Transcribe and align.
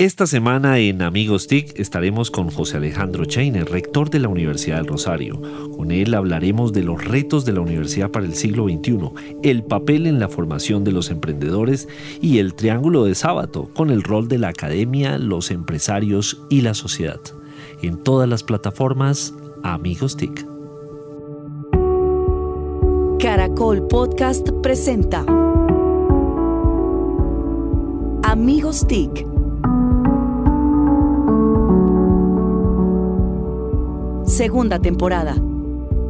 Esta 0.00 0.26
semana 0.26 0.78
en 0.78 1.02
Amigos 1.02 1.46
TIC 1.46 1.78
estaremos 1.78 2.30
con 2.30 2.48
José 2.50 2.78
Alejandro 2.78 3.26
Chainer, 3.26 3.68
rector 3.68 4.08
de 4.08 4.18
la 4.18 4.28
Universidad 4.28 4.78
del 4.78 4.86
Rosario. 4.86 5.38
Con 5.76 5.90
él 5.90 6.14
hablaremos 6.14 6.72
de 6.72 6.82
los 6.82 7.04
retos 7.04 7.44
de 7.44 7.52
la 7.52 7.60
universidad 7.60 8.10
para 8.10 8.24
el 8.24 8.32
siglo 8.32 8.64
XXI, 8.64 9.10
el 9.42 9.62
papel 9.62 10.06
en 10.06 10.18
la 10.18 10.30
formación 10.30 10.84
de 10.84 10.92
los 10.92 11.10
emprendedores 11.10 11.86
y 12.22 12.38
el 12.38 12.54
triángulo 12.54 13.04
de 13.04 13.14
sábado 13.14 13.68
con 13.74 13.90
el 13.90 14.02
rol 14.02 14.26
de 14.26 14.38
la 14.38 14.48
academia, 14.48 15.18
los 15.18 15.50
empresarios 15.50 16.40
y 16.48 16.62
la 16.62 16.72
sociedad. 16.72 17.20
En 17.82 18.02
todas 18.02 18.26
las 18.26 18.42
plataformas, 18.42 19.34
Amigos 19.62 20.16
TIC. 20.16 20.46
Caracol 23.18 23.86
Podcast 23.86 24.48
presenta 24.62 25.26
Amigos 28.22 28.86
TIC 28.86 29.29
segunda 34.40 34.78
temporada. 34.78 35.36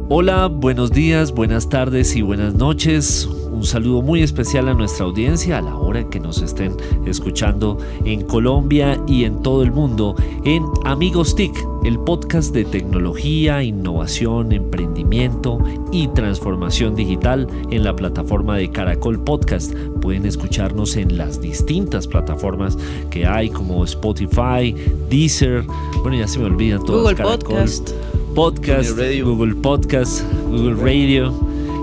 Hola, 0.07 0.47
buenos 0.47 0.91
días, 0.91 1.33
buenas 1.33 1.67
tardes 1.67 2.15
y 2.15 2.21
buenas 2.21 2.53
noches. 2.53 3.25
Un 3.25 3.65
saludo 3.65 4.01
muy 4.01 4.21
especial 4.21 4.69
a 4.69 4.73
nuestra 4.73 5.05
audiencia 5.05 5.57
a 5.57 5.61
la 5.61 5.75
hora 5.75 6.09
que 6.09 6.21
nos 6.21 6.41
estén 6.41 6.77
escuchando 7.05 7.77
en 8.05 8.21
Colombia 8.21 8.97
y 9.05 9.25
en 9.25 9.41
todo 9.41 9.63
el 9.63 9.73
mundo 9.73 10.15
en 10.45 10.63
Amigos 10.85 11.35
TIC, 11.35 11.51
el 11.83 11.99
podcast 11.99 12.53
de 12.53 12.63
tecnología, 12.63 13.63
innovación, 13.63 14.53
emprendimiento 14.53 15.59
y 15.91 16.07
transformación 16.07 16.95
digital 16.95 17.49
en 17.69 17.83
la 17.83 17.93
plataforma 17.97 18.55
de 18.55 18.71
Caracol 18.71 19.21
Podcast. 19.21 19.73
Pueden 20.01 20.25
escucharnos 20.25 20.95
en 20.95 21.17
las 21.17 21.41
distintas 21.41 22.07
plataformas 22.07 22.77
que 23.09 23.25
hay 23.25 23.49
como 23.49 23.83
Spotify, 23.83 24.73
Deezer, 25.09 25.65
bueno 26.01 26.17
ya 26.17 26.29
se 26.29 26.39
me 26.39 26.45
olvidan 26.45 26.81
todos. 26.85 27.01
Google 27.01 27.21
Podcast. 27.21 27.91
Podcast, 28.35 28.97
Google 28.97 29.55
Podcast, 29.55 30.23
Google 30.47 30.75
Radio, 30.75 31.33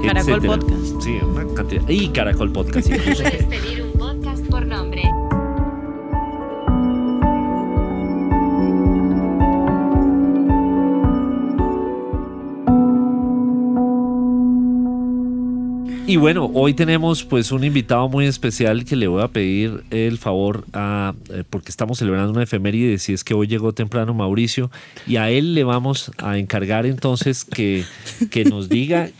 Caracol 0.02 0.40
Podcast. 0.40 1.02
Sí, 1.02 1.18
una 1.22 1.46
cantidad. 1.54 1.88
Y 1.88 2.08
Caracol 2.08 2.52
Podcast 2.52 2.88
incluso. 2.92 3.22
Y 16.08 16.16
bueno, 16.16 16.50
hoy 16.54 16.72
tenemos 16.72 17.22
pues 17.22 17.52
un 17.52 17.64
invitado 17.64 18.08
muy 18.08 18.24
especial 18.24 18.86
que 18.86 18.96
le 18.96 19.08
voy 19.08 19.22
a 19.22 19.28
pedir 19.28 19.84
el 19.90 20.16
favor 20.16 20.64
a, 20.72 21.12
eh, 21.28 21.44
porque 21.50 21.68
estamos 21.68 21.98
celebrando 21.98 22.32
una 22.32 22.44
efeméride, 22.44 22.96
si 22.96 23.12
es 23.12 23.22
que 23.22 23.34
hoy 23.34 23.46
llegó 23.46 23.74
temprano 23.74 24.14
Mauricio, 24.14 24.70
y 25.06 25.16
a 25.16 25.28
él 25.28 25.52
le 25.52 25.64
vamos 25.64 26.10
a 26.16 26.38
encargar 26.38 26.86
entonces 26.86 27.44
que, 27.44 27.84
que 28.30 28.46
nos 28.46 28.70
diga 28.70 29.10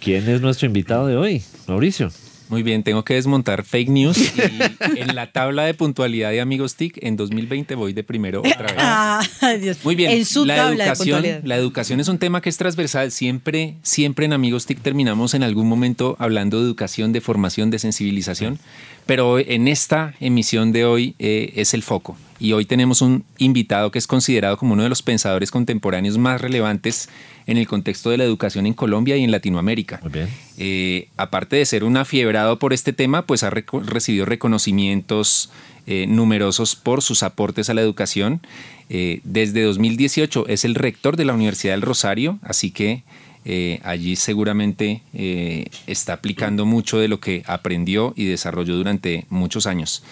quién 0.00 0.28
es 0.28 0.40
nuestro 0.40 0.66
invitado 0.66 1.06
de 1.06 1.16
hoy, 1.16 1.44
Mauricio. 1.68 2.10
Muy 2.52 2.62
bien, 2.62 2.82
tengo 2.82 3.02
que 3.02 3.14
desmontar 3.14 3.64
fake 3.64 3.88
news 3.88 4.18
y 4.18 4.98
en 5.00 5.14
la 5.16 5.32
tabla 5.32 5.64
de 5.64 5.72
puntualidad 5.72 6.32
de 6.32 6.42
Amigos 6.42 6.74
TIC 6.74 6.98
en 7.02 7.16
2020 7.16 7.74
voy 7.76 7.94
de 7.94 8.04
primero 8.04 8.40
otra 8.40 8.66
vez. 8.66 8.76
Ah, 8.76 9.22
Dios. 9.58 9.78
Muy 9.84 9.94
bien, 9.94 10.10
En 10.10 10.26
su 10.26 10.44
la 10.44 10.56
tabla 10.56 10.84
educación, 10.84 11.24
la 11.44 11.56
educación 11.56 12.00
es 12.00 12.08
un 12.08 12.18
tema 12.18 12.42
que 12.42 12.50
es 12.50 12.58
transversal. 12.58 13.10
Siempre, 13.10 13.76
siempre 13.82 14.26
en 14.26 14.34
Amigos 14.34 14.66
TIC 14.66 14.82
terminamos 14.82 15.32
en 15.32 15.44
algún 15.44 15.66
momento 15.66 16.14
hablando 16.18 16.58
de 16.58 16.66
educación, 16.66 17.12
de 17.12 17.22
formación, 17.22 17.70
de 17.70 17.78
sensibilización. 17.78 18.58
Pero 19.06 19.38
en 19.38 19.68
esta 19.68 20.14
emisión 20.20 20.72
de 20.72 20.84
hoy 20.84 21.14
eh, 21.18 21.52
es 21.56 21.74
el 21.74 21.82
foco. 21.82 22.16
Y 22.38 22.52
hoy 22.52 22.64
tenemos 22.64 23.02
un 23.02 23.24
invitado 23.38 23.90
que 23.90 23.98
es 23.98 24.06
considerado 24.06 24.56
como 24.56 24.74
uno 24.74 24.82
de 24.82 24.88
los 24.88 25.02
pensadores 25.02 25.50
contemporáneos 25.50 26.18
más 26.18 26.40
relevantes 26.40 27.08
en 27.46 27.56
el 27.56 27.68
contexto 27.68 28.10
de 28.10 28.18
la 28.18 28.24
educación 28.24 28.66
en 28.66 28.74
Colombia 28.74 29.16
y 29.16 29.22
en 29.22 29.30
Latinoamérica. 29.30 30.00
Muy 30.02 30.10
bien. 30.10 30.28
Eh, 30.58 31.08
aparte 31.16 31.56
de 31.56 31.64
ser 31.64 31.84
un 31.84 31.96
afiebrado 31.96 32.58
por 32.58 32.72
este 32.72 32.92
tema, 32.92 33.26
pues 33.26 33.44
ha 33.44 33.50
recibido 33.50 34.24
reconocimientos 34.24 35.50
eh, 35.86 36.06
numerosos 36.08 36.74
por 36.74 37.02
sus 37.02 37.22
aportes 37.22 37.70
a 37.70 37.74
la 37.74 37.80
educación. 37.80 38.40
Desde 38.88 39.62
2018 39.62 40.48
es 40.48 40.66
el 40.66 40.74
rector 40.74 41.16
de 41.16 41.24
la 41.24 41.32
Universidad 41.32 41.72
del 41.72 41.80
Rosario, 41.80 42.38
así 42.42 42.70
que 42.70 43.04
eh, 43.44 43.80
allí 43.82 44.16
seguramente 44.16 45.02
eh, 45.14 45.66
está 45.86 46.14
aplicando 46.14 46.64
mucho 46.66 46.98
de 46.98 47.08
lo 47.08 47.20
que 47.20 47.42
aprendió 47.46 48.12
y 48.16 48.24
desarrolló 48.24 48.76
durante 48.76 49.26
muchos 49.30 49.66
años. 49.66 50.02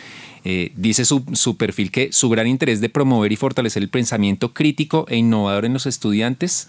Eh, 0.44 0.72
dice 0.74 1.04
su, 1.04 1.56
perfil 1.56 1.90
que 1.90 2.12
su 2.12 2.28
gran 2.30 2.46
interés 2.46 2.80
de 2.80 2.88
promover 2.88 3.30
y 3.30 3.36
fortalecer 3.36 3.82
el 3.82 3.90
pensamiento 3.90 4.54
crítico 4.54 5.06
e 5.08 5.16
innovador 5.16 5.64
en 5.64 5.74
los 5.74 5.86
estudiantes 5.86 6.69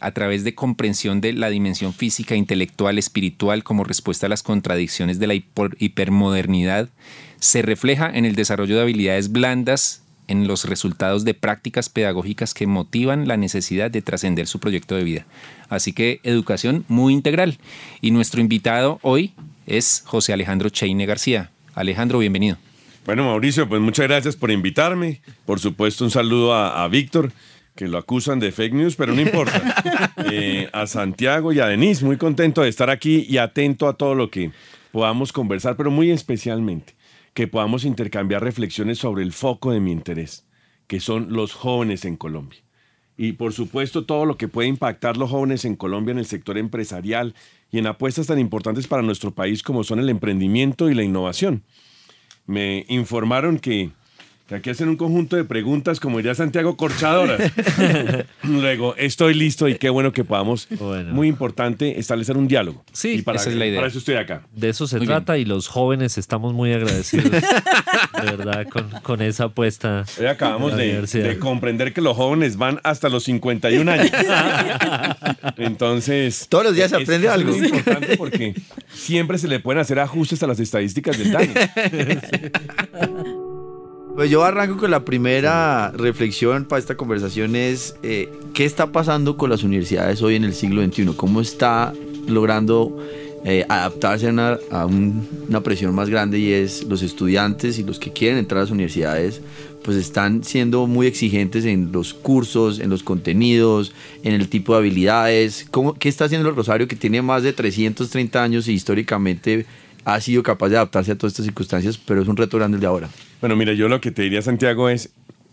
a 0.00 0.10
través 0.12 0.44
de 0.44 0.54
comprensión 0.54 1.22
de 1.22 1.32
la 1.32 1.48
dimensión 1.48 1.94
física, 1.94 2.36
intelectual, 2.36 2.98
espiritual 2.98 3.64
como 3.64 3.84
respuesta 3.84 4.26
a 4.26 4.28
las 4.28 4.42
contradicciones 4.42 5.18
de 5.18 5.26
la 5.26 5.34
hiper- 5.34 5.76
hipermodernidad, 5.78 6.90
se 7.40 7.62
refleja 7.62 8.10
en 8.12 8.26
el 8.26 8.34
desarrollo 8.34 8.76
de 8.76 8.82
habilidades 8.82 9.32
blandas, 9.32 10.02
en 10.30 10.46
los 10.46 10.64
resultados 10.64 11.24
de 11.24 11.34
prácticas 11.34 11.88
pedagógicas 11.88 12.54
que 12.54 12.68
motivan 12.68 13.26
la 13.26 13.36
necesidad 13.36 13.90
de 13.90 14.00
trascender 14.00 14.46
su 14.46 14.60
proyecto 14.60 14.94
de 14.94 15.02
vida. 15.02 15.26
Así 15.68 15.92
que 15.92 16.20
educación 16.22 16.84
muy 16.86 17.12
integral. 17.12 17.58
Y 18.00 18.12
nuestro 18.12 18.40
invitado 18.40 19.00
hoy 19.02 19.34
es 19.66 20.04
José 20.06 20.32
Alejandro 20.32 20.68
Cheine 20.68 21.04
García. 21.04 21.50
Alejandro, 21.74 22.20
bienvenido. 22.20 22.58
Bueno, 23.04 23.24
Mauricio, 23.24 23.68
pues 23.68 23.80
muchas 23.80 24.06
gracias 24.06 24.36
por 24.36 24.52
invitarme. 24.52 25.20
Por 25.46 25.58
supuesto, 25.58 26.04
un 26.04 26.12
saludo 26.12 26.54
a, 26.54 26.84
a 26.84 26.88
Víctor, 26.88 27.32
que 27.74 27.88
lo 27.88 27.98
acusan 27.98 28.38
de 28.38 28.52
fake 28.52 28.74
news, 28.74 28.94
pero 28.94 29.12
no 29.12 29.20
importa. 29.20 29.60
Eh, 30.32 30.68
a 30.72 30.86
Santiago 30.86 31.52
y 31.52 31.60
a 31.60 31.66
Denise, 31.66 32.04
muy 32.04 32.16
contento 32.16 32.62
de 32.62 32.68
estar 32.68 32.88
aquí 32.90 33.26
y 33.28 33.38
atento 33.38 33.88
a 33.88 33.94
todo 33.94 34.14
lo 34.14 34.30
que 34.30 34.52
podamos 34.92 35.32
conversar, 35.32 35.76
pero 35.76 35.90
muy 35.90 36.10
especialmente 36.10 36.94
que 37.34 37.48
podamos 37.48 37.84
intercambiar 37.84 38.42
reflexiones 38.42 38.98
sobre 38.98 39.22
el 39.22 39.32
foco 39.32 39.72
de 39.72 39.80
mi 39.80 39.92
interés, 39.92 40.46
que 40.86 41.00
son 41.00 41.32
los 41.32 41.52
jóvenes 41.52 42.04
en 42.04 42.16
Colombia. 42.16 42.60
Y 43.16 43.32
por 43.32 43.52
supuesto 43.52 44.06
todo 44.06 44.24
lo 44.24 44.36
que 44.36 44.48
puede 44.48 44.68
impactar 44.68 45.16
los 45.16 45.30
jóvenes 45.30 45.64
en 45.64 45.76
Colombia 45.76 46.12
en 46.12 46.18
el 46.18 46.26
sector 46.26 46.56
empresarial 46.56 47.34
y 47.70 47.78
en 47.78 47.86
apuestas 47.86 48.26
tan 48.26 48.38
importantes 48.38 48.86
para 48.86 49.02
nuestro 49.02 49.34
país 49.34 49.62
como 49.62 49.84
son 49.84 50.00
el 50.00 50.08
emprendimiento 50.08 50.90
y 50.90 50.94
la 50.94 51.02
innovación 51.02 51.64
me 52.50 52.84
informaron 52.88 53.60
que, 53.60 53.90
que 54.50 54.56
aquí 54.56 54.68
hacen 54.70 54.88
un 54.88 54.96
conjunto 54.96 55.36
de 55.36 55.44
preguntas, 55.44 56.00
como 56.00 56.16
diría 56.18 56.34
Santiago, 56.34 56.76
corchadoras. 56.76 57.40
Luego, 58.42 58.96
estoy 58.96 59.32
listo 59.34 59.68
y 59.68 59.76
qué 59.76 59.88
bueno 59.90 60.12
que 60.12 60.24
podamos, 60.24 60.66
Bueno. 60.78 61.14
muy 61.14 61.28
importante, 61.28 62.00
establecer 62.00 62.36
un 62.36 62.48
diálogo. 62.48 62.84
Sí, 62.92 63.14
y 63.18 63.22
para, 63.22 63.38
esa 63.38 63.50
es 63.50 63.54
la 63.56 63.66
idea. 63.66 63.78
Para 63.78 63.88
eso 63.88 63.98
estoy 64.00 64.16
acá. 64.16 64.42
De 64.52 64.68
eso 64.68 64.88
se 64.88 64.98
Muy 64.98 65.06
trata 65.06 65.38
y 65.38 65.44
los 65.44 65.68
jóvenes 65.68 66.18
estamos 66.18 66.52
muy 66.52 66.72
agradecidos, 66.72 67.30
de 67.30 67.40
verdad, 68.24 68.66
con, 68.68 68.90
con 69.02 69.22
esa 69.22 69.44
apuesta. 69.44 70.04
Hoy 70.18 70.26
acabamos 70.26 70.76
de 70.76 71.00
de, 71.00 71.22
de 71.22 71.38
comprender 71.38 71.92
que 71.92 72.00
los 72.00 72.16
jóvenes 72.16 72.56
van 72.56 72.80
hasta 72.82 73.08
los 73.08 73.22
51 73.24 73.88
años. 73.90 74.10
Entonces... 75.58 76.46
Todos 76.48 76.64
los 76.64 76.74
días 76.74 76.90
se 76.90 76.96
es- 76.96 77.02
aprende 77.04 77.28
es 77.28 77.32
algo. 77.32 77.52
muy 77.56 77.66
importante 77.68 78.16
porque 78.16 78.54
siempre 78.92 79.38
se 79.38 79.46
le 79.46 79.60
pueden 79.60 79.80
hacer 79.80 80.00
ajustes 80.00 80.42
a 80.42 80.48
las 80.48 80.58
estadísticas 80.58 81.16
del 81.18 81.30
daño. 81.30 81.52
Pues 84.20 84.28
yo 84.28 84.44
arranco 84.44 84.76
con 84.76 84.90
la 84.90 85.02
primera 85.06 85.92
reflexión 85.92 86.66
para 86.66 86.78
esta 86.78 86.94
conversación 86.94 87.56
es 87.56 87.96
eh, 88.02 88.30
¿qué 88.52 88.66
está 88.66 88.92
pasando 88.92 89.38
con 89.38 89.48
las 89.48 89.64
universidades 89.64 90.20
hoy 90.20 90.34
en 90.34 90.44
el 90.44 90.52
siglo 90.52 90.84
XXI? 90.84 91.14
¿Cómo 91.16 91.40
está 91.40 91.94
logrando 92.28 92.98
eh, 93.46 93.64
adaptarse 93.66 94.26
a, 94.26 94.30
una, 94.32 94.58
una 95.48 95.62
presión 95.62 95.94
más 95.94 96.10
grande 96.10 96.38
y 96.38 96.52
es 96.52 96.84
los 96.84 97.00
estudiantes 97.00 97.78
y 97.78 97.82
los 97.82 97.98
que 97.98 98.12
quieren 98.12 98.36
entrar 98.36 98.58
a 98.58 98.64
las 98.64 98.70
universidades 98.70 99.40
pues 99.82 99.96
están 99.96 100.44
siendo 100.44 100.86
muy 100.86 101.06
exigentes 101.06 101.64
en 101.64 101.90
los 101.90 102.12
cursos, 102.12 102.78
en 102.78 102.90
los 102.90 103.02
contenidos, 103.02 103.94
en 104.22 104.34
el 104.34 104.50
tipo 104.50 104.74
de 104.74 104.80
habilidades. 104.80 105.66
¿Cómo, 105.70 105.94
¿Qué 105.94 106.10
está 106.10 106.26
haciendo 106.26 106.46
el 106.46 106.56
Rosario 106.56 106.86
que 106.86 106.96
tiene 106.96 107.22
más 107.22 107.42
de 107.42 107.54
330 107.54 108.42
años 108.42 108.68
y 108.68 108.74
históricamente 108.74 109.64
ha 110.04 110.20
sido 110.20 110.42
capaz 110.42 110.68
de 110.68 110.76
adaptarse 110.76 111.12
a 111.12 111.14
todas 111.16 111.32
estas 111.32 111.46
circunstancias, 111.46 111.96
pero 111.96 112.20
es 112.20 112.28
un 112.28 112.36
reto 112.36 112.58
grande 112.58 112.74
el 112.74 112.82
de 112.82 112.86
ahora? 112.86 113.08
Bueno, 113.40 113.56
mira, 113.56 113.72
yo 113.72 113.88
lo 113.88 114.00
que 114.00 114.10
te 114.10 114.22
diría, 114.22 114.42
Santiago, 114.42 114.88
es. 114.88 115.10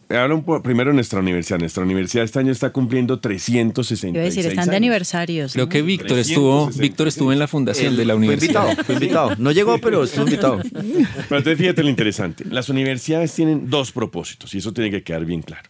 Habla 0.10 0.36
un 0.36 0.44
po- 0.46 0.64
primero 0.64 0.92
de 0.92 0.96
nuestra 0.96 1.20
universidad. 1.20 1.60
Nuestra 1.60 1.84
universidad 1.84 2.24
este 2.24 2.40
año 2.40 2.54
está 2.54 2.70
cumpliendo 2.72 3.20
366 3.20 4.14
Iba 4.14 4.22
a 4.22 4.26
decir, 4.26 4.46
están 4.46 4.56
de 4.68 4.72
años. 4.72 4.76
aniversarios. 4.78 5.52
Creo 5.54 5.68
que 5.68 5.82
Víctor 5.82 6.18
estuvo, 6.18 6.68
360. 6.68 6.82
Víctor 6.82 7.08
estuvo 7.10 7.34
en 7.34 7.40
la 7.40 7.48
fundación 7.50 7.98
de 7.98 8.06
la 8.06 8.14
Fue 8.14 8.18
universidad. 8.20 8.64
invitado, 8.70 8.86
fue 8.86 8.96
invitado. 8.96 9.36
No 9.38 9.52
llegó, 9.52 9.78
pero 9.80 10.06
estuvo 10.06 10.24
invitado. 10.24 10.60
Pero 10.72 11.38
entonces 11.40 11.58
fíjate 11.58 11.84
lo 11.84 11.90
interesante. 11.90 12.46
Las 12.46 12.70
universidades 12.70 13.34
tienen 13.34 13.70
dos 13.70 13.92
propósitos 13.92 14.56
y 14.56 14.60
eso 14.60 14.72
tiene 14.72 14.92
que 14.92 15.04
quedar 15.04 15.26
bien 15.26 15.42
claro. 15.42 15.70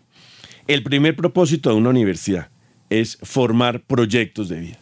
El 0.68 0.84
primer 0.84 1.16
propósito 1.16 1.72
de 1.72 1.76
una 1.78 1.90
universidad 1.90 2.50
es 2.92 3.18
formar 3.24 3.82
proyectos 3.82 4.50
de 4.50 4.60
vida. 4.60 4.78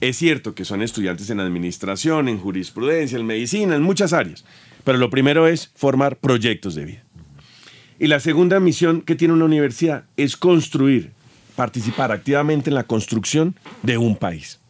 Es 0.00 0.16
cierto 0.16 0.56
que 0.56 0.64
son 0.64 0.82
estudiantes 0.82 1.30
en 1.30 1.38
administración, 1.38 2.28
en 2.28 2.38
jurisprudencia, 2.38 3.16
en 3.16 3.26
medicina, 3.26 3.76
en 3.76 3.82
muchas 3.82 4.12
áreas, 4.12 4.44
pero 4.86 4.98
lo 4.98 5.10
primero 5.10 5.48
es 5.48 5.72
formar 5.74 6.16
proyectos 6.18 6.76
de 6.76 6.84
vida. 6.84 7.02
Y 7.98 8.06
la 8.06 8.20
segunda 8.20 8.60
misión 8.60 9.00
que 9.00 9.16
tiene 9.16 9.34
una 9.34 9.44
universidad 9.44 10.04
es 10.16 10.36
construir, 10.36 11.10
participar 11.56 12.12
activamente 12.12 12.70
en 12.70 12.76
la 12.76 12.84
construcción 12.84 13.56
de 13.82 13.98
un 13.98 14.14
país. 14.14 14.60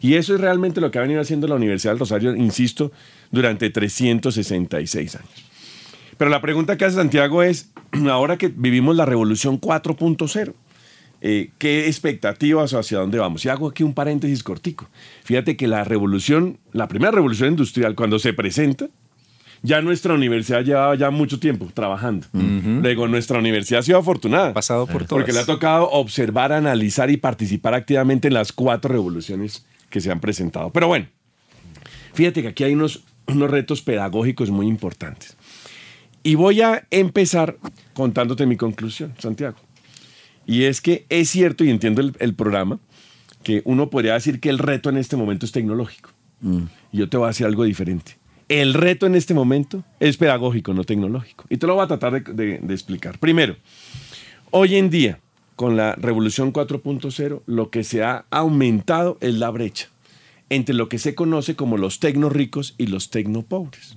Y 0.00 0.14
eso 0.14 0.34
es 0.34 0.40
realmente 0.40 0.80
lo 0.80 0.90
que 0.90 0.98
ha 0.98 1.02
venido 1.02 1.20
haciendo 1.20 1.46
la 1.46 1.56
Universidad 1.56 1.92
del 1.92 1.98
Rosario, 1.98 2.34
insisto, 2.34 2.90
durante 3.30 3.68
366 3.68 5.16
años. 5.16 5.44
Pero 6.16 6.30
la 6.30 6.40
pregunta 6.40 6.78
que 6.78 6.86
hace 6.86 6.96
Santiago 6.96 7.42
es, 7.42 7.70
ahora 8.10 8.38
que 8.38 8.48
vivimos 8.48 8.96
la 8.96 9.04
revolución 9.04 9.60
4.0, 9.60 10.54
eh, 11.20 11.50
¿qué 11.58 11.86
expectativas 11.86 12.72
o 12.72 12.78
hacia 12.78 13.00
dónde 13.00 13.18
vamos? 13.18 13.44
Y 13.44 13.50
hago 13.50 13.68
aquí 13.68 13.82
un 13.82 13.92
paréntesis 13.92 14.42
cortico. 14.42 14.88
Fíjate 15.22 15.54
que 15.58 15.68
la 15.68 15.84
revolución, 15.84 16.58
la 16.72 16.88
primera 16.88 17.10
revolución 17.10 17.50
industrial, 17.50 17.94
cuando 17.94 18.18
se 18.18 18.32
presenta, 18.32 18.88
ya 19.62 19.80
nuestra 19.82 20.14
universidad 20.14 20.64
llevaba 20.64 20.94
ya 20.94 21.10
mucho 21.10 21.38
tiempo 21.38 21.68
trabajando. 21.72 22.26
Luego 22.32 23.08
nuestra 23.08 23.38
universidad 23.38 23.80
ha 23.80 23.82
sido 23.82 23.98
afortunada. 23.98 24.52
Pasado 24.52 24.86
por 24.86 25.06
Porque 25.06 25.32
le 25.32 25.40
ha 25.40 25.46
tocado 25.46 25.90
observar, 25.90 26.52
analizar 26.52 27.10
y 27.10 27.16
participar 27.16 27.74
activamente 27.74 28.28
en 28.28 28.34
las 28.34 28.52
cuatro 28.52 28.92
revoluciones 28.92 29.66
que 29.90 30.00
se 30.00 30.10
han 30.10 30.20
presentado. 30.20 30.70
Pero 30.70 30.88
bueno, 30.88 31.06
fíjate 32.14 32.42
que 32.42 32.48
aquí 32.48 32.64
hay 32.64 32.74
unos, 32.74 33.04
unos 33.26 33.50
retos 33.50 33.82
pedagógicos 33.82 34.50
muy 34.50 34.66
importantes. 34.66 35.36
Y 36.22 36.34
voy 36.34 36.60
a 36.60 36.86
empezar 36.90 37.56
contándote 37.94 38.46
mi 38.46 38.56
conclusión, 38.56 39.14
Santiago. 39.18 39.56
Y 40.44 40.64
es 40.64 40.80
que 40.80 41.06
es 41.08 41.30
cierto, 41.30 41.64
y 41.64 41.70
entiendo 41.70 42.00
el, 42.00 42.14
el 42.18 42.34
programa, 42.34 42.78
que 43.42 43.62
uno 43.64 43.90
podría 43.90 44.14
decir 44.14 44.40
que 44.40 44.48
el 44.48 44.58
reto 44.58 44.90
en 44.90 44.96
este 44.96 45.16
momento 45.16 45.46
es 45.46 45.52
tecnológico. 45.52 46.10
Y 46.92 46.98
yo 46.98 47.08
te 47.08 47.16
voy 47.16 47.26
a 47.26 47.28
decir 47.28 47.46
algo 47.46 47.62
diferente. 47.64 48.18
El 48.48 48.74
reto 48.74 49.06
en 49.06 49.14
este 49.16 49.34
momento 49.34 49.82
es 49.98 50.16
pedagógico, 50.16 50.72
no 50.72 50.84
tecnológico. 50.84 51.44
Y 51.50 51.56
te 51.56 51.66
lo 51.66 51.74
voy 51.74 51.84
a 51.84 51.88
tratar 51.88 52.12
de, 52.12 52.32
de- 52.32 52.58
de 52.62 52.74
explicar. 52.74 53.18
Primero, 53.18 53.56
hoy 54.50 54.76
en 54.76 54.88
día, 54.90 55.18
con 55.56 55.76
la 55.76 55.94
revolución 55.96 56.52
4.0, 56.52 57.42
lo 57.46 57.70
que 57.70 57.82
se 57.82 58.04
ha 58.04 58.24
aumentado 58.30 59.18
es 59.20 59.34
la 59.34 59.50
brecha 59.50 59.88
entre 60.48 60.76
lo 60.76 60.88
que 60.88 60.98
se 60.98 61.16
conoce 61.16 61.56
como 61.56 61.76
los 61.76 61.98
tecno 61.98 62.28
ricos 62.28 62.74
y 62.78 62.86
los 62.86 63.10
tecno 63.10 63.42
pobres. 63.42 63.96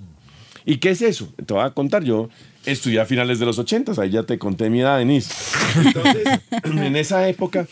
¿Y 0.66 0.78
qué 0.78 0.90
es 0.90 1.00
eso? 1.02 1.32
Te 1.46 1.54
voy 1.54 1.62
a 1.62 1.70
contar. 1.70 2.02
Yo 2.02 2.28
estudié 2.66 3.00
a 3.00 3.06
finales 3.06 3.38
de 3.38 3.46
los 3.46 3.58
80, 3.58 3.92
ahí 4.02 4.10
ya 4.10 4.24
te 4.24 4.36
conté 4.38 4.68
mi 4.68 4.80
edad, 4.80 4.98
Denise. 4.98 5.32
Entonces, 5.84 6.40
en 6.64 6.96
esa 6.96 7.28
época, 7.28 7.66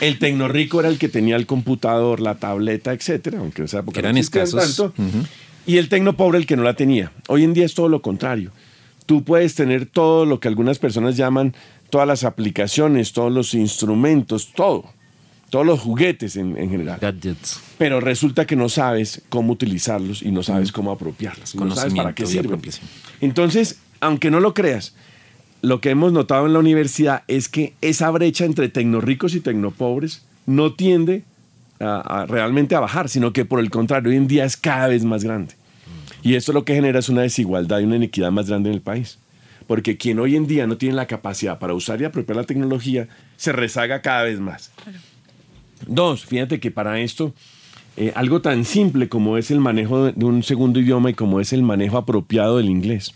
el 0.00 0.18
tecno 0.18 0.48
rico 0.48 0.80
era 0.80 0.88
el 0.88 0.98
que 0.98 1.08
tenía 1.08 1.36
el 1.36 1.46
computador, 1.46 2.20
la 2.20 2.34
tableta, 2.34 2.92
etcétera, 2.92 3.38
aunque 3.38 3.62
en 3.62 3.66
esa 3.66 3.78
época 3.78 4.00
Eran 4.00 4.14
no 4.16 4.20
escasos. 4.20 4.76
tanto. 4.76 4.92
Y 5.66 5.78
el 5.78 5.88
tecno 5.88 6.16
pobre 6.16 6.38
el 6.38 6.46
que 6.46 6.56
no 6.56 6.62
la 6.62 6.74
tenía. 6.74 7.12
Hoy 7.28 7.44
en 7.44 7.52
día 7.52 7.64
es 7.64 7.74
todo 7.74 7.88
lo 7.88 8.00
contrario. 8.00 8.52
Tú 9.04 9.24
puedes 9.24 9.54
tener 9.54 9.86
todo 9.86 10.24
lo 10.24 10.40
que 10.40 10.48
algunas 10.48 10.78
personas 10.78 11.16
llaman 11.16 11.54
todas 11.90 12.06
las 12.06 12.24
aplicaciones, 12.24 13.12
todos 13.12 13.32
los 13.32 13.54
instrumentos, 13.54 14.52
todo. 14.54 14.84
Todos 15.50 15.66
los 15.66 15.80
juguetes 15.80 16.36
en, 16.36 16.56
en 16.56 16.70
general. 16.70 16.98
Gadgets. 17.00 17.60
Pero 17.78 18.00
resulta 18.00 18.46
que 18.46 18.56
no 18.56 18.68
sabes 18.68 19.22
cómo 19.28 19.52
utilizarlos 19.52 20.22
y 20.22 20.30
no 20.30 20.42
sabes 20.42 20.72
cómo 20.72 20.90
apropiarlos. 20.90 21.54
y 21.54 21.58
No 21.58 21.74
sabes 21.74 21.94
para 21.94 22.14
qué 22.14 22.26
sirven. 22.26 22.60
Entonces, 23.20 23.78
aunque 24.00 24.30
no 24.30 24.40
lo 24.40 24.54
creas, 24.54 24.94
lo 25.62 25.80
que 25.80 25.90
hemos 25.90 26.12
notado 26.12 26.46
en 26.46 26.52
la 26.52 26.58
universidad 26.58 27.22
es 27.28 27.48
que 27.48 27.74
esa 27.80 28.10
brecha 28.10 28.44
entre 28.44 28.68
tecnoricos 28.68 29.34
y 29.34 29.40
tecnopobres 29.40 30.22
no 30.46 30.74
tiende 30.74 31.24
realmente 31.78 32.74
a 32.74 32.80
bajar, 32.80 33.08
sino 33.08 33.32
que 33.32 33.44
por 33.44 33.60
el 33.60 33.70
contrario, 33.70 34.10
hoy 34.10 34.16
en 34.16 34.28
día 34.28 34.44
es 34.44 34.56
cada 34.56 34.88
vez 34.88 35.04
más 35.04 35.24
grande. 35.24 35.54
Y 36.22 36.34
esto 36.34 36.52
lo 36.52 36.64
que 36.64 36.74
genera 36.74 36.98
es 36.98 37.08
una 37.08 37.22
desigualdad 37.22 37.80
y 37.80 37.84
una 37.84 37.96
inequidad 37.96 38.32
más 38.32 38.48
grande 38.48 38.70
en 38.70 38.74
el 38.74 38.80
país. 38.80 39.18
Porque 39.66 39.96
quien 39.96 40.18
hoy 40.18 40.36
en 40.36 40.46
día 40.46 40.66
no 40.66 40.76
tiene 40.76 40.94
la 40.94 41.06
capacidad 41.06 41.58
para 41.58 41.74
usar 41.74 42.00
y 42.00 42.04
apropiar 42.04 42.36
la 42.36 42.44
tecnología, 42.44 43.08
se 43.36 43.52
rezaga 43.52 44.00
cada 44.00 44.24
vez 44.24 44.40
más. 44.40 44.72
Dos, 45.86 46.24
fíjate 46.24 46.60
que 46.60 46.70
para 46.70 47.00
esto, 47.00 47.34
eh, 47.96 48.12
algo 48.14 48.40
tan 48.40 48.64
simple 48.64 49.08
como 49.08 49.38
es 49.38 49.50
el 49.50 49.60
manejo 49.60 50.12
de 50.12 50.24
un 50.24 50.42
segundo 50.42 50.80
idioma 50.80 51.10
y 51.10 51.14
como 51.14 51.40
es 51.40 51.52
el 51.52 51.62
manejo 51.62 51.96
apropiado 51.96 52.58
del 52.58 52.70
inglés. 52.70 53.14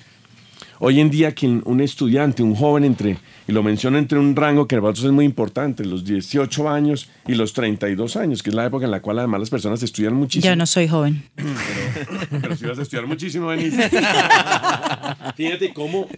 Hoy 0.82 0.98
en 0.98 1.10
día, 1.10 1.32
quien, 1.32 1.62
un 1.66 1.82
estudiante, 1.82 2.42
un 2.42 2.54
joven 2.54 2.84
entre, 2.84 3.18
y 3.46 3.52
lo 3.52 3.62
menciono 3.62 3.98
entre 3.98 4.18
un 4.18 4.34
rango 4.34 4.66
que 4.66 4.76
para 4.76 4.92
nosotros 4.92 5.10
es 5.10 5.12
muy 5.12 5.26
importante, 5.26 5.84
los 5.84 6.06
18 6.06 6.70
años 6.70 7.10
y 7.28 7.34
los 7.34 7.52
32 7.52 8.16
años, 8.16 8.42
que 8.42 8.48
es 8.48 8.56
la 8.56 8.64
época 8.64 8.86
en 8.86 8.90
la 8.90 9.02
cual 9.02 9.18
además 9.18 9.40
las 9.40 9.50
personas 9.50 9.82
estudian 9.82 10.14
muchísimo. 10.14 10.50
Ya 10.50 10.56
no 10.56 10.64
soy 10.64 10.88
joven. 10.88 11.22
Pero 12.40 12.56
si 12.56 12.64
vas 12.64 12.78
a 12.78 12.82
estudiar 12.82 13.06
muchísimo, 13.06 13.50
Denise. 13.50 13.90
Fíjate 15.36 15.74
cómo 15.74 16.08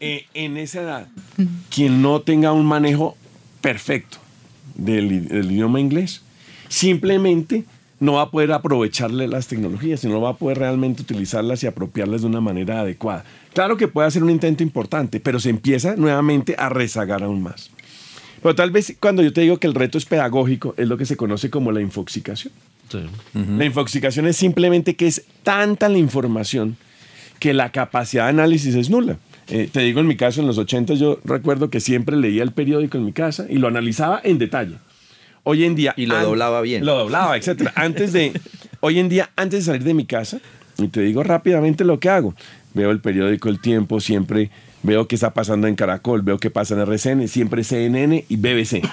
eh, 0.00 0.24
en 0.32 0.56
esa 0.56 0.80
edad, 0.80 1.08
quien 1.68 2.00
no 2.00 2.22
tenga 2.22 2.52
un 2.52 2.64
manejo 2.64 3.14
perfecto 3.60 4.16
del, 4.74 5.28
del 5.28 5.52
idioma 5.52 5.80
inglés, 5.80 6.22
simplemente 6.68 7.66
no 8.00 8.14
va 8.14 8.22
a 8.22 8.30
poder 8.30 8.52
aprovecharle 8.52 9.28
las 9.28 9.48
tecnologías, 9.48 10.00
sino 10.00 10.20
va 10.20 10.30
a 10.30 10.36
poder 10.36 10.58
realmente 10.58 11.02
utilizarlas 11.02 11.62
y 11.62 11.66
apropiarlas 11.66 12.22
de 12.22 12.28
una 12.28 12.40
manera 12.40 12.80
adecuada. 12.80 13.24
Claro 13.54 13.76
que 13.76 13.88
puede 13.88 14.08
hacer 14.08 14.22
un 14.22 14.30
intento 14.30 14.62
importante, 14.62 15.20
pero 15.20 15.40
se 15.40 15.50
empieza 15.50 15.96
nuevamente 15.96 16.54
a 16.58 16.68
rezagar 16.68 17.22
aún 17.22 17.42
más. 17.42 17.70
Pero 18.42 18.54
tal 18.54 18.70
vez 18.70 18.96
cuando 19.00 19.22
yo 19.22 19.32
te 19.32 19.40
digo 19.40 19.58
que 19.58 19.66
el 19.66 19.74
reto 19.74 19.98
es 19.98 20.04
pedagógico, 20.04 20.74
es 20.76 20.86
lo 20.88 20.96
que 20.96 21.06
se 21.06 21.16
conoce 21.16 21.50
como 21.50 21.72
la 21.72 21.80
infoxicación. 21.80 22.52
Sí. 22.88 23.00
La 23.34 23.64
infoxicación 23.64 24.26
es 24.26 24.36
simplemente 24.36 24.96
que 24.96 25.06
es 25.06 25.24
tanta 25.42 25.88
la 25.88 25.98
información 25.98 26.76
que 27.38 27.52
la 27.52 27.70
capacidad 27.70 28.24
de 28.24 28.30
análisis 28.30 28.74
es 28.74 28.90
nula. 28.90 29.18
Eh, 29.48 29.68
te 29.70 29.80
digo, 29.80 30.00
en 30.00 30.06
mi 30.06 30.16
caso, 30.16 30.40
en 30.40 30.46
los 30.46 30.58
80 30.58 30.94
yo 30.94 31.20
recuerdo 31.24 31.70
que 31.70 31.80
siempre 31.80 32.16
leía 32.16 32.42
el 32.42 32.52
periódico 32.52 32.98
en 32.98 33.04
mi 33.04 33.12
casa 33.12 33.46
y 33.48 33.56
lo 33.56 33.68
analizaba 33.68 34.20
en 34.22 34.38
detalle. 34.38 34.76
Hoy 35.42 35.64
en 35.64 35.74
día... 35.74 35.94
Y 35.96 36.06
lo 36.06 36.20
doblaba 36.20 36.60
bien. 36.60 36.84
Lo 36.84 36.96
doblaba, 36.96 37.36
etcétera. 37.36 37.72
Antes 37.74 38.12
de... 38.12 38.38
Hoy 38.80 39.00
en 39.00 39.08
día, 39.08 39.30
antes 39.34 39.60
de 39.60 39.72
salir 39.72 39.82
de 39.82 39.94
mi 39.94 40.04
casa, 40.04 40.40
y 40.78 40.86
te 40.86 41.00
digo 41.00 41.24
rápidamente 41.24 41.84
lo 41.84 41.98
que 41.98 42.08
hago. 42.08 42.34
Veo 42.78 42.92
el 42.92 43.00
periódico 43.00 43.48
El 43.48 43.60
Tiempo, 43.60 43.98
siempre 43.98 44.52
veo 44.84 45.08
qué 45.08 45.16
está 45.16 45.34
pasando 45.34 45.66
en 45.66 45.74
Caracol, 45.74 46.22
veo 46.22 46.38
qué 46.38 46.48
pasa 46.48 46.74
en 46.74 46.80
RCN, 46.80 47.26
siempre 47.26 47.64
CNN 47.64 48.24
y 48.28 48.36
BBC 48.36 48.88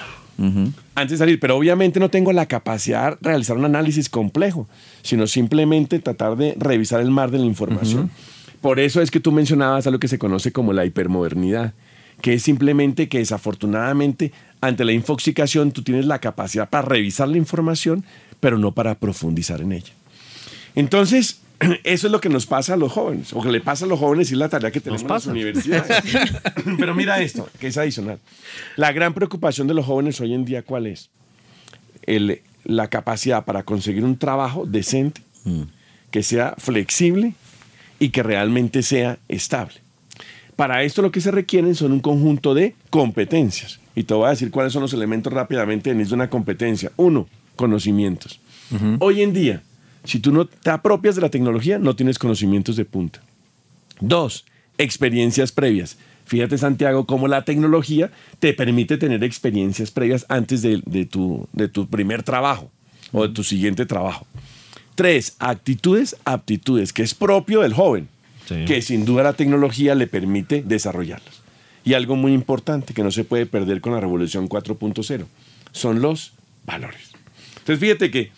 antes 0.94 1.12
de 1.12 1.16
salir, 1.16 1.40
pero 1.40 1.56
obviamente 1.56 2.00
no 2.00 2.10
tengo 2.10 2.32
la 2.32 2.46
capacidad 2.46 3.18
de 3.18 3.28
realizar 3.28 3.56
un 3.56 3.64
análisis 3.64 4.08
complejo, 4.08 4.68
sino 5.02 5.26
simplemente 5.26 5.98
tratar 5.98 6.36
de 6.36 6.54
revisar 6.58 7.00
el 7.00 7.10
mar 7.10 7.30
de 7.30 7.38
la 7.38 7.46
información. 7.46 8.10
Por 8.60 8.80
eso 8.80 9.00
es 9.00 9.10
que 9.10 9.20
tú 9.20 9.32
mencionabas 9.32 9.86
a 9.86 9.90
lo 9.90 10.00
que 10.00 10.08
se 10.08 10.18
conoce 10.18 10.52
como 10.52 10.72
la 10.72 10.84
hipermodernidad, 10.84 11.74
que 12.20 12.34
es 12.34 12.42
simplemente 12.42 13.08
que 13.08 13.18
desafortunadamente 13.18 14.32
ante 14.60 14.84
la 14.84 14.92
infoxicación 14.92 15.72
tú 15.72 15.82
tienes 15.82 16.06
la 16.06 16.18
capacidad 16.18 16.68
para 16.68 16.88
revisar 16.88 17.28
la 17.28 17.36
información, 17.36 18.04
pero 18.40 18.58
no 18.58 18.72
para 18.72 18.94
profundizar 18.96 19.60
en 19.60 19.72
ella. 19.72 19.92
Entonces, 20.74 21.40
eso 21.84 22.06
es 22.06 22.12
lo 22.12 22.20
que 22.20 22.28
nos 22.28 22.46
pasa 22.46 22.74
a 22.74 22.76
los 22.76 22.92
jóvenes, 22.92 23.32
o 23.32 23.40
que 23.42 23.50
le 23.50 23.60
pasa 23.60 23.84
a 23.84 23.88
los 23.88 23.98
jóvenes 23.98 24.30
y 24.30 24.34
es 24.34 24.38
la 24.38 24.48
tarea 24.48 24.70
que 24.70 24.80
tenemos 24.80 25.02
en 25.02 25.08
las 25.08 25.26
universidades. 25.26 26.02
Pero 26.78 26.94
mira 26.94 27.20
esto, 27.20 27.48
que 27.58 27.68
es 27.68 27.76
adicional. 27.78 28.18
La 28.76 28.92
gran 28.92 29.14
preocupación 29.14 29.66
de 29.66 29.74
los 29.74 29.84
jóvenes 29.86 30.20
hoy 30.20 30.34
en 30.34 30.44
día, 30.44 30.62
¿cuál 30.62 30.86
es? 30.86 31.10
El- 32.02 32.40
la 32.64 32.88
capacidad 32.88 33.44
para 33.44 33.62
conseguir 33.62 34.04
un 34.04 34.18
trabajo 34.18 34.66
decente, 34.66 35.22
que 36.10 36.22
sea 36.24 36.54
flexible 36.58 37.34
y 38.00 38.08
que 38.08 38.22
realmente 38.24 38.82
sea 38.82 39.18
estable. 39.28 39.74
Para 40.56 40.82
esto 40.82 41.00
lo 41.02 41.12
que 41.12 41.20
se 41.20 41.30
requieren 41.30 41.74
son 41.76 41.92
un 41.92 42.00
conjunto 42.00 42.54
de 42.54 42.74
competencias. 42.90 43.78
Y 43.94 44.02
te 44.02 44.14
voy 44.14 44.26
a 44.26 44.30
decir 44.30 44.50
cuáles 44.50 44.72
son 44.72 44.82
los 44.82 44.92
elementos 44.92 45.32
rápidamente 45.32 45.90
en 45.90 46.02
de 46.02 46.12
una 46.14 46.28
competencia. 46.28 46.90
Uno, 46.96 47.28
conocimientos. 47.54 48.40
Hoy 48.98 49.22
en 49.22 49.32
día, 49.32 49.62
si 50.06 50.20
tú 50.20 50.32
no 50.32 50.46
te 50.46 50.70
apropias 50.70 51.14
de 51.16 51.22
la 51.22 51.30
tecnología, 51.30 51.78
no 51.78 51.94
tienes 51.96 52.18
conocimientos 52.18 52.76
de 52.76 52.84
punta. 52.84 53.22
Dos, 54.00 54.44
experiencias 54.78 55.52
previas. 55.52 55.98
Fíjate, 56.24 56.58
Santiago, 56.58 57.06
cómo 57.06 57.28
la 57.28 57.44
tecnología 57.44 58.10
te 58.40 58.52
permite 58.52 58.98
tener 58.98 59.22
experiencias 59.22 59.90
previas 59.90 60.26
antes 60.28 60.62
de, 60.62 60.82
de 60.84 61.04
tu, 61.06 61.48
de 61.52 61.68
tu 61.68 61.86
primer 61.88 62.22
trabajo 62.22 62.70
o 63.12 63.26
de 63.26 63.32
tu 63.32 63.44
siguiente 63.44 63.86
trabajo. 63.86 64.26
Tres, 64.96 65.36
actitudes, 65.38 66.16
aptitudes, 66.24 66.92
que 66.92 67.02
es 67.02 67.14
propio 67.14 67.60
del 67.60 67.74
joven, 67.74 68.08
Sí. 68.46 68.64
que 68.64 68.80
sin 68.80 69.04
duda 69.04 69.24
la 69.24 69.32
tecnología 69.32 69.96
le 69.96 70.06
permite 70.06 70.62
desarrollarlas. 70.62 71.42
Y 71.84 71.94
algo 71.94 72.14
muy 72.14 72.32
importante 72.32 72.94
que 72.94 73.02
no 73.02 73.10
se 73.10 73.24
puede 73.24 73.44
perder 73.44 73.80
con 73.80 73.92
la 73.92 73.98
revolución 74.00 74.48
4.0 74.48 75.26
son 75.72 76.00
los 76.00 76.32
valores. 76.64 77.10
Entonces, 77.58 77.80
fíjate 77.80 78.10
que 78.12 78.30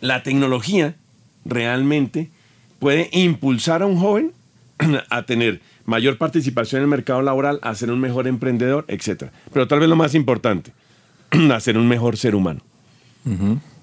la 0.00 0.22
tecnología 0.22 0.96
realmente 1.44 2.30
puede 2.78 3.08
impulsar 3.12 3.82
a 3.82 3.86
un 3.86 3.96
joven 3.96 4.32
a 5.10 5.22
tener 5.24 5.60
mayor 5.84 6.18
participación 6.18 6.80
en 6.80 6.84
el 6.84 6.90
mercado 6.90 7.22
laboral, 7.22 7.58
a 7.62 7.74
ser 7.74 7.90
un 7.90 8.00
mejor 8.00 8.26
emprendedor, 8.26 8.84
etc. 8.88 9.24
Pero 9.52 9.68
tal 9.68 9.80
vez 9.80 9.88
lo 9.88 9.96
más 9.96 10.14
importante, 10.14 10.72
a 11.52 11.60
ser 11.60 11.76
un 11.76 11.88
mejor 11.88 12.16
ser 12.16 12.34
humano. 12.34 12.60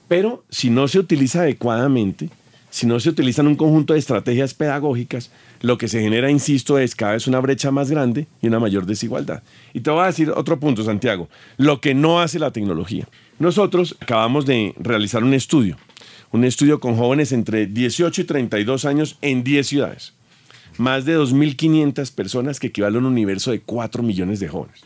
Pero 0.07 0.43
si 0.49 0.69
no 0.69 0.87
se 0.87 0.99
utiliza 0.99 1.41
adecuadamente, 1.41 2.29
si 2.69 2.87
no 2.87 2.99
se 2.99 3.09
utilizan 3.09 3.47
un 3.47 3.55
conjunto 3.55 3.93
de 3.93 3.99
estrategias 3.99 4.53
pedagógicas, 4.53 5.31
lo 5.61 5.77
que 5.77 5.87
se 5.87 6.01
genera, 6.01 6.29
insisto, 6.31 6.77
es 6.79 6.95
cada 6.95 7.13
vez 7.13 7.27
una 7.27 7.39
brecha 7.39 7.71
más 7.71 7.89
grande 7.89 8.27
y 8.41 8.47
una 8.47 8.59
mayor 8.59 8.85
desigualdad. 8.85 9.43
Y 9.73 9.81
te 9.81 9.91
voy 9.91 10.03
a 10.03 10.07
decir 10.07 10.31
otro 10.31 10.59
punto, 10.59 10.83
Santiago, 10.83 11.29
lo 11.57 11.81
que 11.81 11.93
no 11.93 12.19
hace 12.19 12.39
la 12.39 12.51
tecnología. 12.51 13.07
Nosotros 13.39 13.95
acabamos 13.99 14.45
de 14.45 14.73
realizar 14.79 15.23
un 15.23 15.33
estudio, 15.33 15.77
un 16.31 16.43
estudio 16.43 16.79
con 16.79 16.95
jóvenes 16.95 17.31
entre 17.31 17.67
18 17.67 18.21
y 18.21 18.23
32 18.23 18.85
años 18.85 19.17
en 19.21 19.43
10 19.43 19.67
ciudades. 19.67 20.13
Más 20.77 21.05
de 21.05 21.17
2.500 21.17 22.13
personas 22.13 22.59
que 22.59 22.67
equivalen 22.67 22.97
a 22.97 22.99
un 22.99 23.05
universo 23.05 23.51
de 23.51 23.61
4 23.61 24.03
millones 24.03 24.39
de 24.39 24.47
jóvenes. 24.47 24.81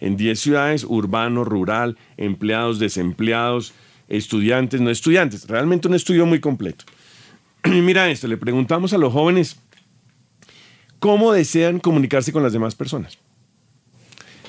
En 0.00 0.16
10 0.16 0.38
ciudades, 0.38 0.84
urbano, 0.84 1.44
rural, 1.44 1.96
empleados, 2.16 2.78
desempleados, 2.78 3.72
estudiantes, 4.08 4.80
no 4.80 4.90
estudiantes. 4.90 5.48
Realmente 5.48 5.88
un 5.88 5.94
estudio 5.94 6.26
muy 6.26 6.40
completo. 6.40 6.84
Y 7.64 7.80
mira 7.80 8.10
esto, 8.10 8.28
le 8.28 8.36
preguntamos 8.36 8.92
a 8.92 8.98
los 8.98 9.12
jóvenes 9.12 9.56
cómo 10.98 11.32
desean 11.32 11.80
comunicarse 11.80 12.32
con 12.32 12.42
las 12.42 12.52
demás 12.52 12.74
personas. 12.74 13.18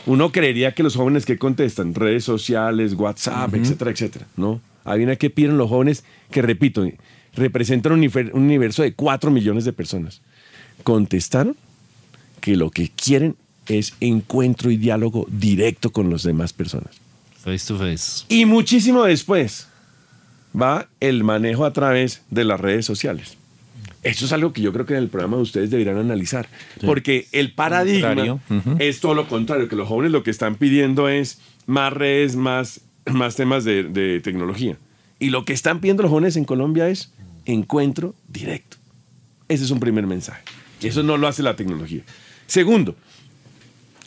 Uno 0.06 0.32
creería 0.32 0.74
que 0.74 0.84
los 0.84 0.96
jóvenes 0.96 1.26
que 1.26 1.38
contestan, 1.38 1.96
redes 1.96 2.24
sociales, 2.24 2.94
WhatsApp, 2.94 3.56
etcétera, 3.56 3.92
etcétera, 3.92 4.28
¿no? 4.38 4.62
Adivina 4.86 5.16
qué 5.18 5.30
piden 5.30 5.58
los 5.58 5.70
jóvenes 5.70 6.04
que, 6.32 6.42
repito, 6.42 6.88
representan 7.34 7.92
un, 7.94 8.02
univer- 8.02 8.32
un 8.34 8.44
universo 8.44 8.82
de 8.84 8.94
4 8.94 9.30
millones 9.32 9.66
de 9.66 9.74
personas. 9.74 10.22
Contestaron 10.84 11.56
que 12.40 12.56
lo 12.56 12.70
que 12.72 12.90
quieren 12.90 13.36
es 13.68 13.94
encuentro 14.00 14.70
y 14.72 14.78
diálogo 14.78 15.26
directo 15.30 15.92
con 15.92 16.10
las 16.10 16.24
demás 16.24 16.54
personas. 16.54 16.94
Face 17.44 17.68
to 17.68 17.78
face. 17.78 18.24
Y 18.30 18.46
muchísimo 18.46 19.04
después 19.04 19.68
va 20.60 20.88
el 21.00 21.24
manejo 21.24 21.66
a 21.66 21.74
través 21.74 22.22
de 22.30 22.44
las 22.44 22.60
redes 22.60 22.86
sociales. 22.86 23.38
Eso 24.04 24.26
es 24.26 24.34
algo 24.34 24.54
que 24.54 24.62
yo 24.62 24.72
creo 24.72 24.86
que 24.86 24.94
en 24.94 25.00
el 25.00 25.10
programa 25.10 25.38
de 25.38 25.44
ustedes 25.44 25.72
deberían 25.72 25.98
analizar. 25.98 26.48
Porque 26.86 27.28
el 27.32 27.54
paradigma 27.54 28.10
es 28.80 29.00
todo 29.00 29.16
lo 29.16 29.28
contrario, 29.28 29.68
que 29.68 29.76
los 29.76 29.88
jóvenes 29.88 30.12
lo 30.12 30.22
que 30.22 30.30
están 30.30 30.56
pidiendo 30.56 31.10
es 31.10 31.40
más 31.66 31.92
redes, 31.92 32.36
más, 32.36 32.82
más 33.12 33.36
temas 33.36 33.64
de, 33.64 33.84
de 33.84 34.20
tecnología. 34.22 34.78
Y 35.20 35.30
lo 35.30 35.46
que 35.46 35.54
están 35.54 35.80
pidiendo 35.80 36.04
los 36.04 36.12
jóvenes 36.12 36.36
en 36.36 36.46
Colombia 36.46 36.90
es 36.90 37.14
encuentro 37.46 38.16
directo. 38.28 38.78
Ese 39.48 39.64
es 39.64 39.72
un 39.72 39.80
primer 39.80 40.08
mensaje. 40.08 40.44
Eso 40.82 41.04
no 41.04 41.18
lo 41.18 41.28
hace 41.28 41.44
la 41.44 41.56
tecnología. 41.56 42.02
Segundo, 42.48 42.96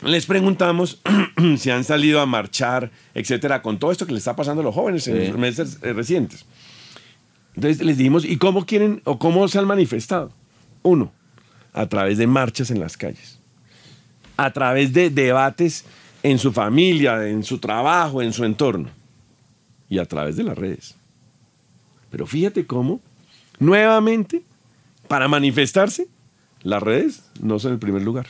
les 0.03 0.25
preguntamos 0.25 1.01
si 1.57 1.69
han 1.69 1.83
salido 1.83 2.21
a 2.21 2.25
marchar, 2.25 2.91
etcétera, 3.13 3.61
con 3.61 3.79
todo 3.79 3.91
esto 3.91 4.05
que 4.05 4.13
le 4.13 4.19
está 4.19 4.35
pasando 4.35 4.61
a 4.61 4.63
los 4.63 4.75
jóvenes 4.75 5.07
en 5.07 5.29
los 5.29 5.37
meses 5.37 5.79
eh, 5.81 5.93
recientes. 5.93 6.45
Entonces 7.55 7.83
les 7.85 7.97
dijimos, 7.97 8.23
¿y 8.23 8.37
cómo 8.37 8.65
quieren 8.65 9.01
o 9.03 9.19
cómo 9.19 9.47
se 9.47 9.59
han 9.59 9.65
manifestado? 9.65 10.31
Uno, 10.83 11.11
a 11.73 11.87
través 11.87 12.17
de 12.17 12.27
marchas 12.27 12.71
en 12.71 12.79
las 12.79 12.95
calles, 12.95 13.39
a 14.37 14.51
través 14.51 14.93
de 14.93 15.09
debates 15.09 15.85
en 16.23 16.39
su 16.39 16.51
familia, 16.51 17.27
en 17.27 17.43
su 17.43 17.59
trabajo, 17.59 18.21
en 18.21 18.33
su 18.33 18.43
entorno, 18.45 18.89
y 19.89 19.99
a 19.99 20.05
través 20.05 20.35
de 20.35 20.43
las 20.43 20.57
redes. 20.57 20.95
Pero 22.09 22.25
fíjate 22.25 22.65
cómo, 22.65 23.01
nuevamente, 23.59 24.43
para 25.07 25.27
manifestarse, 25.27 26.07
las 26.61 26.83
redes 26.83 27.23
no 27.41 27.59
son 27.59 27.73
el 27.73 27.79
primer 27.79 28.01
lugar. 28.01 28.27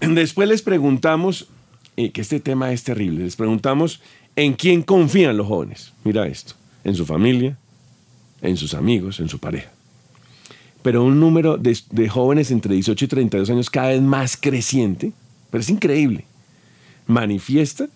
Después 0.00 0.48
les 0.48 0.62
preguntamos, 0.62 1.48
eh, 1.96 2.10
que 2.10 2.20
este 2.20 2.40
tema 2.40 2.72
es 2.72 2.84
terrible, 2.84 3.24
les 3.24 3.36
preguntamos 3.36 4.00
en 4.34 4.54
quién 4.54 4.82
confían 4.82 5.36
los 5.36 5.46
jóvenes. 5.46 5.92
Mira 6.04 6.26
esto, 6.26 6.54
en 6.84 6.94
su 6.94 7.06
familia, 7.06 7.58
en 8.42 8.56
sus 8.56 8.74
amigos, 8.74 9.20
en 9.20 9.28
su 9.28 9.38
pareja. 9.38 9.70
Pero 10.82 11.02
un 11.02 11.18
número 11.18 11.56
de, 11.56 11.76
de 11.90 12.08
jóvenes 12.08 12.50
entre 12.50 12.74
18 12.74 13.04
y 13.04 13.08
32 13.08 13.50
años 13.50 13.70
cada 13.70 13.88
vez 13.88 14.02
más 14.02 14.36
creciente, 14.36 15.12
pero 15.50 15.60
es 15.60 15.70
increíble, 15.70 16.24
manifiesta 17.06 17.88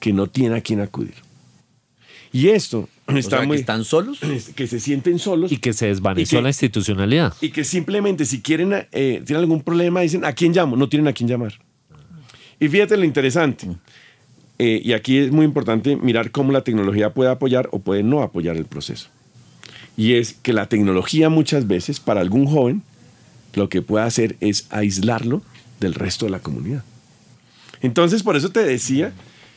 que 0.00 0.12
no 0.12 0.26
tiene 0.26 0.56
a 0.56 0.60
quién 0.60 0.80
acudir. 0.80 1.14
Y 2.32 2.48
esto 2.48 2.88
O 3.06 3.12
está 3.12 3.40
que 3.40 3.46
muy... 3.46 3.56
están 3.58 3.84
solos. 3.84 4.18
que 4.56 4.66
se 4.66 4.78
sienten 4.80 5.18
solos 5.18 5.52
Y 5.52 5.56
que 5.58 5.72
se 5.72 5.86
desvaneció 5.86 6.38
que- 6.38 6.42
la 6.42 6.48
institucionalidad. 6.50 7.34
y 7.40 7.50
que 7.50 7.64
simplemente 7.64 8.24
si 8.24 8.42
quieren, 8.42 8.72
eh, 8.74 9.22
tienen 9.24 9.36
algún 9.36 9.62
problema, 9.62 10.00
dicen, 10.00 10.24
¿a 10.24 10.32
quién 10.32 10.52
llamo? 10.52 10.76
No 10.76 10.88
tienen 10.88 11.08
a 11.08 11.12
quién 11.12 11.28
llamar. 11.28 11.54
Y 12.60 12.68
fíjate 12.68 12.96
lo 12.96 13.04
interesante, 13.04 13.68
eh, 14.58 14.80
y 14.82 14.92
aquí 14.94 15.18
es 15.18 15.30
muy 15.30 15.44
importante 15.44 15.96
mirar 15.96 16.30
cómo 16.30 16.52
la 16.52 16.62
tecnología 16.64 17.12
puede 17.12 17.30
apoyar 17.30 17.68
o 17.72 17.78
puede 17.80 18.02
no 18.02 18.22
apoyar 18.22 18.56
el 18.56 18.64
proceso. 18.64 19.08
Y 19.96 20.14
es 20.14 20.34
que 20.34 20.52
la 20.54 20.66
tecnología 20.66 21.28
muchas 21.28 21.66
veces, 21.66 22.00
para 22.00 22.20
algún 22.22 22.46
joven, 22.46 22.82
lo 23.54 23.68
que 23.68 23.82
puede 23.82 24.04
hacer 24.04 24.36
es 24.40 24.66
aislarlo 24.70 25.42
del 25.80 25.94
resto 25.94 26.24
de 26.26 26.30
la 26.32 26.40
comunidad. 26.40 26.82
Entonces, 27.80 28.22
por 28.22 28.36
eso 28.36 28.50
te 28.50 28.64
decía 28.64 29.12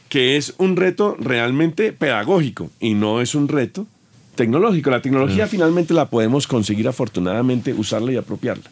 que 0.09 0.37
es 0.37 0.55
un 0.57 0.75
reto 0.75 1.15
realmente 1.19 1.93
pedagógico 1.93 2.69
y 2.79 2.95
no 2.95 3.21
es 3.21 3.35
un 3.35 3.47
reto 3.47 3.85
tecnológico. 4.35 4.89
La 4.89 5.01
tecnología 5.01 5.47
finalmente 5.47 5.93
la 5.93 6.09
podemos 6.09 6.47
conseguir 6.47 6.87
afortunadamente 6.87 7.73
usarla 7.73 8.11
y 8.11 8.17
apropiarla 8.17 8.69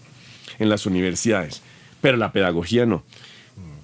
en 0.59 0.69
las 0.69 0.85
universidades, 0.85 1.61
pero 2.01 2.17
la 2.17 2.31
pedagogía 2.31 2.85
no. 2.85 3.03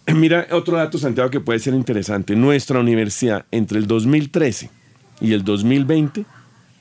Mira 0.08 0.48
otro 0.52 0.78
dato, 0.78 0.98
Santiago, 0.98 1.30
que 1.30 1.40
puede 1.40 1.60
ser 1.60 1.74
interesante. 1.74 2.36
Nuestra 2.36 2.80
universidad 2.80 3.46
entre 3.52 3.78
el 3.78 3.88
2013 3.88 4.70
y 5.22 5.34
el 5.34 5.44
2020 5.44 6.26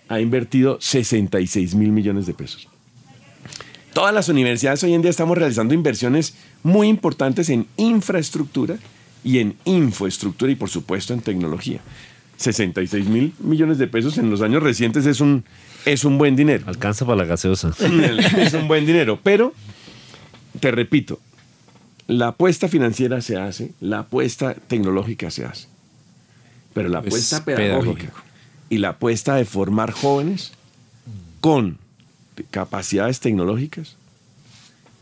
ha 0.09 0.21
invertido 0.21 0.79
66 0.81 1.75
mil 1.75 1.93
millones 1.93 2.27
de 2.27 2.35
pesos. 2.35 2.72
Todas 3.93 4.15
las 4.15 4.29
universidades 4.29 4.83
hoy 4.85 4.95
en 4.95 5.03
día 5.03 5.11
estamos 5.11 5.37
realizando 5.37 5.75
inversiones 5.75 6.35
muy 6.63 6.89
importantes 6.89 7.51
en 7.51 7.67
infraestructura 7.77 8.77
y 9.23 9.39
en 9.39 9.57
infoestructura 9.65 10.51
y 10.51 10.55
por 10.55 10.71
supuesto 10.71 11.13
en 11.13 11.21
tecnología. 11.21 11.81
66 12.39 13.07
mil 13.07 13.35
millones 13.39 13.79
de 13.79 13.87
pesos 13.87 14.17
en 14.19 14.31
los 14.31 14.41
años 14.41 14.63
recientes 14.63 15.05
es 15.07 15.21
un, 15.21 15.45
es 15.85 16.05
un 16.05 16.17
buen 16.17 16.37
dinero. 16.37 16.65
Alcanza 16.67 17.05
para 17.05 17.19
la 17.19 17.25
gaseosa. 17.25 17.75
es 18.39 18.55
un 18.55 18.67
buen 18.67 18.87
dinero, 18.87 19.21
pero 19.23 19.53
te 20.59 20.71
repito, 20.71 21.21
la 22.07 22.29
apuesta 22.29 22.69
financiera 22.69 23.21
se 23.21 23.37
hace, 23.37 23.73
la 23.81 24.01
apuesta 24.01 24.55
tecnológica 24.55 25.31
se 25.31 25.45
hace, 25.45 25.69
pero 26.73 26.89
la 26.89 27.01
Es 27.01 27.07
apuesta 27.07 27.45
pedagógica 27.45 28.13
y 28.71 28.79
la 28.79 28.91
apuesta 28.91 29.35
de 29.37 29.45
formar 29.45 29.93
jóvenes 29.93 30.53
con 31.41 31.82
capacidades 32.51 33.21
tecnológicas 33.21 33.97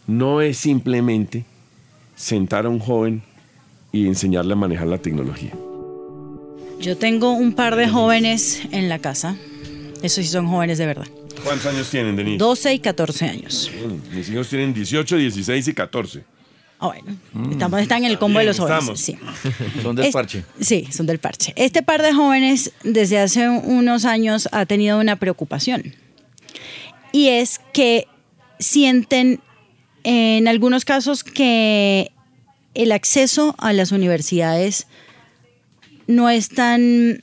no 0.07 0.41
es 0.41 0.59
simplemente 0.59 1.45
sentar 2.17 2.67
a 2.67 2.69
un 2.69 2.79
joven 2.81 3.23
y 3.93 4.07
enseñarle 4.07 4.53
a 4.53 4.57
manejar 4.57 4.89
la 4.89 4.99
tecnología. 4.99 5.53
Yo 6.81 6.97
tengo 6.97 7.33
un 7.33 7.53
par 7.53 7.77
de 7.77 7.89
jóvenes 7.89 8.63
en 8.73 8.89
la 8.89 8.99
casa. 8.99 9.37
Esos 10.03 10.25
sí 10.25 10.31
son 10.31 10.47
jóvenes 10.49 10.79
de 10.79 10.87
verdad. 10.87 11.07
¿Cuántos 11.45 11.67
años 11.67 11.89
tienen, 11.91 12.17
Denise? 12.17 12.39
12 12.39 12.75
y 12.75 12.79
14 12.81 13.25
años. 13.27 13.71
Mm, 14.13 14.17
Mis 14.17 14.29
hijos 14.31 14.49
tienen 14.49 14.73
18, 14.75 15.17
16 15.17 15.69
y 15.69 15.75
14. 15.75 16.25
Ah, 16.83 16.87
bueno, 16.87 17.51
estamos, 17.53 17.81
están 17.83 18.05
en 18.05 18.11
el 18.11 18.19
combo 18.19 18.39
de 18.39 18.47
los 18.47 18.59
jóvenes. 18.59 18.99
Sí. 18.99 19.17
Son 19.83 19.95
del 19.95 20.07
Es- 20.07 20.13
parche. 20.15 20.45
Sí, 20.61 20.89
son 20.91 21.05
del 21.07 21.19
parche. 21.19 21.53
Este 21.57 21.83
par 21.83 22.01
de 22.01 22.15
jóvenes 22.15 22.73
desde 22.83 23.19
hace 23.19 23.49
unos 23.51 24.07
años 24.07 24.49
ha 24.51 24.65
tenido 24.65 24.99
una 24.99 25.17
preocupación. 25.17 25.95
Y 27.12 27.29
es 27.29 27.61
que 27.73 28.07
sienten 28.59 29.40
en 30.05 30.49
algunos 30.49 30.85
casos 30.85 31.25
que 31.25 32.12
el 32.75 32.93
acceso 32.93 33.55
a 33.59 33.73
las 33.73 33.93
universidades 33.93 34.87
no 36.07 36.31
es 36.31 36.49
tan 36.49 37.23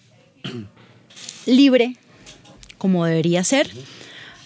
libre 1.45 1.95
como 2.77 3.05
debería 3.05 3.43
ser. 3.43 3.71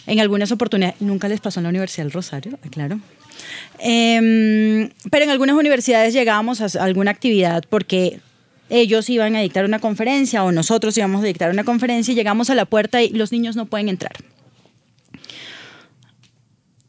En 0.07 0.19
algunas 0.19 0.51
oportunidades, 0.51 0.99
nunca 0.99 1.27
les 1.27 1.39
pasó 1.39 1.59
en 1.59 1.65
la 1.65 1.69
Universidad 1.69 2.05
del 2.05 2.13
Rosario, 2.13 2.57
claro. 2.71 2.99
Em, 3.79 4.89
pero 5.09 5.25
en 5.25 5.29
algunas 5.29 5.55
universidades 5.55 6.13
llegábamos 6.13 6.61
a 6.61 6.83
alguna 6.83 7.11
actividad 7.11 7.63
porque 7.69 8.19
ellos 8.69 9.09
iban 9.09 9.35
a 9.35 9.41
dictar 9.41 9.65
una 9.65 9.79
conferencia 9.79 10.43
o 10.43 10.51
nosotros 10.51 10.97
íbamos 10.97 11.23
a 11.23 11.27
dictar 11.27 11.51
una 11.51 11.63
conferencia 11.63 12.11
y 12.11 12.15
llegamos 12.15 12.49
a 12.49 12.55
la 12.55 12.65
puerta 12.65 13.01
y 13.01 13.09
los 13.09 13.31
niños 13.31 13.55
no 13.55 13.65
pueden 13.65 13.89
entrar. 13.89 14.13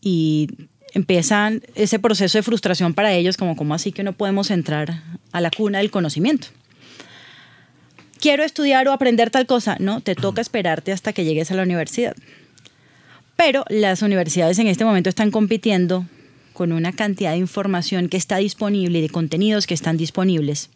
Y 0.02 0.48
empiezan 0.92 1.62
ese 1.74 1.98
proceso 1.98 2.36
de 2.36 2.42
frustración 2.42 2.92
para 2.92 3.12
ellos, 3.14 3.36
como, 3.36 3.56
¿cómo 3.56 3.74
así 3.74 3.92
que 3.92 4.02
no 4.02 4.12
podemos 4.12 4.50
entrar 4.50 5.02
a 5.32 5.40
la 5.40 5.50
cuna 5.50 5.78
del 5.78 5.90
conocimiento? 5.90 6.48
Quiero 8.20 8.44
estudiar 8.44 8.86
o 8.88 8.92
aprender 8.92 9.30
tal 9.30 9.46
cosa. 9.46 9.76
No, 9.80 10.00
te 10.00 10.14
toca 10.14 10.40
esperarte 10.40 10.92
hasta 10.92 11.12
que 11.12 11.24
llegues 11.24 11.50
a 11.50 11.54
la 11.54 11.62
universidad. 11.62 12.14
Pero 13.36 13.64
las 13.68 14.02
universidades 14.02 14.58
en 14.58 14.66
este 14.66 14.84
momento 14.84 15.08
están 15.08 15.30
compitiendo 15.30 16.06
con 16.52 16.72
una 16.72 16.92
cantidad 16.92 17.32
de 17.32 17.38
información 17.38 18.08
que 18.08 18.16
está 18.16 18.36
disponible 18.36 18.98
y 18.98 19.02
de 19.02 19.08
contenidos 19.08 19.66
que 19.66 19.74
están 19.74 19.96
disponibles 19.96 20.70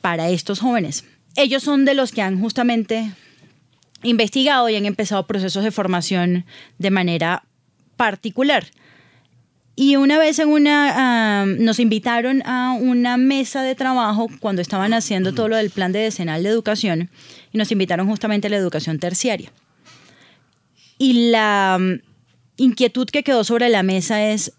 para 0.00 0.30
estos 0.30 0.60
jóvenes. 0.60 1.04
Ellos 1.36 1.62
son 1.62 1.84
de 1.84 1.94
los 1.94 2.12
que 2.12 2.22
han 2.22 2.40
justamente 2.40 3.12
investigado 4.02 4.68
y 4.68 4.76
han 4.76 4.86
empezado 4.86 5.26
procesos 5.26 5.64
de 5.64 5.70
formación 5.70 6.44
de 6.78 6.90
manera 6.90 7.44
particular. 8.02 8.64
Y 9.76 9.94
una 9.94 10.18
vez 10.18 10.40
en 10.40 10.48
una, 10.48 10.92
ah, 10.96 11.46
nos 11.46 11.78
invitaron 11.78 12.42
a 12.44 12.72
una 12.72 13.16
mesa 13.16 13.62
de 13.62 13.76
trabajo 13.76 14.28
cuando 14.40 14.60
estaban 14.60 14.92
haciendo 14.92 15.32
todo 15.32 15.46
lo 15.46 15.56
del 15.56 15.70
plan 15.70 15.92
de 15.92 16.00
decenal 16.00 16.42
de 16.42 16.48
educación 16.48 17.10
y 17.52 17.58
nos 17.58 17.70
invitaron 17.70 18.08
justamente 18.08 18.48
a 18.48 18.50
la 18.50 18.56
educación 18.56 18.98
terciaria. 18.98 19.52
Y 20.98 21.30
la 21.30 21.78
mm, 21.80 22.00
inquietud 22.56 23.06
que 23.06 23.22
quedó 23.22 23.44
sobre 23.44 23.68
la 23.68 23.84
mesa 23.84 24.26
es, 24.32 24.52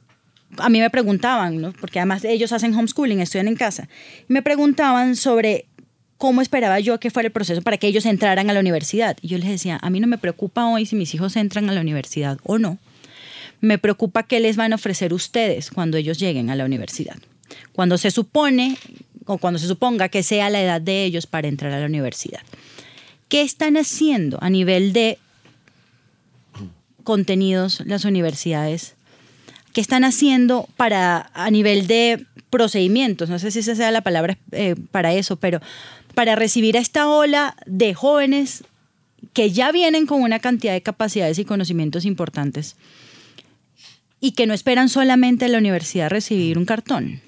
a 0.57 0.69
mí 0.69 0.79
me 0.79 0.89
preguntaban, 0.89 1.59
¿no? 1.59 1.73
porque 1.73 1.99
además 1.99 2.23
ellos 2.23 2.53
hacen 2.53 2.73
homeschooling, 2.73 3.19
estudian 3.19 3.49
en 3.49 3.57
casa, 3.57 3.89
y 4.29 4.31
me 4.31 4.41
preguntaban 4.41 5.17
sobre 5.17 5.65
cómo 6.17 6.41
esperaba 6.41 6.79
yo 6.79 6.97
que 7.01 7.11
fuera 7.11 7.27
el 7.27 7.33
proceso 7.33 7.61
para 7.61 7.77
que 7.77 7.87
ellos 7.87 8.05
entraran 8.05 8.49
a 8.49 8.53
la 8.53 8.61
universidad. 8.61 9.17
Y 9.21 9.27
yo 9.27 9.37
les 9.37 9.49
decía, 9.49 9.79
a 9.81 9.89
mí 9.89 9.99
no 9.99 10.07
me 10.07 10.17
preocupa 10.17 10.65
hoy 10.65 10.85
si 10.85 10.95
mis 10.95 11.13
hijos 11.13 11.35
entran 11.35 11.69
a 11.69 11.73
la 11.73 11.81
universidad 11.81 12.37
o 12.43 12.57
no. 12.57 12.79
Me 13.63 13.77
preocupa 13.77 14.23
qué 14.23 14.41
les 14.41 14.57
van 14.57 14.73
a 14.73 14.75
ofrecer 14.75 15.13
ustedes 15.13 15.71
cuando 15.71 15.95
ellos 15.95 16.19
lleguen 16.19 16.49
a 16.49 16.55
la 16.57 16.65
universidad. 16.65 17.15
Cuando 17.71 17.97
se 17.97 18.11
supone 18.11 18.77
o 19.25 19.37
cuando 19.37 19.57
se 19.57 19.67
suponga 19.67 20.09
que 20.09 20.21
sea 20.21 20.49
la 20.49 20.61
edad 20.61 20.81
de 20.81 21.05
ellos 21.05 21.27
para 21.27 21.47
entrar 21.47 21.71
a 21.71 21.79
la 21.79 21.85
universidad. 21.85 22.41
¿Qué 23.29 23.41
están 23.41 23.77
haciendo 23.77 24.37
a 24.41 24.49
nivel 24.49 24.91
de 24.91 25.17
contenidos 27.05 27.81
las 27.85 28.03
universidades? 28.03 28.95
¿Qué 29.71 29.79
están 29.79 30.03
haciendo 30.03 30.67
para 30.75 31.31
a 31.33 31.49
nivel 31.49 31.87
de 31.87 32.25
procedimientos? 32.49 33.29
No 33.29 33.39
sé 33.39 33.49
si 33.49 33.59
esa 33.59 33.75
sea 33.75 33.91
la 33.91 34.01
palabra 34.01 34.37
eh, 34.51 34.75
para 34.91 35.13
eso, 35.13 35.37
pero 35.37 35.61
para 36.15 36.35
recibir 36.35 36.75
a 36.75 36.81
esta 36.81 37.07
ola 37.07 37.55
de 37.65 37.93
jóvenes 37.93 38.65
que 39.31 39.51
ya 39.51 39.71
vienen 39.71 40.05
con 40.05 40.21
una 40.21 40.39
cantidad 40.39 40.73
de 40.73 40.81
capacidades 40.81 41.39
y 41.39 41.45
conocimientos 41.45 42.03
importantes 42.03 42.75
y 44.23 44.31
que 44.31 44.47
no 44.47 44.53
esperan 44.53 44.87
solamente 44.87 45.43
en 45.47 45.51
la 45.51 45.57
universidad 45.57 46.09
recibir 46.09 46.57
un 46.57 46.63
cartón. 46.63 47.19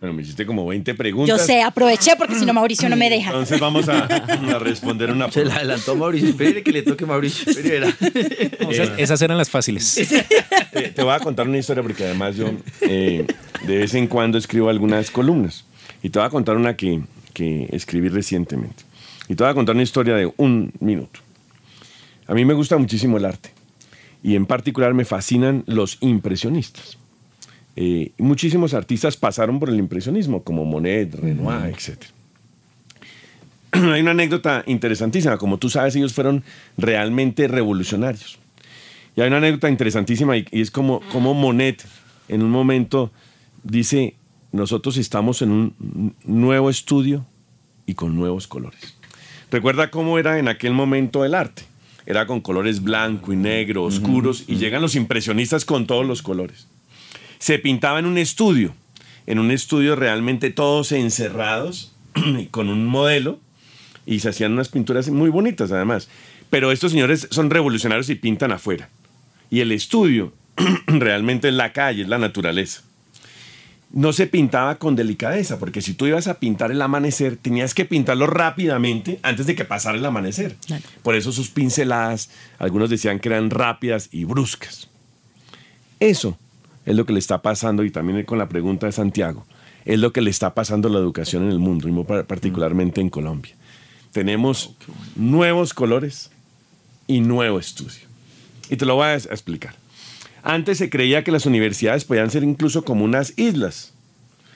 Bueno, 0.00 0.12
me 0.12 0.22
hiciste 0.22 0.44
como 0.44 0.66
20 0.66 0.92
preguntas. 0.96 1.38
Yo 1.38 1.42
sé, 1.42 1.62
aproveché 1.62 2.16
porque 2.18 2.34
si 2.34 2.44
no 2.44 2.52
Mauricio 2.52 2.88
no 2.88 2.96
me 2.96 3.08
deja. 3.08 3.30
Entonces 3.30 3.60
vamos 3.60 3.88
a, 3.88 4.00
a 4.06 4.58
responder 4.58 5.12
una 5.12 5.30
Se 5.30 5.44
la 5.44 5.54
adelantó 5.54 5.94
Mauricio. 5.94 6.30
Espere 6.30 6.64
que 6.64 6.72
le 6.72 6.82
toque 6.82 7.06
Mauricio. 7.06 7.48
Espere, 7.48 7.94
Esas, 8.68 8.98
esas 8.98 9.22
eran 9.22 9.38
las 9.38 9.48
fáciles. 9.48 9.96
Eh, 9.96 10.92
te 10.92 11.00
voy 11.04 11.14
a 11.14 11.20
contar 11.20 11.46
una 11.46 11.58
historia 11.58 11.84
porque 11.84 12.02
además 12.02 12.34
yo 12.34 12.50
eh, 12.80 13.24
de 13.64 13.78
vez 13.78 13.94
en 13.94 14.08
cuando 14.08 14.36
escribo 14.36 14.70
algunas 14.70 15.12
columnas. 15.12 15.64
Y 16.02 16.10
te 16.10 16.18
voy 16.18 16.26
a 16.26 16.30
contar 16.30 16.56
una 16.56 16.74
que, 16.76 17.02
que 17.32 17.68
escribí 17.70 18.08
recientemente. 18.08 18.82
Y 19.28 19.36
te 19.36 19.44
voy 19.44 19.52
a 19.52 19.54
contar 19.54 19.76
una 19.76 19.84
historia 19.84 20.16
de 20.16 20.32
un 20.38 20.72
minuto. 20.80 21.20
A 22.26 22.34
mí 22.34 22.44
me 22.44 22.54
gusta 22.54 22.76
muchísimo 22.78 23.16
el 23.16 23.26
arte. 23.26 23.53
Y 24.24 24.36
en 24.36 24.46
particular 24.46 24.94
me 24.94 25.04
fascinan 25.04 25.64
los 25.66 25.98
impresionistas. 26.00 26.96
Eh, 27.76 28.12
muchísimos 28.16 28.72
artistas 28.72 29.18
pasaron 29.18 29.60
por 29.60 29.68
el 29.68 29.78
impresionismo, 29.78 30.42
como 30.42 30.64
Monet, 30.64 31.14
Renoir, 31.14 31.66
etc. 31.66 32.04
Hay 33.72 34.00
una 34.00 34.12
anécdota 34.12 34.64
interesantísima. 34.66 35.36
Como 35.36 35.58
tú 35.58 35.68
sabes, 35.68 35.94
ellos 35.94 36.14
fueron 36.14 36.42
realmente 36.78 37.46
revolucionarios. 37.48 38.38
Y 39.14 39.20
hay 39.20 39.28
una 39.28 39.36
anécdota 39.36 39.68
interesantísima 39.68 40.36
y, 40.36 40.46
y 40.50 40.62
es 40.62 40.72
como, 40.72 41.00
como 41.12 41.34
Monet 41.34 41.84
en 42.28 42.42
un 42.42 42.50
momento 42.50 43.12
dice, 43.62 44.16
nosotros 44.52 44.96
estamos 44.96 45.42
en 45.42 45.50
un 45.52 46.14
nuevo 46.24 46.70
estudio 46.70 47.26
y 47.86 47.94
con 47.94 48.16
nuevos 48.16 48.48
colores. 48.48 48.96
Recuerda 49.50 49.90
cómo 49.90 50.18
era 50.18 50.38
en 50.38 50.48
aquel 50.48 50.72
momento 50.72 51.24
el 51.24 51.34
arte. 51.34 51.62
Era 52.06 52.26
con 52.26 52.40
colores 52.40 52.82
blanco 52.82 53.32
y 53.32 53.36
negro, 53.36 53.84
oscuros, 53.84 54.44
y 54.46 54.56
llegan 54.56 54.82
los 54.82 54.94
impresionistas 54.94 55.64
con 55.64 55.86
todos 55.86 56.06
los 56.06 56.22
colores 56.22 56.66
se 57.44 57.58
pintaba 57.58 57.98
en 57.98 58.06
un 58.06 58.16
estudio, 58.16 58.74
en 59.26 59.38
un 59.38 59.50
estudio 59.50 59.96
realmente 59.96 60.48
todos 60.48 60.92
encerrados, 60.92 61.92
con 62.50 62.70
un 62.70 62.86
modelo, 62.86 63.38
y 64.06 64.20
se 64.20 64.30
hacían 64.30 64.52
unas 64.52 64.70
pinturas 64.70 65.10
muy 65.10 65.28
bonitas 65.28 65.70
además. 65.70 66.08
Pero 66.48 66.72
estos 66.72 66.92
señores 66.92 67.28
son 67.30 67.50
revolucionarios 67.50 68.08
y 68.08 68.14
pintan 68.14 68.50
afuera. 68.50 68.88
Y 69.50 69.60
el 69.60 69.72
estudio 69.72 70.32
realmente 70.86 71.48
es 71.48 71.54
la 71.54 71.74
calle, 71.74 72.00
es 72.00 72.08
la 72.08 72.16
naturaleza. 72.16 72.80
No 73.94 74.12
se 74.12 74.26
pintaba 74.26 74.74
con 74.74 74.96
delicadeza, 74.96 75.60
porque 75.60 75.80
si 75.80 75.94
tú 75.94 76.06
ibas 76.06 76.26
a 76.26 76.40
pintar 76.40 76.72
el 76.72 76.82
amanecer, 76.82 77.36
tenías 77.36 77.74
que 77.74 77.84
pintarlo 77.84 78.26
rápidamente 78.26 79.20
antes 79.22 79.46
de 79.46 79.54
que 79.54 79.64
pasara 79.64 79.96
el 79.96 80.04
amanecer. 80.04 80.56
Por 81.04 81.14
eso 81.14 81.30
sus 81.30 81.48
pinceladas, 81.48 82.28
algunos 82.58 82.90
decían 82.90 83.20
que 83.20 83.28
eran 83.28 83.50
rápidas 83.50 84.08
y 84.10 84.24
bruscas. 84.24 84.88
Eso 86.00 86.36
es 86.84 86.96
lo 86.96 87.06
que 87.06 87.12
le 87.12 87.20
está 87.20 87.40
pasando, 87.40 87.84
y 87.84 87.92
también 87.92 88.24
con 88.24 88.36
la 88.36 88.48
pregunta 88.48 88.86
de 88.86 88.92
Santiago, 88.92 89.46
es 89.84 90.00
lo 90.00 90.12
que 90.12 90.22
le 90.22 90.30
está 90.30 90.54
pasando 90.54 90.88
a 90.88 90.90
la 90.90 90.98
educación 90.98 91.44
en 91.44 91.50
el 91.50 91.60
mundo, 91.60 91.88
y 91.88 91.92
muy 91.92 92.02
particularmente 92.02 93.00
en 93.00 93.10
Colombia. 93.10 93.54
Tenemos 94.10 94.74
nuevos 95.14 95.72
colores 95.72 96.32
y 97.06 97.20
nuevo 97.20 97.60
estudio. 97.60 98.08
Y 98.68 98.76
te 98.76 98.86
lo 98.86 98.96
voy 98.96 99.06
a 99.06 99.14
explicar. 99.14 99.83
Antes 100.44 100.78
se 100.78 100.90
creía 100.90 101.24
que 101.24 101.32
las 101.32 101.46
universidades 101.46 102.04
podían 102.04 102.30
ser 102.30 102.44
incluso 102.44 102.84
como 102.84 103.04
unas 103.04 103.36
islas. 103.38 103.94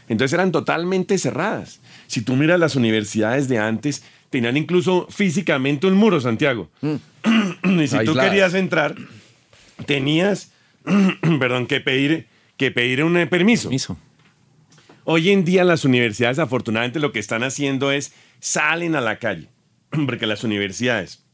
Entonces 0.09 0.35
eran 0.35 0.53
totalmente 0.53 1.19
cerradas. 1.19 1.81
Si 2.07 2.23
tú 2.23 2.37
miras 2.37 2.61
las 2.61 2.77
universidades 2.77 3.49
de 3.49 3.59
antes, 3.59 4.05
tenían 4.31 4.57
incluso 4.57 5.09
físicamente 5.11 5.87
un 5.87 5.95
muro, 5.95 6.21
Santiago. 6.21 6.71
y 6.83 7.89
si 7.89 8.05
tú 8.05 8.15
querías 8.15 8.55
entrar, 8.55 8.95
tenías 9.87 10.53
perdón, 11.41 11.67
que 11.67 11.81
pedir, 11.81 12.27
que 12.57 12.71
pedir 12.71 13.03
un 13.03 13.17
eh, 13.17 13.27
permiso. 13.27 13.71
Hoy 15.05 15.31
en 15.31 15.45
día 15.45 15.65
las 15.65 15.87
universidades 15.87 16.39
afortunadamente 16.39 17.01
lo 17.01 17.13
que 17.13 17.19
están 17.19 17.43
haciendo 17.43 17.93
es 17.93 18.13
salen 18.41 18.95
a 18.95 19.01
la 19.01 19.19
calle, 19.19 19.49
porque 20.07 20.27
las 20.27 20.45
universidades 20.45 21.25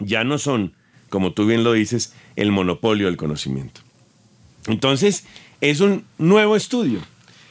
ya 0.00 0.24
no 0.24 0.38
son, 0.38 0.74
como 1.10 1.32
tú 1.32 1.46
bien 1.46 1.62
lo 1.62 1.72
dices, 1.72 2.12
el 2.34 2.50
monopolio 2.50 3.06
del 3.06 3.16
conocimiento. 3.16 3.83
Entonces, 4.66 5.24
es 5.60 5.80
un 5.80 6.04
nuevo 6.18 6.56
estudio 6.56 7.00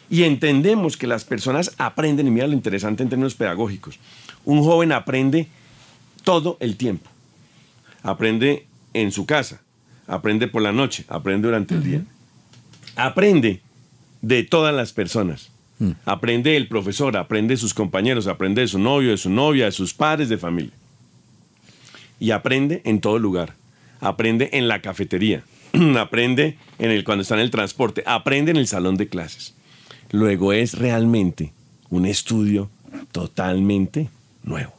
y 0.09 0.23
entendemos 0.23 0.97
que 0.97 1.07
las 1.07 1.25
personas 1.25 1.73
aprenden, 1.77 2.27
y 2.27 2.31
mira 2.31 2.47
lo 2.47 2.53
interesante 2.53 3.03
en 3.03 3.09
términos 3.09 3.35
pedagógicos, 3.35 3.99
un 4.45 4.63
joven 4.63 4.91
aprende 4.91 5.47
todo 6.23 6.57
el 6.59 6.75
tiempo. 6.75 7.09
Aprende 8.01 8.67
en 8.93 9.11
su 9.11 9.25
casa, 9.25 9.61
aprende 10.07 10.47
por 10.47 10.61
la 10.61 10.71
noche, 10.71 11.05
aprende 11.07 11.47
durante 11.47 11.75
el 11.75 11.83
día. 11.83 12.03
Aprende 12.95 13.61
de 14.21 14.43
todas 14.43 14.75
las 14.75 14.93
personas. 14.93 15.49
Mm. 15.79 15.91
Aprende 16.05 16.57
el 16.57 16.67
profesor, 16.67 17.17
aprende 17.17 17.53
de 17.53 17.57
sus 17.57 17.73
compañeros, 17.73 18.27
aprende 18.27 18.61
de 18.61 18.67
su 18.67 18.79
novio, 18.79 19.11
de 19.11 19.17
su 19.17 19.29
novia, 19.29 19.65
de 19.65 19.71
sus 19.71 19.93
padres, 19.93 20.29
de 20.29 20.37
familia. 20.37 20.73
Y 22.19 22.31
aprende 22.31 22.81
en 22.85 23.01
todo 23.01 23.17
lugar. 23.19 23.55
Aprende 23.99 24.49
en 24.53 24.67
la 24.67 24.81
cafetería. 24.81 25.43
aprende 25.99 26.57
en 26.79 26.91
el, 26.91 27.03
cuando 27.03 27.23
está 27.23 27.35
en 27.35 27.41
el 27.41 27.51
transporte. 27.51 28.03
Aprende 28.05 28.51
en 28.51 28.57
el 28.57 28.67
salón 28.67 28.95
de 28.95 29.07
clases. 29.07 29.55
Luego 30.11 30.53
es 30.53 30.77
realmente 30.77 31.53
un 31.89 32.05
estudio 32.05 32.69
totalmente 33.11 34.09
nuevo. 34.43 34.73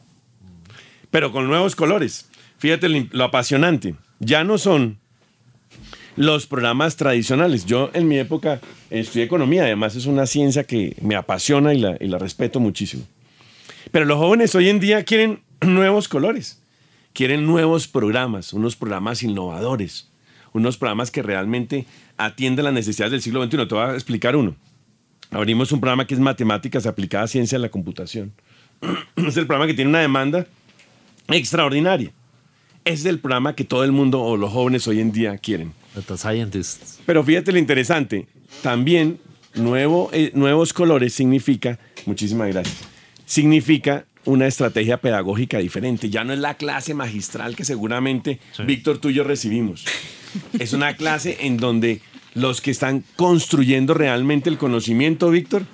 Pero 1.11 1.31
con 1.31 1.47
nuevos 1.47 1.75
colores. 1.75 2.29
Fíjate 2.57 2.89
lo 2.89 3.23
apasionante. 3.23 3.95
Ya 4.19 4.43
no 4.43 4.57
son 4.57 4.97
los 6.15 6.47
programas 6.47 6.95
tradicionales. 6.95 7.65
Yo 7.65 7.89
en 7.93 8.07
mi 8.07 8.17
época 8.17 8.61
estudié 8.89 9.25
economía, 9.25 9.63
además 9.63 9.95
es 9.95 10.05
una 10.05 10.25
ciencia 10.25 10.63
que 10.63 10.95
me 11.01 11.15
apasiona 11.15 11.73
y 11.73 11.79
la, 11.79 11.97
y 11.99 12.07
la 12.07 12.17
respeto 12.17 12.59
muchísimo. 12.59 13.03
Pero 13.91 14.05
los 14.05 14.17
jóvenes 14.17 14.55
hoy 14.55 14.69
en 14.69 14.79
día 14.79 15.03
quieren 15.03 15.41
nuevos 15.61 16.07
colores, 16.07 16.61
quieren 17.13 17.45
nuevos 17.45 17.87
programas, 17.87 18.53
unos 18.53 18.75
programas 18.75 19.23
innovadores, 19.23 20.09
unos 20.55 20.77
programas 20.77 21.11
que 21.11 21.21
realmente 21.21 21.85
atienden 22.15 22.63
las 22.65 22.73
necesidades 22.73 23.11
del 23.11 23.21
siglo 23.21 23.43
XXI. 23.43 23.67
Te 23.67 23.75
voy 23.75 23.83
a 23.83 23.93
explicar 23.93 24.37
uno. 24.37 24.55
Abrimos 25.31 25.71
un 25.73 25.81
programa 25.81 26.07
que 26.07 26.13
es 26.13 26.19
Matemáticas 26.19 26.85
aplicadas 26.85 27.29
a 27.29 27.33
Ciencia 27.33 27.57
de 27.57 27.63
la 27.63 27.69
Computación. 27.69 28.31
Es 29.17 29.35
el 29.37 29.47
programa 29.47 29.67
que 29.67 29.73
tiene 29.73 29.89
una 29.89 29.99
demanda 29.99 30.47
extraordinaria. 31.27 32.11
Es 32.85 33.03
el 33.05 33.19
programa 33.19 33.55
que 33.55 33.65
todo 33.65 33.83
el 33.83 33.91
mundo 33.91 34.21
o 34.21 34.37
los 34.37 34.51
jóvenes 34.51 34.87
hoy 34.87 35.01
en 35.01 35.11
día 35.11 35.37
quieren. 35.37 35.73
Scientists. 36.15 36.99
Pero 37.05 37.23
fíjate 37.23 37.51
lo 37.51 37.57
interesante, 37.57 38.27
también 38.61 39.19
nuevo, 39.55 40.09
eh, 40.13 40.31
nuevos 40.33 40.73
colores 40.73 41.13
significa, 41.13 41.79
muchísimas 42.05 42.49
gracias, 42.49 42.77
significa 43.25 44.05
una 44.25 44.47
estrategia 44.47 44.97
pedagógica 44.97 45.57
diferente. 45.59 46.09
Ya 46.09 46.23
no 46.23 46.33
es 46.33 46.39
la 46.39 46.55
clase 46.55 46.93
magistral 46.93 47.55
que 47.55 47.63
seguramente 47.63 48.39
Víctor 48.65 48.97
tú 48.97 49.09
y 49.09 49.13
yo 49.13 49.23
recibimos. 49.23 49.85
Es 50.59 50.73
una 50.73 50.95
clase 50.95 51.37
en 51.41 51.57
donde 51.57 52.01
los 52.33 52.61
que 52.61 52.71
están 52.71 53.03
construyendo 53.15 53.93
realmente 53.93 54.49
el 54.49 54.57
conocimiento, 54.57 55.29
Víctor, 55.31 55.65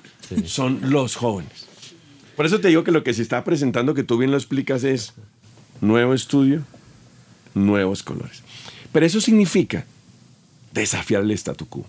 son 0.46 0.80
los 0.92 1.16
jóvenes. 1.16 1.68
Por 2.36 2.46
eso 2.46 2.60
te 2.60 2.70
digo 2.70 2.84
que 2.84 2.92
lo 2.92 3.04
que 3.04 3.14
se 3.14 3.22
está 3.22 3.44
presentando, 3.44 3.94
que 3.94 4.04
tú 4.04 4.18
bien 4.18 4.32
lo 4.32 4.38
explicas, 4.38 4.84
es 4.84 5.14
nuevo 5.82 6.14
estudio, 6.14 6.64
nuevos 7.54 8.04
colores. 8.04 8.44
Pero 8.92 9.06
eso 9.06 9.22
significa 9.22 9.86
desafiar 10.74 11.24
el 11.24 11.32
statu 11.32 11.68
quo. 11.68 11.86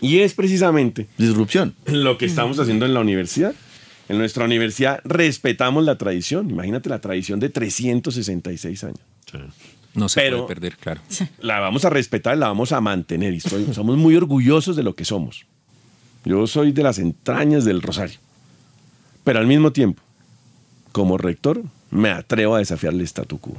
Y 0.00 0.18
es 0.20 0.34
precisamente 0.34 1.06
Disrupción. 1.18 1.74
lo 1.86 2.18
que 2.18 2.26
estamos 2.26 2.58
haciendo 2.58 2.86
en 2.86 2.94
la 2.94 3.00
universidad. 3.00 3.54
En 4.08 4.18
nuestra 4.18 4.44
universidad 4.44 5.00
respetamos 5.04 5.84
la 5.84 5.96
tradición. 5.96 6.50
Imagínate 6.50 6.88
la 6.90 7.00
tradición 7.00 7.40
de 7.40 7.48
366 7.48 8.84
años. 8.84 8.98
No 9.94 10.08
se 10.08 10.20
Pero- 10.20 10.38
puede 10.46 10.48
perder, 10.48 10.76
claro. 10.76 11.00
La 11.40 11.60
vamos 11.60 11.84
a 11.84 11.90
respetar, 11.90 12.36
la 12.36 12.48
vamos 12.48 12.72
a 12.72 12.80
mantener. 12.80 13.32
Y 13.34 13.38
estoy- 13.38 13.72
somos 13.72 13.96
muy 13.96 14.16
orgullosos 14.16 14.74
de 14.76 14.82
lo 14.82 14.94
que 14.94 15.04
somos. 15.04 15.46
Yo 16.24 16.46
soy 16.46 16.72
de 16.72 16.82
las 16.82 16.98
entrañas 16.98 17.64
del 17.64 17.80
Rosario. 17.82 18.18
Pero 19.24 19.38
al 19.38 19.46
mismo 19.46 19.72
tiempo, 19.72 20.02
como 20.92 21.16
rector, 21.18 21.62
me 21.90 22.10
atrevo 22.10 22.54
a 22.56 22.58
desafiar 22.58 22.92
el 22.94 23.00
statu 23.02 23.38
quo. 23.38 23.56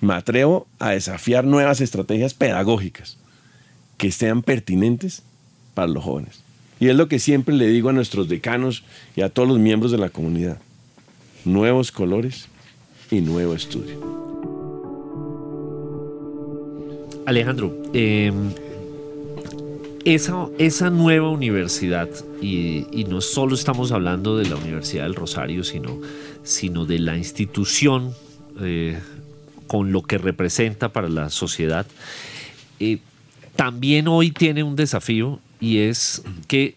Me 0.00 0.14
atrevo 0.14 0.66
a 0.78 0.90
desafiar 0.90 1.44
nuevas 1.44 1.80
estrategias 1.80 2.34
pedagógicas 2.34 3.16
que 3.96 4.12
sean 4.12 4.42
pertinentes 4.42 5.22
para 5.72 5.88
los 5.88 6.04
jóvenes. 6.04 6.40
Y 6.78 6.88
es 6.88 6.96
lo 6.96 7.08
que 7.08 7.18
siempre 7.18 7.54
le 7.54 7.68
digo 7.68 7.88
a 7.88 7.92
nuestros 7.92 8.28
decanos 8.28 8.84
y 9.16 9.22
a 9.22 9.30
todos 9.30 9.48
los 9.48 9.58
miembros 9.58 9.92
de 9.92 9.98
la 9.98 10.10
comunidad. 10.10 10.58
Nuevos 11.44 11.90
colores 11.92 12.48
y 13.10 13.20
nuevo 13.20 13.54
estudio. 13.54 14.43
Alejandro, 17.26 17.74
eh, 17.92 18.32
esa, 20.04 20.48
esa 20.58 20.90
nueva 20.90 21.30
universidad, 21.30 22.08
y, 22.40 22.86
y 22.92 23.04
no 23.04 23.20
solo 23.20 23.54
estamos 23.54 23.92
hablando 23.92 24.36
de 24.36 24.48
la 24.48 24.56
Universidad 24.56 25.04
del 25.04 25.14
Rosario, 25.14 25.64
sino, 25.64 26.00
sino 26.42 26.84
de 26.84 26.98
la 26.98 27.16
institución 27.16 28.14
eh, 28.60 28.98
con 29.66 29.92
lo 29.92 30.02
que 30.02 30.18
representa 30.18 30.90
para 30.90 31.08
la 31.08 31.30
sociedad, 31.30 31.86
eh, 32.80 32.98
también 33.56 34.08
hoy 34.08 34.30
tiene 34.30 34.62
un 34.62 34.76
desafío 34.76 35.40
y 35.60 35.78
es 35.78 36.22
que 36.48 36.76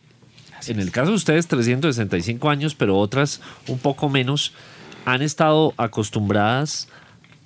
en 0.67 0.79
el 0.79 0.91
caso 0.91 1.11
de 1.11 1.17
ustedes 1.17 1.47
365 1.47 2.49
años, 2.49 2.75
pero 2.75 2.97
otras 2.97 3.41
un 3.67 3.79
poco 3.79 4.09
menos, 4.09 4.53
han 5.05 5.21
estado 5.21 5.73
acostumbradas 5.77 6.87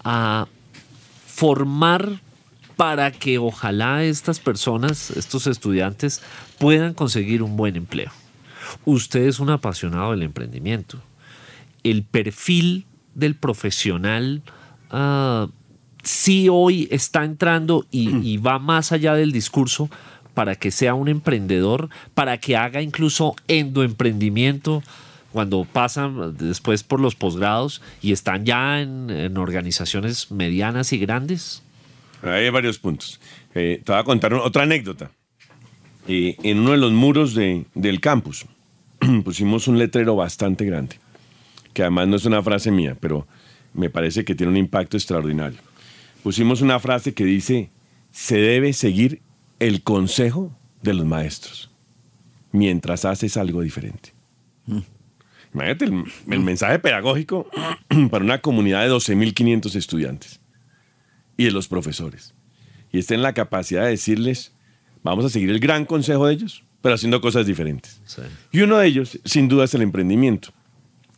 a 0.04 0.48
formar 1.28 2.22
para 2.82 3.12
que 3.12 3.38
ojalá 3.38 4.04
estas 4.04 4.39
personas, 4.39 5.12
estos 5.12 5.46
estudiantes, 5.46 6.20
puedan 6.58 6.96
conseguir 6.96 7.44
un 7.44 7.56
buen 7.56 7.76
empleo. 7.76 8.12
Usted 8.86 9.28
es 9.28 9.39
un 9.39 9.52
apasionado 9.52 10.10
del 10.10 10.24
emprendimiento. 10.24 10.98
El 11.84 12.02
perfil 12.02 12.88
del 13.13 13.36
profesional 13.36 14.41
ah, 14.89 15.46
sí 16.02 16.48
hoy 16.50 16.88
está 16.89 17.24
entrando 17.24 17.86
y, 17.91 18.17
y 18.28 18.38
va 18.38 18.58
más 18.58 18.91
allá 18.91 19.13
del 19.13 19.32
discurso 19.32 19.88
para 20.34 20.56
que 20.56 20.72
sea 20.72 20.96
un 20.96 21.08
emprendedor, 21.08 21.88
para 22.15 22.39
que 22.39 22.58
haga 22.58 22.82
incluso 22.82 23.36
endoemprendimiento 23.48 24.82
cuando 25.32 25.67
pasan 25.72 26.36
después 26.36 26.82
por 26.82 27.00
los 27.00 27.13
posgrados 27.13 27.80
y 28.02 28.12
están 28.12 28.44
ya 28.44 28.82
en, 28.82 29.12
en 29.12 29.38
organizaciones 29.38 30.32
medianas 30.32 30.94
y 30.94 30.98
grandes. 30.98 31.62
Hay 32.24 32.50
varios 32.50 32.78
puntos. 32.80 33.20
Eh, 33.56 33.82
te 33.84 33.92
voy 33.92 34.00
a 34.00 34.04
contar 34.04 34.34
otra 34.34 34.64
anécdota. 34.64 35.12
Eh, 36.08 36.36
en 36.44 36.60
uno 36.60 36.72
de 36.72 36.78
los 36.78 36.92
muros 36.92 37.34
de- 37.36 37.66
del 37.76 38.00
campus 38.00 38.46
pusimos 39.24 39.68
un 39.68 39.78
letrero 39.78 40.16
bastante 40.16 40.66
grande, 40.66 40.98
que 41.74 41.84
además 41.84 42.08
no 42.08 42.16
es 42.16 42.26
una 42.26 42.42
frase 42.44 42.72
mía, 42.72 42.98
pero 43.00 43.28
me 43.74 43.90
parece 43.90 44.26
que 44.26 44.36
tiene 44.36 44.52
un 44.52 44.58
impacto 44.58 44.98
extraordinario. 44.98 45.60
Pusimos 46.24 46.62
una 46.62 46.80
frase 46.80 47.14
que 47.14 47.24
dice, 47.26 47.70
se 48.12 48.38
debe 48.38 48.74
seguir 48.74 49.22
el 49.60 49.82
consejo 49.84 50.52
de 50.82 50.94
los 50.96 51.06
maestros 51.06 51.72
mientras 52.52 53.06
haces 53.06 53.38
algo 53.38 53.62
diferente. 53.62 54.14
Imagínate 55.54 55.86
el, 55.86 56.04
el 56.30 56.40
mensaje 56.40 56.80
pedagógico 56.80 57.48
para 58.12 58.24
una 58.26 58.42
comunidad 58.42 58.84
de 58.84 58.92
12.500 58.92 59.76
estudiantes 59.76 60.40
y 61.38 61.46
de 61.46 61.52
los 61.52 61.67
profesores. 61.67 62.34
Y 62.91 63.00
está 63.00 63.15
en 63.15 63.22
la 63.22 63.34
capacidad 63.34 63.84
de 63.84 63.89
decirles, 63.89 64.54
vamos 65.04 65.26
a 65.26 65.30
seguir 65.30 65.50
el 65.50 65.60
gran 65.60 65.86
consejo 65.86 66.28
de 66.28 66.34
ellos, 66.34 66.63
pero 66.82 66.96
haciendo 66.96 67.22
cosas 67.22 67.46
diferentes. 67.46 68.02
Sí. 68.06 68.22
Y 68.52 68.62
uno 68.62 68.78
de 68.78 68.88
ellos, 68.88 69.20
sin 69.24 69.48
duda, 69.48 69.65
es 69.65 69.74
el 69.74 69.82
emprendimiento. 69.82 70.52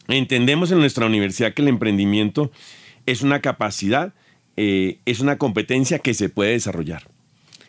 Entendemos 0.08 0.72
en 0.72 0.80
nuestra 0.80 1.06
universidad 1.06 1.54
que 1.54 1.62
el 1.62 1.70
emprendimiento 1.70 2.52
es 3.06 3.22
una 3.22 3.40
capacidad, 3.40 4.14
eh, 4.58 5.00
es 5.06 5.20
una 5.20 5.38
competencia 5.38 6.00
que 6.00 6.14
se 6.14 6.30
puede 6.30 6.52
desarrollar. 6.52 7.04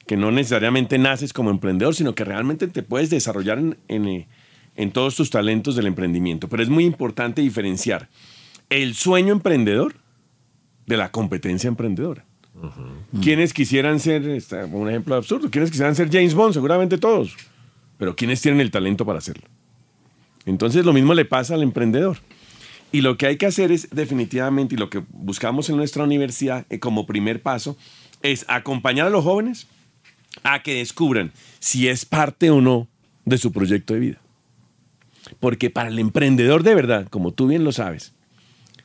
Que 0.07 0.17
no 0.17 0.31
necesariamente 0.31 0.99
naces 0.99 1.33
como 1.33 1.51
emprendedor, 1.51 1.95
sino 1.95 2.15
que 2.15 2.25
realmente 2.25 2.67
te 2.69 2.83
puedes 2.83 3.09
desarrollar 3.09 3.59
en, 3.59 3.79
en, 3.89 4.07
eh, 4.07 4.29
en 4.77 4.91
todos 4.91 5.15
tus 5.15 5.31
talentos 5.31 5.77
del 5.77 5.87
emprendimiento. 5.87 6.49
Pero 6.49 6.63
es 6.63 6.69
muy 6.69 6.85
importante 6.85 7.41
diferenciar 7.41 8.09
el 8.69 8.95
sueño 8.95 9.33
emprendedor 9.33 9.95
de 10.87 10.97
la 10.97 11.11
competencia 11.11 11.69
emprendedora. 11.69 12.25
¿Quiénes 13.23 13.53
quisieran 13.53 14.01
ser, 14.01 14.29
está, 14.29 14.67
un 14.67 14.89
ejemplo 14.89 15.15
absurdo, 15.15 15.51
quiénes 15.51 15.71
quisieran 15.71 15.95
ser 15.95 16.11
James 16.11 16.35
Bond? 16.35 16.55
Seguramente 16.55 16.99
todos. 16.99 17.37
Pero 17.99 18.15
¿quiénes 18.15 18.41
tienen 18.41 18.61
el 18.61 18.71
talento 18.71 19.05
para 19.05 19.19
hacerlo? 19.19 19.45
Entonces 20.47 20.85
lo 20.85 20.93
mismo 20.93 21.15
le 21.15 21.25
pasa 21.25 21.55
al 21.55 21.63
emprendedor. 21.63 22.19
Y 22.93 23.01
lo 23.01 23.17
que 23.17 23.27
hay 23.27 23.37
que 23.37 23.47
hacer 23.47 23.73
es 23.73 23.91
definitivamente, 23.91 24.77
y 24.77 24.79
lo 24.79 24.89
que 24.89 25.03
buscamos 25.11 25.69
en 25.69 25.77
nuestra 25.77 26.05
universidad 26.05 26.65
eh, 26.71 26.79
como 26.79 27.07
primer 27.07 27.43
paso, 27.43 27.77
es 28.23 28.45
acompañar 28.49 29.09
a 29.09 29.11
los 29.11 29.25
jóvenes 29.25 29.67
a 30.43 30.63
que 30.63 30.77
descubran 30.77 31.33
si 31.59 31.89
es 31.89 32.05
parte 32.05 32.51
o 32.51 32.61
no 32.61 32.89
de 33.25 33.39
su 33.39 33.53
proyecto 33.53 33.95
de 33.95 34.01
vida. 34.01 34.21
Porque 35.41 35.71
para 35.71 35.89
el 35.89 35.99
emprendedor 35.99 36.63
de 36.63 36.75
verdad, 36.75 37.09
como 37.09 37.33
tú 37.33 37.49
bien 37.49 37.65
lo 37.65 37.73
sabes, 37.73 38.15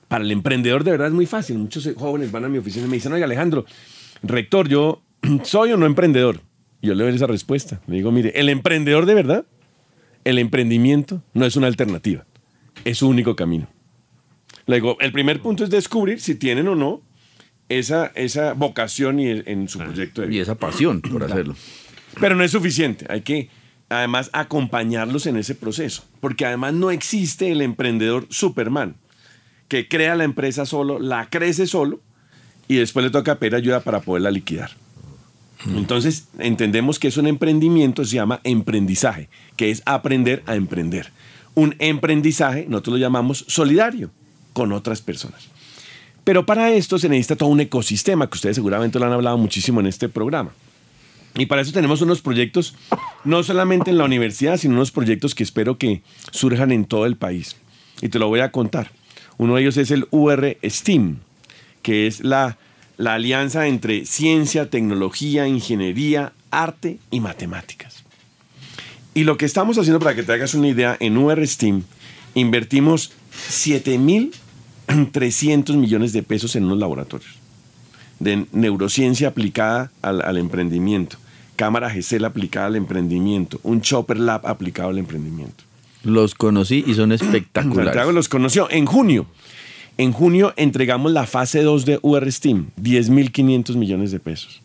para 0.10 0.26
el 0.26 0.32
emprendedor 0.32 0.84
de 0.84 0.92
verdad 0.92 1.08
es 1.08 1.14
muy 1.14 1.26
fácil. 1.26 1.58
Muchos 1.58 1.88
jóvenes 1.96 2.32
van 2.32 2.44
a 2.44 2.50
mi 2.50 2.58
oficina 2.58 2.86
y 2.86 2.90
me 2.90 2.96
dicen, 2.96 3.14
oye 3.14 3.24
Alejandro, 3.24 3.66
rector, 4.22 4.68
yo 4.68 5.02
soy 5.44 5.72
o 5.72 5.78
no 5.78 5.86
emprendedor. 5.86 6.42
Y 6.82 6.88
yo 6.88 6.96
le 6.96 7.04
doy 7.04 7.16
esa 7.16 7.28
respuesta. 7.28 7.80
Le 7.88 7.98
digo, 7.98 8.12
mire, 8.12 8.32
el 8.36 8.50
emprendedor 8.50 9.06
de 9.06 9.14
verdad, 9.14 9.46
el 10.26 10.40
emprendimiento 10.40 11.24
no 11.34 11.46
es 11.46 11.56
una 11.56 11.68
alternativa, 11.68 12.26
es 12.84 12.98
su 12.98 13.08
único 13.08 13.36
camino. 13.36 13.68
Le 14.66 14.78
digo, 14.78 14.98
el 15.00 15.12
primer 15.12 15.42
punto 15.42 15.64
es 15.64 15.70
descubrir 15.70 16.20
si 16.20 16.36
tienen 16.36 16.68
o 16.68 16.76
no 16.76 17.02
esa, 17.70 18.08
esa 18.16 18.54
vocación 18.54 19.20
y 19.20 19.30
en 19.30 19.70
su 19.70 19.80
proyecto 19.80 20.22
de 20.22 20.28
vida. 20.28 20.40
Y 20.40 20.42
esa 20.42 20.56
pasión 20.56 21.02
por 21.02 21.24
hacerlo. 21.24 21.56
Pero 22.20 22.36
no 22.36 22.44
es 22.44 22.52
suficiente, 22.52 23.06
hay 23.10 23.22
que 23.22 23.50
además 23.90 24.30
acompañarlos 24.34 25.26
en 25.28 25.38
ese 25.38 25.56
proceso, 25.56 26.04
porque 26.20 26.46
además 26.46 26.74
no 26.74 26.92
existe 26.92 27.52
el 27.52 27.62
emprendedor 27.62 28.28
Superman, 28.30 28.96
que 29.70 29.88
crea 29.88 30.16
la 30.16 30.26
empresa 30.26 30.66
solo, 30.66 31.00
la 31.00 31.30
crece 31.30 31.66
solo 31.68 32.02
y 32.68 32.76
después 32.76 33.06
le 33.06 33.12
toca 33.12 33.40
pedir 33.40 33.56
ayuda 33.56 33.80
para 33.80 34.02
poderla 34.02 34.32
liquidar. 34.32 34.72
Entonces 35.76 36.28
entendemos 36.40 37.00
que 37.00 37.10
es 37.10 37.18
un 37.18 37.28
emprendimiento, 37.28 38.04
se 38.04 38.16
llama 38.16 38.42
emprendizaje, 38.44 39.30
que 39.56 39.72
es 39.72 39.82
aprender 39.86 40.44
a 40.46 40.56
emprender. 40.56 41.12
Un 41.54 41.76
emprendizaje, 41.80 42.66
nosotros 42.68 42.94
lo 42.94 43.00
llamamos 43.00 43.46
solidario, 43.48 44.10
con 44.54 44.72
otras 44.72 45.02
personas. 45.02 45.48
Pero 46.24 46.46
para 46.46 46.72
esto 46.72 46.98
se 46.98 47.10
necesita 47.10 47.36
todo 47.36 47.50
un 47.50 47.60
ecosistema, 47.60 48.30
que 48.30 48.36
ustedes 48.36 48.56
seguramente 48.56 49.00
lo 49.00 49.06
han 49.06 49.14
hablado 49.14 49.38
muchísimo 49.38 49.80
en 49.80 49.88
este 49.88 50.10
programa. 50.10 50.52
Y 51.36 51.46
para 51.46 51.62
eso 51.62 51.72
tenemos 51.72 52.02
unos 52.02 52.22
proyectos, 52.22 52.76
no 53.24 53.44
solamente 53.44 53.92
en 53.92 53.98
la 53.98 54.06
universidad, 54.06 54.58
sino 54.58 54.76
unos 54.76 54.92
proyectos 54.92 55.36
que 55.36 55.44
espero 55.44 55.78
que 55.78 56.02
surjan 56.32 56.72
en 56.72 56.86
todo 56.86 57.06
el 57.06 57.18
país. 57.18 57.56
Y 58.02 58.10
te 58.10 58.20
lo 58.20 58.28
voy 58.28 58.40
a 58.40 58.52
contar. 58.52 58.92
Uno 59.40 59.56
de 59.56 59.62
ellos 59.62 59.78
es 59.78 59.90
el 59.90 60.08
UR 60.12 60.56
STEAM, 60.64 61.18
que 61.82 62.06
es 62.06 62.24
la, 62.24 62.60
la 62.98 63.16
alianza 63.16 63.66
entre 63.68 64.06
ciencia, 64.06 64.70
tecnología, 64.70 65.48
ingeniería, 65.48 66.34
arte 66.52 67.00
y 67.10 67.22
matemáticas. 67.22 68.04
Y 69.16 69.24
lo 69.24 69.38
que 69.38 69.46
estamos 69.46 69.80
haciendo, 69.80 70.00
para 70.00 70.14
que 70.14 70.22
te 70.22 70.34
hagas 70.34 70.54
una 70.54 70.68
idea, 70.68 70.96
en 71.00 71.18
UR 71.18 71.48
STEAM 71.48 71.82
invertimos 72.36 73.14
7.300 73.50 75.76
millones 75.76 76.14
de 76.14 76.22
pesos 76.22 76.56
en 76.56 76.66
unos 76.66 76.78
laboratorios 76.78 77.40
de 78.20 78.46
neurociencia 78.52 79.30
aplicada 79.30 79.92
al, 80.02 80.22
al 80.22 80.38
emprendimiento, 80.38 81.18
cámara 81.56 81.90
GESEL 81.90 82.26
aplicada 82.26 82.68
al 82.68 82.76
emprendimiento, 82.76 83.60
un 83.64 83.82
Chopper 83.82 84.20
Lab 84.20 84.46
aplicado 84.46 84.90
al 84.90 84.98
emprendimiento. 84.98 85.64
Los 86.04 86.36
conocí 86.36 86.84
y 86.86 86.94
son 86.94 87.10
Santiago 87.18 87.36
espectaculares. 87.36 88.14
los 88.14 88.30
conoció 88.30 88.70
en 88.72 88.86
junio. 88.86 89.28
En 89.98 90.14
junio 90.14 90.54
entregamos 90.56 91.12
la 91.12 91.26
fase 91.26 91.62
2 91.62 91.86
de 91.86 92.00
UR 92.02 92.32
STEAM, 92.32 92.72
10.500 92.82 93.76
millones 93.76 94.12
de 94.12 94.20
pesos. 94.20 94.62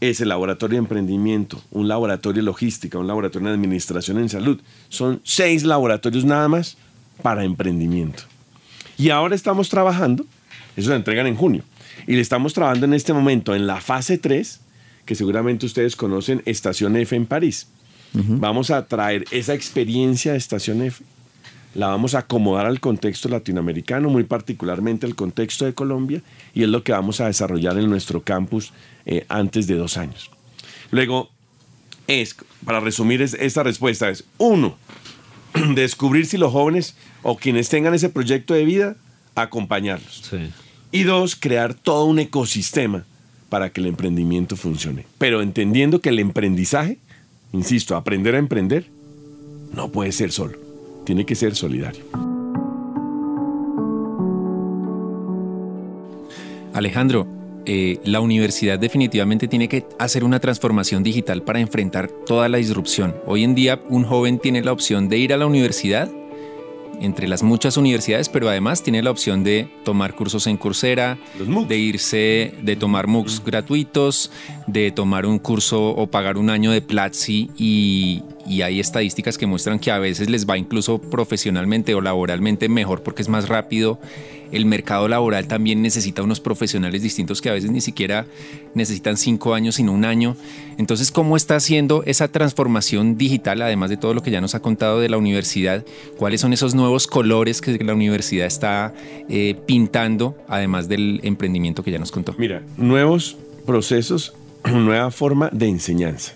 Es 0.00 0.20
el 0.20 0.28
laboratorio 0.30 0.74
de 0.74 0.80
emprendimiento, 0.80 1.62
un 1.70 1.86
laboratorio 1.86 2.42
de 2.42 2.46
logística, 2.46 2.98
un 2.98 3.06
laboratorio 3.06 3.48
de 3.48 3.54
administración 3.54 4.18
en 4.18 4.28
salud. 4.28 4.60
Son 4.88 5.20
seis 5.22 5.62
laboratorios 5.62 6.24
nada 6.24 6.48
más 6.48 6.76
para 7.22 7.44
emprendimiento. 7.44 8.24
Y 8.98 9.10
ahora 9.10 9.34
estamos 9.34 9.68
trabajando 9.68 10.26
Eso 10.76 10.90
se 10.90 10.96
entregan 10.96 11.28
en 11.28 11.36
junio. 11.36 11.62
Y 12.08 12.14
le 12.14 12.20
estamos 12.20 12.52
trabajando 12.52 12.86
en 12.86 12.94
este 12.94 13.12
momento 13.12 13.54
en 13.54 13.68
la 13.68 13.80
fase 13.80 14.18
3, 14.18 14.60
que 15.04 15.14
seguramente 15.14 15.66
ustedes 15.66 15.94
conocen, 15.94 16.42
Estación 16.46 16.96
F 16.96 17.14
en 17.14 17.26
París. 17.26 17.68
Vamos 18.14 18.70
a 18.70 18.86
traer 18.86 19.24
esa 19.32 19.54
experiencia 19.54 20.32
de 20.32 20.38
Estación 20.38 20.82
F, 20.82 21.02
la 21.74 21.88
vamos 21.88 22.14
a 22.14 22.20
acomodar 22.20 22.66
al 22.66 22.78
contexto 22.78 23.28
latinoamericano, 23.28 24.08
muy 24.08 24.22
particularmente 24.22 25.04
al 25.06 25.16
contexto 25.16 25.64
de 25.64 25.74
Colombia, 25.74 26.22
y 26.54 26.62
es 26.62 26.68
lo 26.68 26.84
que 26.84 26.92
vamos 26.92 27.20
a 27.20 27.26
desarrollar 27.26 27.76
en 27.78 27.90
nuestro 27.90 28.22
campus 28.22 28.72
eh, 29.06 29.24
antes 29.28 29.66
de 29.66 29.74
dos 29.74 29.96
años. 29.96 30.30
Luego, 30.92 31.30
es, 32.06 32.36
para 32.64 32.78
resumir 32.78 33.20
es- 33.22 33.34
esta 33.34 33.64
respuesta, 33.64 34.08
es 34.08 34.22
uno, 34.38 34.76
descubrir 35.74 36.26
si 36.26 36.36
los 36.38 36.52
jóvenes 36.52 36.94
o 37.24 37.36
quienes 37.36 37.68
tengan 37.68 37.94
ese 37.94 38.08
proyecto 38.10 38.54
de 38.54 38.64
vida, 38.64 38.96
acompañarlos. 39.34 40.22
Sí. 40.30 40.50
Y 40.92 41.02
dos, 41.02 41.34
crear 41.34 41.74
todo 41.74 42.04
un 42.04 42.20
ecosistema 42.20 43.04
para 43.48 43.70
que 43.70 43.80
el 43.80 43.88
emprendimiento 43.88 44.54
funcione. 44.56 45.06
Pero 45.18 45.42
entendiendo 45.42 46.00
que 46.00 46.10
el 46.10 46.20
emprendizaje, 46.20 46.98
insisto, 47.54 47.96
aprender 47.96 48.34
a 48.34 48.38
emprender, 48.38 48.90
no 49.72 49.90
puede 49.90 50.12
ser 50.12 50.32
solo. 50.32 50.58
Tiene 51.04 51.24
que 51.24 51.34
ser 51.34 51.54
solidario. 51.54 52.04
Alejandro, 56.72 57.26
eh, 57.66 58.00
la 58.04 58.20
universidad 58.20 58.78
definitivamente 58.78 59.46
tiene 59.46 59.68
que 59.68 59.86
hacer 59.98 60.24
una 60.24 60.40
transformación 60.40 61.02
digital 61.02 61.42
para 61.42 61.60
enfrentar 61.60 62.08
toda 62.08 62.48
la 62.48 62.58
disrupción. 62.58 63.14
Hoy 63.26 63.44
en 63.44 63.54
día 63.54 63.80
un 63.88 64.04
joven 64.04 64.38
tiene 64.38 64.62
la 64.62 64.72
opción 64.72 65.08
de 65.08 65.18
ir 65.18 65.32
a 65.32 65.36
la 65.36 65.46
universidad, 65.46 66.10
entre 67.00 67.28
las 67.28 67.42
muchas 67.42 67.76
universidades, 67.76 68.28
pero 68.28 68.48
además 68.48 68.82
tiene 68.82 69.02
la 69.02 69.10
opción 69.10 69.44
de 69.44 69.68
tomar 69.84 70.14
cursos 70.14 70.46
en 70.46 70.56
Coursera, 70.56 71.18
de 71.68 71.78
irse, 71.78 72.54
de 72.62 72.76
tomar 72.76 73.06
MOOCs 73.06 73.44
gratuitos, 73.44 74.30
de 74.66 74.90
tomar 74.90 75.26
un 75.26 75.38
curso 75.38 75.90
o 75.90 76.06
pagar 76.06 76.36
un 76.36 76.50
año 76.50 76.70
de 76.70 76.82
Platzi 76.82 77.50
y, 77.56 78.22
y 78.46 78.62
hay 78.62 78.80
estadísticas 78.80 79.38
que 79.38 79.46
muestran 79.46 79.78
que 79.78 79.90
a 79.90 79.98
veces 79.98 80.30
les 80.30 80.48
va 80.48 80.58
incluso 80.58 80.98
profesionalmente 80.98 81.94
o 81.94 82.00
laboralmente 82.00 82.68
mejor 82.68 83.02
porque 83.02 83.22
es 83.22 83.28
más 83.28 83.48
rápido. 83.48 83.98
El 84.52 84.66
mercado 84.66 85.08
laboral 85.08 85.48
también 85.48 85.82
necesita 85.82 86.22
unos 86.22 86.38
profesionales 86.38 87.02
distintos 87.02 87.40
que 87.40 87.48
a 87.50 87.52
veces 87.52 87.72
ni 87.72 87.80
siquiera 87.80 88.26
necesitan 88.74 89.16
cinco 89.16 89.54
años, 89.54 89.76
sino 89.76 89.92
un 89.92 90.04
año. 90.04 90.36
Entonces, 90.78 91.10
¿cómo 91.10 91.36
está 91.36 91.56
haciendo 91.56 92.04
esa 92.06 92.28
transformación 92.28 93.16
digital, 93.16 93.62
además 93.62 93.90
de 93.90 93.96
todo 93.96 94.14
lo 94.14 94.22
que 94.22 94.30
ya 94.30 94.40
nos 94.40 94.54
ha 94.54 94.60
contado 94.60 95.00
de 95.00 95.08
la 95.08 95.16
universidad? 95.16 95.84
¿Cuáles 96.18 96.40
son 96.40 96.52
esos 96.52 96.74
nuevos 96.74 97.08
colores 97.08 97.60
que 97.60 97.76
la 97.82 97.94
universidad 97.94 98.46
está 98.46 98.94
eh, 99.28 99.56
pintando, 99.66 100.36
además 100.46 100.86
del 100.86 101.20
emprendimiento 101.24 101.82
que 101.82 101.90
ya 101.90 101.98
nos 101.98 102.12
contó? 102.12 102.34
Mira, 102.38 102.62
nuevos 102.76 103.36
procesos, 103.66 104.34
nueva 104.64 105.10
forma 105.10 105.48
de 105.52 105.66
enseñanza. 105.66 106.34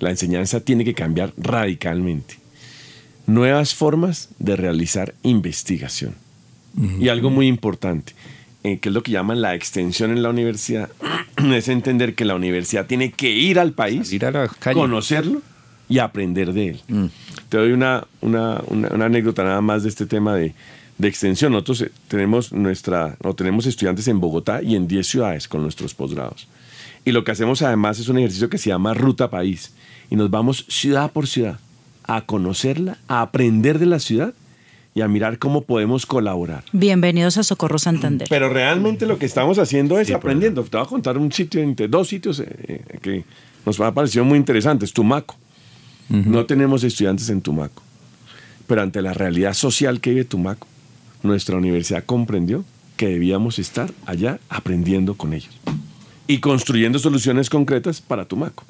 La 0.00 0.10
enseñanza 0.10 0.60
tiene 0.60 0.84
que 0.84 0.94
cambiar 0.94 1.32
radicalmente. 1.36 2.36
Nuevas 3.26 3.74
formas 3.74 4.28
de 4.38 4.56
realizar 4.56 5.14
investigación. 5.22 6.14
Y 7.00 7.08
algo 7.08 7.30
muy 7.30 7.46
importante, 7.46 8.14
eh, 8.64 8.80
que 8.80 8.88
es 8.88 8.92
lo 8.94 9.04
que 9.04 9.12
llaman 9.12 9.40
la 9.40 9.54
extensión 9.54 10.10
en 10.10 10.22
la 10.24 10.30
universidad, 10.30 10.90
es 11.36 11.68
entender 11.68 12.14
que 12.16 12.24
la 12.24 12.34
universidad 12.34 12.86
tiene 12.86 13.12
que 13.12 13.30
ir 13.30 13.60
al 13.60 13.72
país, 13.72 14.12
Ir 14.12 14.26
a 14.26 14.32
la 14.32 14.48
calle. 14.48 14.74
conocerlo 14.80 15.40
y 15.88 15.98
aprender 16.00 16.52
de 16.52 16.68
él. 16.70 16.80
Te 17.48 17.58
doy 17.58 17.70
una, 17.72 18.06
una, 18.20 18.60
una- 18.66 18.88
una 18.88 19.04
anécdota 19.04 19.44
nada 19.44 19.60
más 19.60 19.84
de 19.84 19.88
este 19.88 20.06
tema 20.06 20.34
de, 20.34 20.52
de 20.98 21.08
extensión. 21.08 21.52
Nosotros 21.52 21.82
eh, 21.82 21.92
tenemos, 22.08 22.52
nuestra, 22.52 23.16
no, 23.22 23.34
tenemos 23.34 23.66
estudiantes 23.66 24.08
en 24.08 24.18
Bogotá 24.18 24.60
y 24.60 24.74
en 24.74 24.88
10 24.88 25.06
ciudades 25.06 25.46
con 25.46 25.62
nuestros 25.62 25.94
posgrados. 25.94 26.48
Y 27.04 27.12
lo 27.12 27.22
que 27.22 27.30
hacemos 27.30 27.62
además 27.62 28.00
es 28.00 28.08
un 28.08 28.18
ejercicio 28.18 28.48
que 28.50 28.58
se 28.58 28.70
llama 28.70 28.94
Ruta 28.94 29.30
País. 29.30 29.72
Y 30.10 30.16
nos 30.16 30.30
vamos 30.30 30.64
ciudad 30.68 31.10
por 31.12 31.26
ciudad 31.26 31.58
a 32.04 32.20
conocerla, 32.22 32.98
a 33.08 33.22
aprender 33.22 33.78
de 33.78 33.86
la 33.86 33.98
ciudad 33.98 34.34
y 34.94 35.00
a 35.00 35.08
mirar 35.08 35.38
cómo 35.38 35.62
podemos 35.62 36.06
colaborar. 36.06 36.64
Bienvenidos 36.72 37.36
a 37.38 37.42
Socorro 37.42 37.78
Santander. 37.78 38.28
Pero 38.28 38.48
realmente 38.48 39.06
lo 39.06 39.18
que 39.18 39.26
estamos 39.26 39.58
haciendo 39.58 39.98
es 39.98 40.10
aprendiendo. 40.12 40.62
Te 40.64 40.76
voy 40.76 40.86
a 40.86 40.88
contar 40.88 41.18
un 41.18 41.32
sitio, 41.32 41.60
entre- 41.62 41.88
dos 41.88 42.08
sitios 42.08 42.38
eh, 42.40 42.46
eh, 42.68 42.98
que 43.02 43.24
nos 43.66 43.80
ha 43.80 43.92
parecido 43.92 44.24
muy 44.24 44.38
interesantes. 44.38 44.92
Tumaco. 44.92 45.36
No 46.10 46.44
tenemos 46.44 46.84
estudiantes 46.84 47.30
en 47.30 47.40
Tumaco. 47.40 47.82
Pero 48.66 48.82
ante 48.82 49.00
la 49.00 49.14
realidad 49.14 49.54
social 49.54 50.00
que 50.00 50.10
vive 50.10 50.24
Tumaco, 50.24 50.66
nuestra 51.22 51.56
universidad 51.56 52.04
comprendió 52.04 52.62
que 52.98 53.08
debíamos 53.08 53.58
estar 53.58 53.90
allá 54.04 54.38
aprendiendo 54.50 55.14
con 55.14 55.32
ellos 55.32 55.58
y 56.26 56.38
construyendo 56.38 56.98
soluciones 56.98 57.48
concretas 57.50 58.00
para 58.02 58.26
Tumaco. 58.26 58.64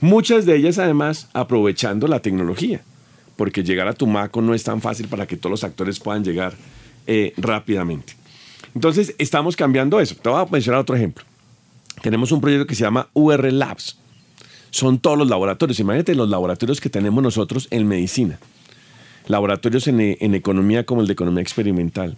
Muchas 0.00 0.46
de 0.46 0.56
ellas 0.56 0.78
además 0.78 1.28
aprovechando 1.32 2.06
la 2.06 2.20
tecnología, 2.20 2.82
porque 3.36 3.64
llegar 3.64 3.88
a 3.88 3.94
Tumaco 3.94 4.40
no 4.42 4.54
es 4.54 4.62
tan 4.62 4.80
fácil 4.80 5.08
para 5.08 5.26
que 5.26 5.36
todos 5.36 5.50
los 5.50 5.64
actores 5.64 5.98
puedan 5.98 6.22
llegar 6.22 6.54
eh, 7.06 7.32
rápidamente. 7.36 8.14
Entonces 8.74 9.14
estamos 9.18 9.56
cambiando 9.56 9.98
eso. 9.98 10.14
Te 10.14 10.28
voy 10.28 10.40
a 10.40 10.46
mencionar 10.46 10.80
otro 10.80 10.94
ejemplo. 10.94 11.24
Tenemos 12.00 12.30
un 12.30 12.40
proyecto 12.40 12.66
que 12.66 12.76
se 12.76 12.84
llama 12.84 13.08
UR 13.12 13.52
Labs. 13.52 13.98
Son 14.70 14.98
todos 14.98 15.18
los 15.18 15.28
laboratorios. 15.28 15.80
Imagínate 15.80 16.14
los 16.14 16.28
laboratorios 16.28 16.80
que 16.80 16.90
tenemos 16.90 17.22
nosotros 17.22 17.66
en 17.70 17.88
medicina. 17.88 18.38
Laboratorios 19.26 19.88
en, 19.88 20.00
en 20.00 20.34
economía 20.34 20.84
como 20.84 21.00
el 21.00 21.08
de 21.08 21.14
economía 21.14 21.42
experimental. 21.42 22.16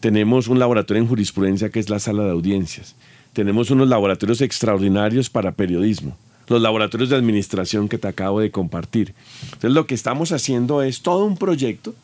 Tenemos 0.00 0.48
un 0.48 0.58
laboratorio 0.58 1.02
en 1.02 1.08
jurisprudencia 1.08 1.68
que 1.68 1.80
es 1.80 1.90
la 1.90 1.98
sala 1.98 2.24
de 2.24 2.30
audiencias. 2.30 2.94
Tenemos 3.34 3.70
unos 3.70 3.88
laboratorios 3.88 4.40
extraordinarios 4.40 5.28
para 5.28 5.52
periodismo. 5.52 6.16
Los 6.48 6.60
laboratorios 6.60 7.10
de 7.10 7.16
administración 7.16 7.88
que 7.88 7.98
te 7.98 8.08
acabo 8.08 8.40
de 8.40 8.50
compartir. 8.50 9.14
Entonces 9.44 9.72
lo 9.72 9.86
que 9.86 9.94
estamos 9.94 10.32
haciendo 10.32 10.82
es 10.82 11.02
todo 11.02 11.24
un 11.24 11.36
proyecto 11.36 11.94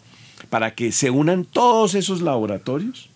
para 0.48 0.74
que 0.74 0.92
se 0.92 1.11
unan 1.11 1.44
todos 1.44 1.94
esos 1.94 2.22
laboratorios 2.22 3.11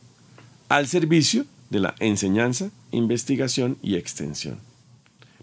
al 0.68 0.86
servicio 0.86 1.46
de 1.70 1.80
la 1.80 1.94
enseñanza, 1.98 2.70
investigación 2.90 3.76
y 3.82 3.96
extensión. 3.96 4.58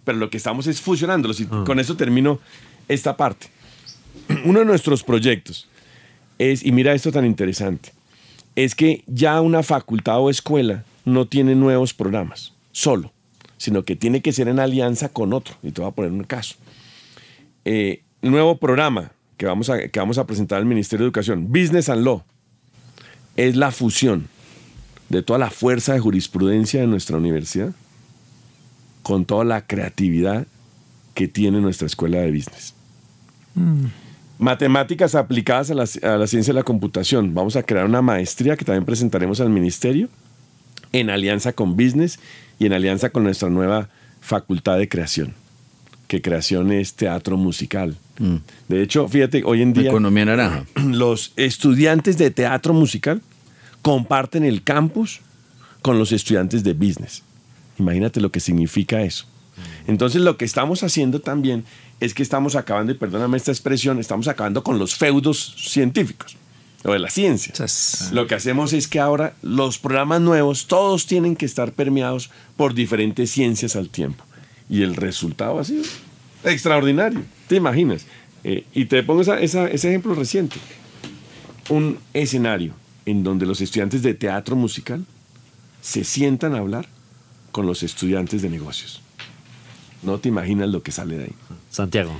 Pero 0.04 0.18
lo 0.18 0.30
que 0.30 0.38
estamos 0.38 0.68
es 0.68 0.82
fusionándolos 0.82 1.40
y 1.40 1.46
con 1.46 1.80
eso 1.80 1.96
termino 1.96 2.40
esta 2.88 3.18
parte. 3.18 3.48
Uno 4.46 4.60
de 4.60 4.66
nuestros 4.66 5.04
proyectos 5.04 5.68
es, 6.38 6.66
y 6.66 6.72
mira 6.72 6.94
esto 6.94 7.12
tan 7.12 7.26
interesante, 7.26 7.92
es 8.56 8.76
que 8.76 9.04
ya 9.08 9.42
una 9.42 9.64
facultad 9.64 10.20
o 10.20 10.30
escuela 10.30 10.84
no 11.06 11.26
tiene 11.28 11.56
nuevos 11.56 11.94
programas, 11.94 12.54
solo, 12.72 13.12
sino 13.62 13.84
que 13.84 13.96
tiene 13.96 14.24
que 14.24 14.34
ser 14.34 14.48
en 14.48 14.60
alianza 14.60 15.10
con 15.10 15.34
otro. 15.34 15.54
Y 15.62 15.70
te 15.70 15.82
voy 15.82 15.92
a 15.92 15.94
poner 15.94 16.12
un 16.12 16.24
caso. 16.24 16.56
Eh, 17.64 18.02
nuevo 18.24 18.58
programa 18.58 19.12
que 19.38 19.46
vamos, 19.46 19.70
a, 19.70 19.88
que 19.88 20.00
vamos 20.00 20.18
a 20.18 20.26
presentar 20.26 20.58
al 20.58 20.66
Ministerio 20.66 21.04
de 21.04 21.10
Educación, 21.10 21.46
Business 21.48 21.88
and 21.88 22.04
Law, 22.04 22.24
es 23.38 23.56
la 23.56 23.70
fusión 23.72 24.28
de 25.10 25.22
toda 25.22 25.38
la 25.38 25.52
fuerza 25.52 25.94
de 25.94 26.00
jurisprudencia 26.00 26.82
de 26.82 26.88
nuestra 26.88 27.18
universidad 27.18 27.72
con 29.04 29.26
toda 29.26 29.44
la 29.44 29.68
creatividad 29.68 30.48
que 31.14 31.28
tiene 31.28 31.62
nuestra 31.62 31.86
escuela 31.86 32.18
de 32.18 32.32
business. 32.32 32.74
Matemáticas 34.40 35.14
aplicadas 35.14 35.70
a 35.70 35.76
la, 35.76 35.86
a 36.02 36.18
la 36.18 36.26
ciencia 36.26 36.52
de 36.52 36.60
la 36.60 36.64
computación. 36.64 37.36
Vamos 37.36 37.56
a 37.56 37.62
crear 37.62 37.86
una 37.86 38.02
maestría 38.02 38.58
que 38.58 38.66
también 38.66 38.86
presentaremos 38.86 39.40
al 39.40 39.52
ministerio 39.52 40.10
en 40.94 41.12
alianza 41.12 41.54
con 41.54 41.76
business 41.76 42.20
y 42.62 42.68
en 42.68 42.74
alianza 42.74 43.10
con 43.10 43.24
nuestra 43.24 43.50
nueva 43.50 43.90
facultad 44.20 44.78
de 44.78 44.88
creación, 44.88 45.34
que 46.08 46.22
creación 46.22 46.72
es 46.72 46.94
teatro 46.94 47.36
musical. 47.36 47.98
De 48.68 48.84
hecho, 48.84 49.08
fíjate, 49.08 49.42
hoy 49.44 49.64
en 49.64 49.74
día 49.74 49.90
Economía 49.90 50.26
naranja. 50.26 50.66
los 50.76 51.34
estudiantes 51.38 52.20
de 52.20 52.30
teatro 52.30 52.76
musical 52.76 53.24
comparten 53.82 54.46
el 54.46 54.62
campus 54.62 55.22
con 55.82 55.98
los 55.98 56.12
estudiantes 56.12 56.64
de 56.64 56.74
business. 56.74 57.24
Imagínate 57.80 58.22
lo 58.22 58.32
que 58.32 58.40
significa 58.40 59.02
eso. 59.02 59.26
Entonces 59.88 60.22
lo 60.22 60.38
que 60.38 60.46
estamos 60.46 60.84
haciendo 60.84 61.20
también 61.20 61.66
es 62.00 62.14
que 62.14 62.22
estamos 62.22 62.56
acabando, 62.56 62.92
y 62.92 62.96
perdóname 62.96 63.38
esta 63.38 63.52
expresión, 63.52 63.98
estamos 63.98 64.28
acabando 64.28 64.64
con 64.64 64.78
los 64.78 64.94
feudos 64.94 65.56
científicos 65.58 66.38
o 66.84 66.92
de 66.94 67.00
la 67.00 67.10
ciencia. 67.10 67.54
Esas- 67.54 68.12
Lo 68.12 68.28
que 68.28 68.36
hacemos 68.36 68.74
es 68.74 68.88
que 68.88 69.00
ahora 69.00 69.34
los 69.42 69.78
programas 69.78 70.22
nuevos, 70.22 70.68
todos 70.68 71.06
tienen 71.06 71.36
que 71.36 71.46
estar 71.46 71.74
permeados 71.74 72.30
por 72.58 72.74
diferentes 72.74 73.30
ciencias 73.32 73.76
al 73.76 73.90
tiempo. 73.90 74.24
Y 74.70 74.82
el 74.84 74.96
resultado 74.96 75.60
ha 75.60 75.64
sido 75.64 75.84
extraordinario. 76.44 77.22
¿Te 77.48 77.56
imaginas? 77.58 78.06
Eh, 78.44 78.66
y 78.74 78.86
te 78.86 79.04
pongo 79.04 79.22
esa- 79.22 79.40
esa- 79.40 79.68
ese 79.68 79.90
ejemplo 79.90 80.16
reciente. 80.16 80.58
Un 81.70 82.00
escenario 82.14 82.74
en 83.06 83.24
donde 83.24 83.46
los 83.46 83.62
estudiantes 83.62 84.02
de 84.02 84.14
teatro 84.14 84.56
musical 84.56 85.06
se 85.82 86.04
sientan 86.04 86.56
a 86.56 86.60
hablar 86.60 86.88
con 87.52 87.66
los 87.66 87.84
estudiantes 87.84 88.42
de 88.42 88.50
negocios. 88.50 89.02
No 90.04 90.18
te 90.20 90.30
imaginas 90.30 90.70
lo 90.70 90.82
que 90.82 90.92
sale 90.92 91.18
de 91.18 91.24
ahí. 91.26 91.34
Santiago. 91.70 92.12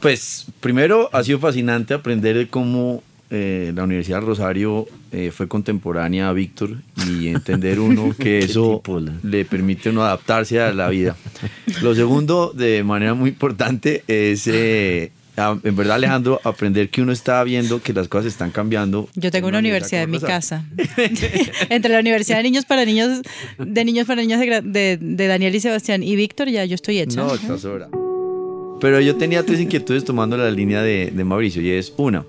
Pues 0.00 0.46
primero 0.60 1.10
ha 1.12 1.22
sido 1.24 1.38
fascinante 1.38 1.92
aprender 1.92 2.36
de 2.36 2.48
cómo 2.48 3.02
eh, 3.30 3.72
la 3.74 3.84
Universidad 3.84 4.18
del 4.18 4.26
Rosario 4.26 4.86
eh, 5.12 5.30
fue 5.34 5.48
contemporánea 5.48 6.28
a 6.28 6.32
Víctor 6.32 6.76
y 7.08 7.28
entender 7.28 7.78
uno 7.80 8.14
que 8.18 8.38
eso 8.40 8.76
tipo, 8.84 9.00
le 9.22 9.44
permite 9.44 9.90
uno 9.90 10.02
adaptarse 10.02 10.60
a 10.60 10.72
la 10.72 10.88
vida. 10.88 11.16
Lo 11.82 11.94
segundo, 11.94 12.52
de 12.54 12.82
manera 12.84 13.14
muy 13.14 13.30
importante, 13.30 14.02
es, 14.08 14.46
eh, 14.46 15.10
a- 15.36 15.56
en 15.62 15.76
verdad, 15.76 15.96
Alejandro, 15.96 16.40
aprender 16.42 16.88
que 16.90 17.00
uno 17.02 17.12
está 17.12 17.42
viendo 17.44 17.80
que 17.82 17.92
las 17.92 18.08
cosas 18.08 18.26
están 18.32 18.50
cambiando. 18.50 19.08
Yo 19.14 19.30
tengo 19.30 19.48
En 19.48 19.52
una 19.54 19.58
universidad 19.60 20.02
en 20.02 20.10
mi 20.10 20.18
casa. 20.20 20.64
Entre 21.70 21.92
la 21.92 22.00
Universidad 22.00 22.38
de 22.38 22.42
Niños 22.44 22.64
para 22.64 22.84
Niños, 22.84 23.22
de 23.58 23.84
Niños 23.84 24.06
para 24.06 24.22
Niños 24.22 24.40
de, 24.40 24.62
de- 24.62 24.98
de 25.00 25.26
Daniel 25.26 25.54
y 25.54 25.60
Sebastián 25.60 26.02
y 26.02 26.16
Víctor, 26.16 26.48
ya 26.48 26.64
yo 26.64 26.74
estoy 26.74 26.98
hecha. 27.00 27.20
No, 27.22 27.34
está 27.34 27.58
sobra. 27.58 27.88
Pero 28.80 29.00
yo 29.00 29.16
tenía 29.16 29.44
tres 29.44 29.58
inquietudes 29.60 30.04
tomando 30.04 30.36
la 30.36 30.50
línea 30.52 30.82
de, 30.82 31.10
de 31.12 31.24
Mauricio 31.24 31.60
y 31.62 31.70
es 31.70 31.92
una, 31.96 32.24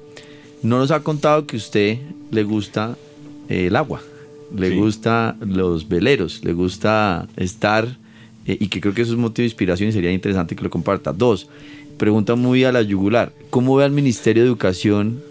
no 0.63 0.78
nos 0.80 0.91
ha 0.91 1.02
contado 1.02 1.45
que 1.48 1.58
usted 1.58 1.98
le 2.32 2.43
gusta 2.43 2.98
eh, 3.50 3.67
el 3.67 3.76
agua, 3.76 4.02
le 4.56 4.69
Sí. 4.69 4.76
gusta 4.76 5.36
los 5.39 5.88
veleros, 5.88 6.43
le 6.43 6.54
gusta 6.54 7.28
estar 7.38 7.88
eh, 8.45 8.58
y 8.60 8.67
que 8.67 8.82
creo 8.82 8.93
que 8.93 9.02
eso 9.04 9.13
es 9.13 9.17
motivo 9.17 9.43
de 9.43 9.48
inspiración 9.48 9.89
y 9.89 9.91
sería 9.91 10.12
interesante 10.12 10.56
que 10.56 10.63
lo 10.63 10.69
comparta. 10.69 11.13
Dos, 11.13 11.48
pregunta 11.98 12.36
muy 12.36 12.63
a 12.63 12.72
la 12.72 12.82
yugular, 12.82 13.32
¿cómo 13.50 13.76
ve 13.76 13.84
al 13.86 13.91
Ministerio 13.91 14.43
de 14.43 14.48
Educación 14.50 15.22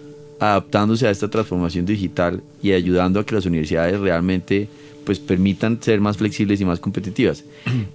adaptándose 0.40 1.06
a 1.06 1.10
esta 1.10 1.28
transformación 1.28 1.84
digital 1.84 2.42
y 2.62 2.72
ayudando 2.72 3.18
a 3.20 3.26
que 3.26 3.34
las 3.34 3.44
universidades 3.46 3.98
realmente 3.98 4.68
pues 5.08 5.20
permitan 5.20 5.82
ser 5.82 6.02
más 6.02 6.18
flexibles 6.18 6.60
y 6.60 6.66
más 6.66 6.80
competitivas. 6.80 7.42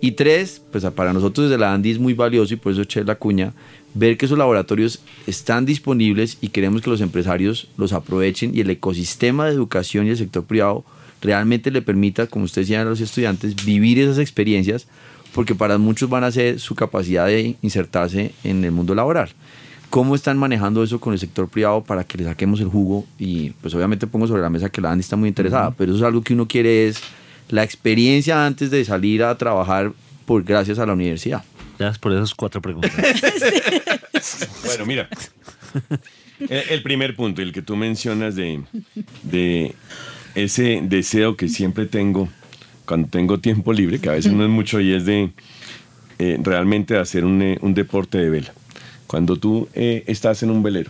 Y 0.02 0.14
tres, 0.14 0.60
pues 0.72 0.84
para 0.86 1.14
nosotros 1.14 1.48
desde 1.48 1.60
la 1.60 1.72
ANDI 1.72 1.92
es 1.92 2.00
muy 2.00 2.16
valioso 2.16 2.56
y 2.56 2.58
por 2.58 2.72
eso 2.72 2.82
eché 2.82 3.04
la 3.04 3.14
cuña, 3.14 3.54
ver 3.94 4.18
que 4.18 4.26
esos 4.26 4.36
laboratorios 4.36 5.00
están 5.28 5.64
disponibles 5.64 6.40
y 6.42 6.48
queremos 6.48 6.82
que 6.82 6.90
los 6.90 7.02
empresarios 7.02 7.68
los 7.78 7.94
aprovechen 7.94 8.58
y 8.58 8.62
el 8.62 8.72
ecosistema 8.72 9.46
de 9.46 9.54
educación 9.54 10.08
y 10.08 10.10
el 10.10 10.18
sector 10.18 10.44
privado 10.44 10.86
realmente 11.22 11.70
le 11.70 11.84
permita, 11.84 12.26
como 12.26 12.46
usted 12.46 12.64
decía 12.64 12.82
a 12.82 12.86
los 12.86 13.00
estudiantes, 13.00 13.64
vivir 13.64 14.00
esas 14.00 14.18
experiencias 14.18 14.88
porque 15.36 15.54
para 15.54 15.78
muchos 15.78 16.10
van 16.10 16.24
a 16.24 16.32
ser 16.32 16.60
su 16.60 16.74
capacidad 16.74 17.28
de 17.28 17.58
insertarse 17.62 18.32
en 18.44 18.66
el 18.66 18.72
mundo 18.72 18.96
laboral. 18.96 19.30
¿Cómo 19.94 20.16
están 20.16 20.40
manejando 20.40 20.84
eso 20.84 21.00
con 21.00 21.14
el 21.14 21.20
sector 21.20 21.48
privado 21.48 21.84
para 21.84 22.04
que 22.04 22.18
le 22.18 22.24
saquemos 22.24 22.60
el 22.60 22.68
jugo? 22.68 23.06
Y 23.20 23.52
pues 23.52 23.76
obviamente 23.76 24.08
pongo 24.08 24.26
sobre 24.26 24.42
la 24.42 24.50
mesa 24.50 24.72
que 24.72 24.82
la 24.82 24.92
ANDI 24.92 25.02
está 25.02 25.16
muy 25.16 25.30
interesada, 25.30 25.70
pero 25.70 25.92
eso 25.92 26.00
es 26.00 26.08
algo 26.08 26.24
que 26.24 26.34
uno 26.34 26.48
quiere 26.48 26.88
es 26.88 27.00
la 27.50 27.64
experiencia 27.64 28.44
antes 28.44 28.72
de 28.72 28.84
salir 28.86 29.22
a 29.22 29.38
trabajar 29.38 29.94
por 30.26 30.44
gracias 30.44 30.80
a 30.80 30.88
la 30.88 30.94
universidad. 30.94 31.44
Gracias 31.78 32.00
por 32.00 32.12
esas 32.12 32.34
cuatro 32.34 32.60
preguntas. 32.60 32.92
Bueno, 34.66 34.86
mira. 34.88 35.08
El, 36.50 36.82
primer 36.82 37.16
punto, 37.16 37.44
el 37.44 37.54
que 37.54 37.62
tú 37.62 37.76
mencionas 37.76 38.36
de, 38.36 38.64
de 39.22 39.76
ese 40.34 40.80
deseo 40.82 41.38
que 41.38 41.50
siempre 41.50 41.86
tengo 41.86 42.30
cuando 42.86 43.10
tengo 43.10 43.40
tiempo 43.40 43.72
libre, 43.72 44.00
que 44.00 44.10
a 44.10 44.14
veces 44.14 44.34
no 44.34 44.44
es 44.44 44.50
mucho, 44.50 44.80
y 44.80 44.92
es 44.92 45.06
de 45.06 45.34
eh, 46.18 46.40
realmente 46.42 46.98
hacer 46.98 47.26
un, 47.26 47.44
eh, 47.44 47.58
un 47.62 47.76
deporte 47.76 48.18
de 48.18 48.30
vela. 48.32 48.54
Cuando 49.14 49.38
tú 49.38 49.70
eh, 49.76 50.04
estás 50.08 50.42
en 50.42 50.50
un 50.50 50.64
velero, 50.64 50.90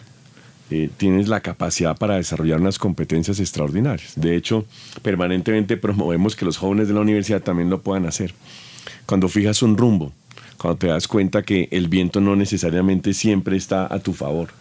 eh, 0.70 0.90
tienes 0.96 1.28
la 1.28 1.42
capacidad 1.42 1.98
para 1.98 2.16
desarrollar 2.16 2.62
unas 2.62 2.80
competencias 2.80 3.38
extraordinarias. 3.42 4.14
De 4.16 4.38
hecho, 4.38 4.64
permanentemente 5.02 5.76
promovemos 5.76 6.38
que 6.38 6.46
los 6.46 6.56
jóvenes 6.56 6.88
de 6.88 6.94
la 6.94 7.02
universidad 7.02 7.42
también 7.42 7.70
lo 7.70 7.82
puedan 7.82 8.06
hacer. 8.06 8.34
Cuando 9.06 9.28
fijas 9.28 9.62
un 9.62 9.76
rumbo, 9.76 10.14
cuando 10.58 10.78
te 10.78 10.88
das 10.88 11.06
cuenta 11.06 11.44
que 11.44 11.68
el 11.72 11.90
viento 11.90 12.22
no 12.22 12.38
necesariamente 12.38 13.14
siempre 13.14 13.58
está 13.58 13.94
a 13.94 14.00
tu 14.00 14.14
favor, 14.14 14.52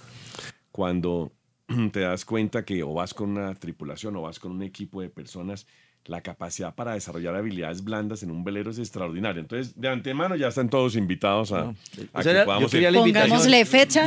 cuando 0.73 1.31
te 1.93 2.01
das 2.01 2.25
cuenta 2.25 2.65
que 2.65 2.83
o 2.83 2.93
vas 2.95 3.15
con 3.15 3.31
una 3.31 3.55
tripulación 3.55 4.17
o 4.17 4.23
vas 4.23 4.41
con 4.41 4.51
un 4.51 4.65
equipo 4.65 5.03
de 5.03 5.09
personas, 5.09 5.69
la 6.07 6.21
capacidad 6.21 6.75
para 6.75 6.95
desarrollar 6.95 7.37
habilidades 7.37 7.85
blandas 7.85 8.23
en 8.25 8.31
un 8.33 8.43
velero 8.43 8.73
es 8.73 8.79
extraordinaria. 8.79 9.41
Entonces, 9.41 9.81
de 9.81 9.89
antemano 9.89 10.35
ya 10.35 10.49
están 10.49 10.69
todos 10.69 10.97
invitados 10.97 11.53
a, 11.53 11.69
a 11.69 12.21
Esa 12.21 12.23
que 12.23 12.31
era- 12.31 12.45
podamos 12.45 12.75
ir. 12.75 12.83
la 12.83 12.99
invitación. 12.99 13.29
Pongámosle 13.31 13.65
fecha 13.65 14.01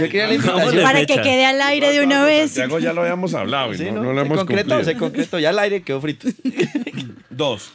para 0.83 0.99
fecha. 0.99 1.15
que 1.15 1.21
quede 1.21 1.45
al 1.45 1.61
aire 1.61 1.93
de 1.93 2.03
una 2.03 2.23
vez. 2.25 2.51
Santiago 2.51 2.79
ya 2.79 2.91
lo 2.91 3.01
habíamos 3.01 3.33
hablado 3.33 3.73
y 3.73 3.77
Sí, 3.77 3.85
no, 3.85 3.93
¿no? 3.93 4.03
no 4.03 4.13
lo 4.13 4.21
hemos 4.21 4.37
concretó, 4.39 4.75
cumplido. 4.75 4.83
se 4.83 4.97
concretó. 4.97 5.39
Ya 5.39 5.49
al 5.51 5.59
aire 5.59 5.83
quedó 5.83 6.01
frito. 6.01 6.27
Dos, 7.29 7.71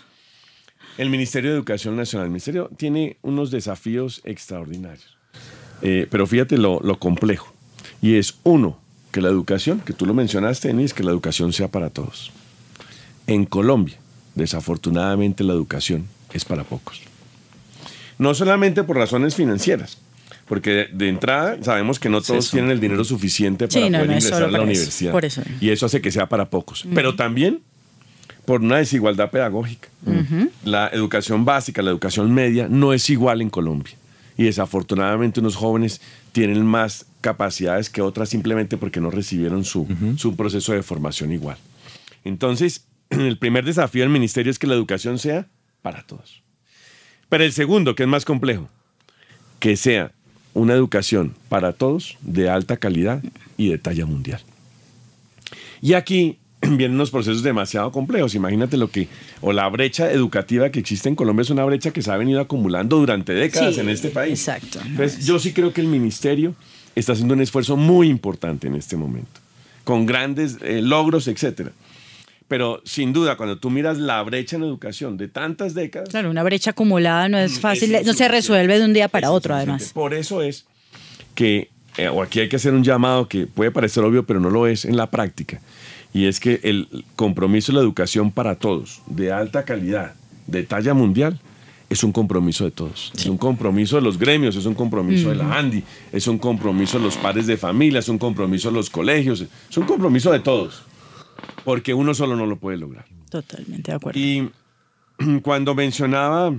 el 0.98 1.08
Ministerio 1.10 1.50
de 1.50 1.56
Educación 1.56 1.96
Nacional. 1.96 2.26
El 2.26 2.30
Ministerio 2.30 2.70
tiene 2.76 3.16
unos 3.22 3.50
desafíos 3.50 4.20
extraordinarios. 4.24 5.16
Eh, 5.82 6.06
pero 6.10 6.26
fíjate 6.26 6.58
lo, 6.58 6.80
lo 6.80 6.98
complejo. 6.98 7.54
Y 8.02 8.16
es, 8.16 8.34
uno, 8.42 8.78
que 9.12 9.20
la 9.22 9.28
educación, 9.28 9.80
que 9.80 9.92
tú 9.94 10.04
lo 10.06 10.12
mencionaste, 10.14 10.68
Denis, 10.68 10.92
que 10.92 11.02
la 11.02 11.10
educación 11.10 11.52
sea 11.54 11.68
para 11.68 11.88
todos. 11.90 12.30
En 13.26 13.44
Colombia, 13.46 13.96
desafortunadamente, 14.34 15.44
la 15.44 15.52
educación 15.52 16.06
es 16.32 16.44
para 16.44 16.64
pocos. 16.64 17.00
No 18.18 18.34
solamente 18.34 18.82
por 18.84 18.96
razones 18.96 19.34
financieras, 19.34 19.98
porque 20.46 20.70
de, 20.70 20.88
de 20.92 21.08
entrada 21.08 21.56
sabemos 21.62 21.98
que 21.98 22.08
no 22.08 22.20
todos 22.20 22.46
eso. 22.46 22.52
tienen 22.56 22.70
el 22.70 22.80
dinero 22.80 23.04
suficiente 23.04 23.66
Sí, 23.70 23.78
para 23.78 23.90
no, 23.90 23.98
poder 23.98 24.06
no 24.08 24.12
ingresar 24.16 24.42
a 24.42 24.46
la 24.48 24.58
eso, 24.58 24.62
universidad. 24.64 25.12
por 25.12 25.24
eso. 25.24 25.42
Y 25.60 25.70
eso 25.70 25.86
hace 25.86 26.00
que 26.00 26.10
sea 26.10 26.28
para 26.28 26.50
pocos. 26.50 26.84
Pero 26.94 27.14
también 27.16 27.60
por 28.44 28.60
una 28.62 28.78
desigualdad 28.78 29.30
pedagógica. 29.30 29.88
La 30.64 30.88
educación 30.88 31.44
básica, 31.44 31.82
la 31.82 31.90
educación 31.90 32.32
media, 32.34 32.66
no 32.68 32.92
es 32.92 33.08
igual 33.10 33.42
en 33.42 33.50
Colombia. 33.50 33.94
Y 34.36 34.44
desafortunadamente 34.44 35.40
unos 35.40 35.54
jóvenes 35.56 36.00
tienen 36.32 36.64
más 36.66 37.06
capacidades 37.20 37.90
que 37.90 38.00
otras 38.02 38.28
simplemente 38.30 38.76
porque 38.76 39.00
no 39.00 39.10
recibieron 39.10 39.64
su, 39.64 39.86
su 40.16 40.34
proceso 40.36 40.72
de 40.72 40.82
formación 40.82 41.30
igual. 41.32 41.58
Entonces, 42.24 42.84
el 43.28 43.38
primer 43.38 43.64
desafío 43.64 44.02
del 44.02 44.10
ministerio 44.10 44.50
es 44.50 44.58
que 44.58 44.66
la 44.66 44.74
educación 44.74 45.18
sea 45.18 45.46
para 45.82 46.02
todos. 46.02 46.42
Pero 47.28 47.44
el 47.44 47.52
segundo, 47.52 47.94
que 47.94 48.02
es 48.04 48.08
más 48.08 48.24
complejo, 48.24 48.68
que 49.60 49.76
sea 49.76 50.12
una 50.54 50.74
educación 50.74 51.34
para 51.48 51.72
todos 51.72 52.16
de 52.22 52.50
alta 52.50 52.76
calidad 52.76 53.22
y 53.56 53.68
de 53.68 53.78
talla 53.78 54.04
mundial. 54.06 54.40
Y 55.80 55.94
aquí 55.94 56.38
vienen 56.62 56.94
unos 56.94 57.10
procesos 57.10 57.42
demasiado 57.42 57.92
complejos. 57.92 58.34
Imagínate 58.34 58.76
lo 58.76 58.90
que, 58.90 59.08
o 59.40 59.52
la 59.52 59.68
brecha 59.68 60.10
educativa 60.10 60.70
que 60.70 60.80
existe 60.80 61.08
en 61.08 61.14
Colombia 61.14 61.42
es 61.42 61.50
una 61.50 61.64
brecha 61.64 61.92
que 61.92 62.02
se 62.02 62.10
ha 62.10 62.16
venido 62.16 62.40
acumulando 62.40 62.98
durante 62.98 63.32
décadas 63.32 63.74
Sí, 63.76 63.80
en 63.80 63.88
este 63.88 64.08
país. 64.10 64.32
exacto. 64.40 64.80
Entonces, 64.84 65.24
yo 65.24 65.38
sí 65.38 65.52
creo 65.52 65.72
que 65.72 65.80
el 65.80 65.86
ministerio 65.86 66.54
está 66.96 67.12
haciendo 67.12 67.34
un 67.34 67.40
esfuerzo 67.40 67.76
muy 67.76 68.08
importante 68.08 68.66
en 68.66 68.74
este 68.74 68.96
momento, 68.96 69.40
con 69.84 70.04
grandes 70.06 70.58
eh, 70.62 70.82
logros, 70.82 71.28
etcétera. 71.28 71.70
Pero 72.50 72.82
sin 72.84 73.12
duda, 73.12 73.36
cuando 73.36 73.58
tú 73.58 73.70
miras 73.70 73.98
la 73.98 74.20
brecha 74.24 74.56
en 74.56 74.64
educación 74.64 75.16
de 75.16 75.28
tantas 75.28 75.72
décadas, 75.72 76.08
Claro, 76.08 76.30
una 76.30 76.42
brecha 76.42 76.72
acumulada 76.72 77.28
no 77.28 77.38
es 77.38 77.60
fácil, 77.60 77.94
es 77.94 78.04
no 78.04 78.12
se 78.12 78.26
resuelve 78.26 78.76
de 78.76 78.84
un 78.84 78.92
día 78.92 79.06
para 79.06 79.30
otro, 79.30 79.54
además. 79.54 79.92
Por 79.94 80.14
eso 80.14 80.42
es 80.42 80.66
que, 81.36 81.70
eh, 81.96 82.08
o 82.08 82.20
aquí 82.20 82.40
hay 82.40 82.48
que 82.48 82.56
hacer 82.56 82.74
un 82.74 82.82
llamado 82.82 83.28
que 83.28 83.46
puede 83.46 83.70
parecer 83.70 84.02
obvio, 84.02 84.26
pero 84.26 84.40
no 84.40 84.50
lo 84.50 84.66
es 84.66 84.84
en 84.84 84.96
la 84.96 85.12
práctica. 85.12 85.60
Y 86.12 86.26
es 86.26 86.40
que 86.40 86.58
el 86.64 87.04
compromiso 87.14 87.70
de 87.70 87.76
la 87.76 87.82
educación 87.82 88.32
para 88.32 88.56
todos, 88.56 89.00
de 89.06 89.30
alta 89.30 89.64
calidad, 89.64 90.14
de 90.48 90.64
talla 90.64 90.92
mundial, 90.92 91.38
es 91.88 92.02
un 92.02 92.10
compromiso 92.10 92.64
de 92.64 92.72
todos. 92.72 93.12
Es 93.16 93.26
un 93.26 93.38
compromiso 93.38 93.94
de 93.94 94.02
los 94.02 94.18
gremios, 94.18 94.56
es 94.56 94.66
un 94.66 94.74
compromiso 94.74 95.28
de 95.28 95.36
la 95.36 95.56
ANDI, 95.56 95.84
es 96.10 96.26
un 96.26 96.38
compromiso 96.38 96.98
de 96.98 97.04
los 97.04 97.16
padres 97.16 97.46
de 97.46 97.56
familia, 97.56 98.00
es 98.00 98.08
un 98.08 98.18
compromiso 98.18 98.70
de 98.70 98.74
los 98.74 98.90
colegios, 98.90 99.40
es 99.40 99.76
un 99.76 99.84
compromiso 99.84 100.32
de 100.32 100.40
todos. 100.40 100.89
Porque 101.64 101.94
uno 101.94 102.14
solo 102.14 102.36
no 102.36 102.46
lo 102.46 102.56
puede 102.56 102.76
lograr. 102.78 103.04
Totalmente 103.30 103.90
de 103.92 103.96
acuerdo. 103.96 104.18
Y 104.18 104.50
cuando 105.42 105.74
mencionaba, 105.74 106.54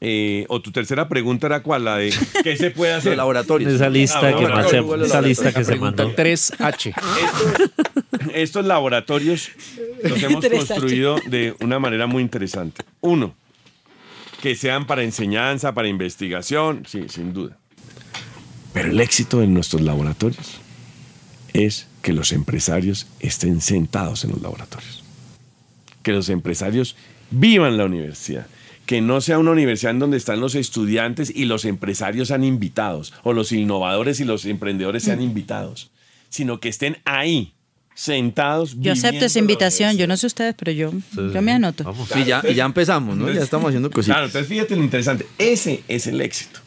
eh, 0.00 0.44
o 0.48 0.60
tu 0.62 0.70
tercera 0.70 1.08
pregunta 1.08 1.46
era 1.46 1.62
cuál, 1.62 1.84
la 1.84 1.96
de 1.96 2.12
qué 2.44 2.56
se 2.56 2.70
puede 2.70 2.94
hacer. 2.94 3.16
laboratorios. 3.16 3.72
Esa 3.72 3.88
lista 3.88 4.20
Ah, 4.28 4.64
que, 4.70 4.80
bueno, 4.80 5.04
esa 5.04 5.20
lista 5.20 5.52
que 5.52 5.64
se 5.64 5.72
Pregunta 5.72 6.04
mandó. 6.04 6.16
3H. 6.22 6.94
Estos 8.34 8.64
laboratorios 8.66 9.50
los 10.02 10.22
hemos 10.22 10.46
construido 10.46 11.16
de 11.26 11.54
una 11.60 11.78
manera 11.78 12.06
muy 12.06 12.22
interesante. 12.22 12.84
Uno, 13.00 13.34
que 14.42 14.54
sean 14.54 14.86
para 14.86 15.02
enseñanza, 15.02 15.72
para 15.74 15.88
investigación, 15.88 16.84
sí, 16.86 17.04
sin 17.08 17.32
duda. 17.32 17.56
Pero 18.72 18.90
el 18.90 19.00
éxito 19.00 19.40
de 19.40 19.46
nuestros 19.46 19.82
laboratorios 19.82 20.60
es 21.52 21.86
que 22.02 22.12
los 22.12 22.32
empresarios 22.32 23.06
estén 23.20 23.60
sentados 23.60 24.24
en 24.24 24.30
los 24.30 24.42
laboratorios. 24.42 25.02
Que 26.02 26.12
los 26.12 26.28
empresarios 26.28 26.96
vivan 27.30 27.76
la 27.76 27.84
universidad. 27.84 28.46
Que 28.86 29.00
no 29.00 29.20
sea 29.20 29.38
una 29.38 29.50
universidad 29.50 29.90
en 29.90 29.98
donde 29.98 30.16
están 30.16 30.40
los 30.40 30.54
estudiantes 30.54 31.30
y 31.34 31.44
los 31.44 31.66
empresarios 31.66 32.28
sean 32.28 32.42
invitados, 32.42 33.12
o 33.22 33.34
los 33.34 33.52
innovadores 33.52 34.18
y 34.20 34.24
los 34.24 34.46
emprendedores 34.46 35.02
sean 35.02 35.20
invitados, 35.20 35.90
sino 36.30 36.58
que 36.58 36.70
estén 36.70 36.96
ahí, 37.04 37.52
sentados. 37.94 38.76
Yo 38.78 38.92
acepto 38.92 39.26
esa 39.26 39.38
invitación, 39.40 39.98
yo 39.98 40.06
no 40.06 40.16
sé 40.16 40.26
ustedes, 40.26 40.54
pero 40.56 40.72
yo, 40.72 40.92
yo 41.14 41.42
me 41.42 41.52
anoto. 41.52 41.84
Vamos. 41.84 42.08
Sí, 42.08 42.24
ya, 42.24 42.42
y 42.48 42.54
ya 42.54 42.64
empezamos, 42.64 43.16
¿no? 43.16 43.30
Ya 43.30 43.42
estamos 43.42 43.68
haciendo 43.68 43.90
cositas. 43.90 44.14
Claro, 44.14 44.26
entonces 44.26 44.48
fíjate 44.48 44.74
lo 44.76 44.84
interesante. 44.84 45.26
Ese 45.36 45.82
es 45.88 46.06
el 46.06 46.20
éxito. 46.22 46.60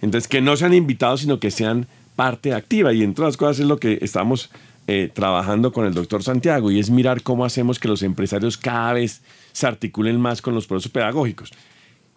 Entonces, 0.00 0.28
que 0.28 0.40
no 0.40 0.56
sean 0.56 0.72
invitados, 0.72 1.20
sino 1.20 1.40
que 1.40 1.50
sean 1.50 1.88
parte 2.20 2.52
activa. 2.52 2.92
Y 2.92 3.02
entre 3.02 3.24
otras 3.24 3.38
cosas 3.38 3.60
es 3.60 3.66
lo 3.66 3.78
que 3.78 3.98
estamos 4.02 4.50
eh, 4.86 5.08
trabajando 5.12 5.72
con 5.72 5.86
el 5.86 5.94
doctor 5.94 6.22
Santiago 6.22 6.70
y 6.70 6.78
es 6.78 6.90
mirar 6.90 7.22
cómo 7.22 7.46
hacemos 7.46 7.78
que 7.78 7.88
los 7.88 8.02
empresarios 8.02 8.58
cada 8.58 8.92
vez 8.92 9.22
se 9.52 9.66
articulen 9.66 10.20
más 10.20 10.42
con 10.42 10.54
los 10.54 10.66
procesos 10.66 10.92
pedagógicos. 10.92 11.50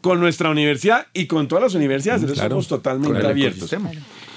Con 0.02 0.20
nuestra 0.20 0.50
universidad 0.50 1.08
y 1.14 1.28
con 1.28 1.48
todas 1.48 1.64
las 1.64 1.76
universidades, 1.76 2.30
Claro, 2.34 2.50
somos 2.50 2.68
totalmente 2.68 3.26
abiertos. 3.26 3.70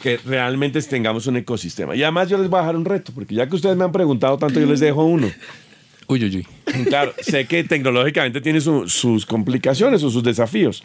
Que 0.01 0.19
realmente 0.25 0.81
tengamos 0.83 1.27
un 1.27 1.37
ecosistema. 1.39 1.97
Y 1.97 2.03
además 2.05 2.29
yo 2.29 2.39
les 2.39 2.49
voy 2.49 2.59
a 2.59 2.63
dejar 2.63 2.77
un 2.77 2.85
reto, 2.85 3.11
porque 3.13 3.35
ya 3.35 3.49
que 3.49 3.57
ustedes 3.57 3.77
me 3.77 3.83
han 3.83 3.91
preguntado 3.91 4.39
tanto, 4.39 4.61
yo 4.61 4.67
les 4.67 4.79
dejo 4.79 5.05
uno. 5.05 5.29
Uy, 6.09 6.23
uy, 6.25 6.37
uy. 6.37 6.85
Claro, 6.85 7.13
sé 7.21 7.47
que 7.49 7.65
tecnológicamente 7.65 8.41
tiene 8.41 8.61
su- 8.61 8.89
sus 8.89 9.27
complicaciones 9.27 10.05
o 10.05 10.11
sus 10.11 10.23
desafíos, 10.23 10.85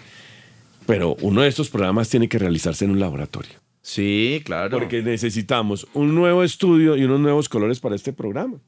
pero 0.87 1.15
uno 1.21 1.41
de 1.43 1.47
estos 1.49 1.69
programas 1.69 2.09
tiene 2.09 2.27
que 2.27 2.39
realizarse 2.39 2.85
en 2.85 2.91
un 2.91 2.99
laboratorio. 2.99 3.51
Sí, 3.81 4.41
claro. 4.45 4.77
Porque 4.77 5.01
necesitamos 5.01 5.87
un 5.93 6.13
nuevo 6.13 6.43
estudio 6.43 6.95
y 6.95 7.03
unos 7.03 7.19
nuevos 7.19 7.49
colores 7.49 7.79
para 7.79 7.95
este 7.95 8.13
programa. 8.13 8.59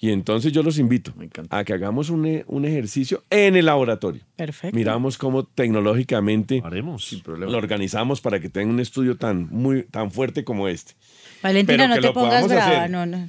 Y 0.00 0.10
entonces 0.10 0.52
yo 0.52 0.62
los 0.62 0.78
invito 0.78 1.12
a 1.50 1.64
que 1.64 1.72
hagamos 1.72 2.10
un, 2.10 2.26
e- 2.26 2.44
un 2.46 2.64
ejercicio 2.64 3.22
en 3.30 3.56
el 3.56 3.66
laboratorio. 3.66 4.22
Perfecto. 4.36 4.76
Miramos 4.76 5.16
cómo 5.18 5.44
tecnológicamente 5.44 6.62
Haremos. 6.64 7.20
problema. 7.24 7.52
lo 7.52 7.58
organizamos 7.58 8.20
para 8.20 8.40
que 8.40 8.48
tenga 8.48 8.70
un 8.72 8.80
estudio 8.80 9.16
tan, 9.16 9.48
muy, 9.50 9.84
tan 9.84 10.10
fuerte 10.10 10.44
como 10.44 10.68
este. 10.68 10.94
Valentina, 11.42 11.84
Pero 11.84 11.94
no 11.96 12.00
te 12.00 12.12
pongas 12.14 12.48
brava. 12.48 12.66
hacer. 12.78 12.90
No, 12.90 13.04
no. 13.04 13.26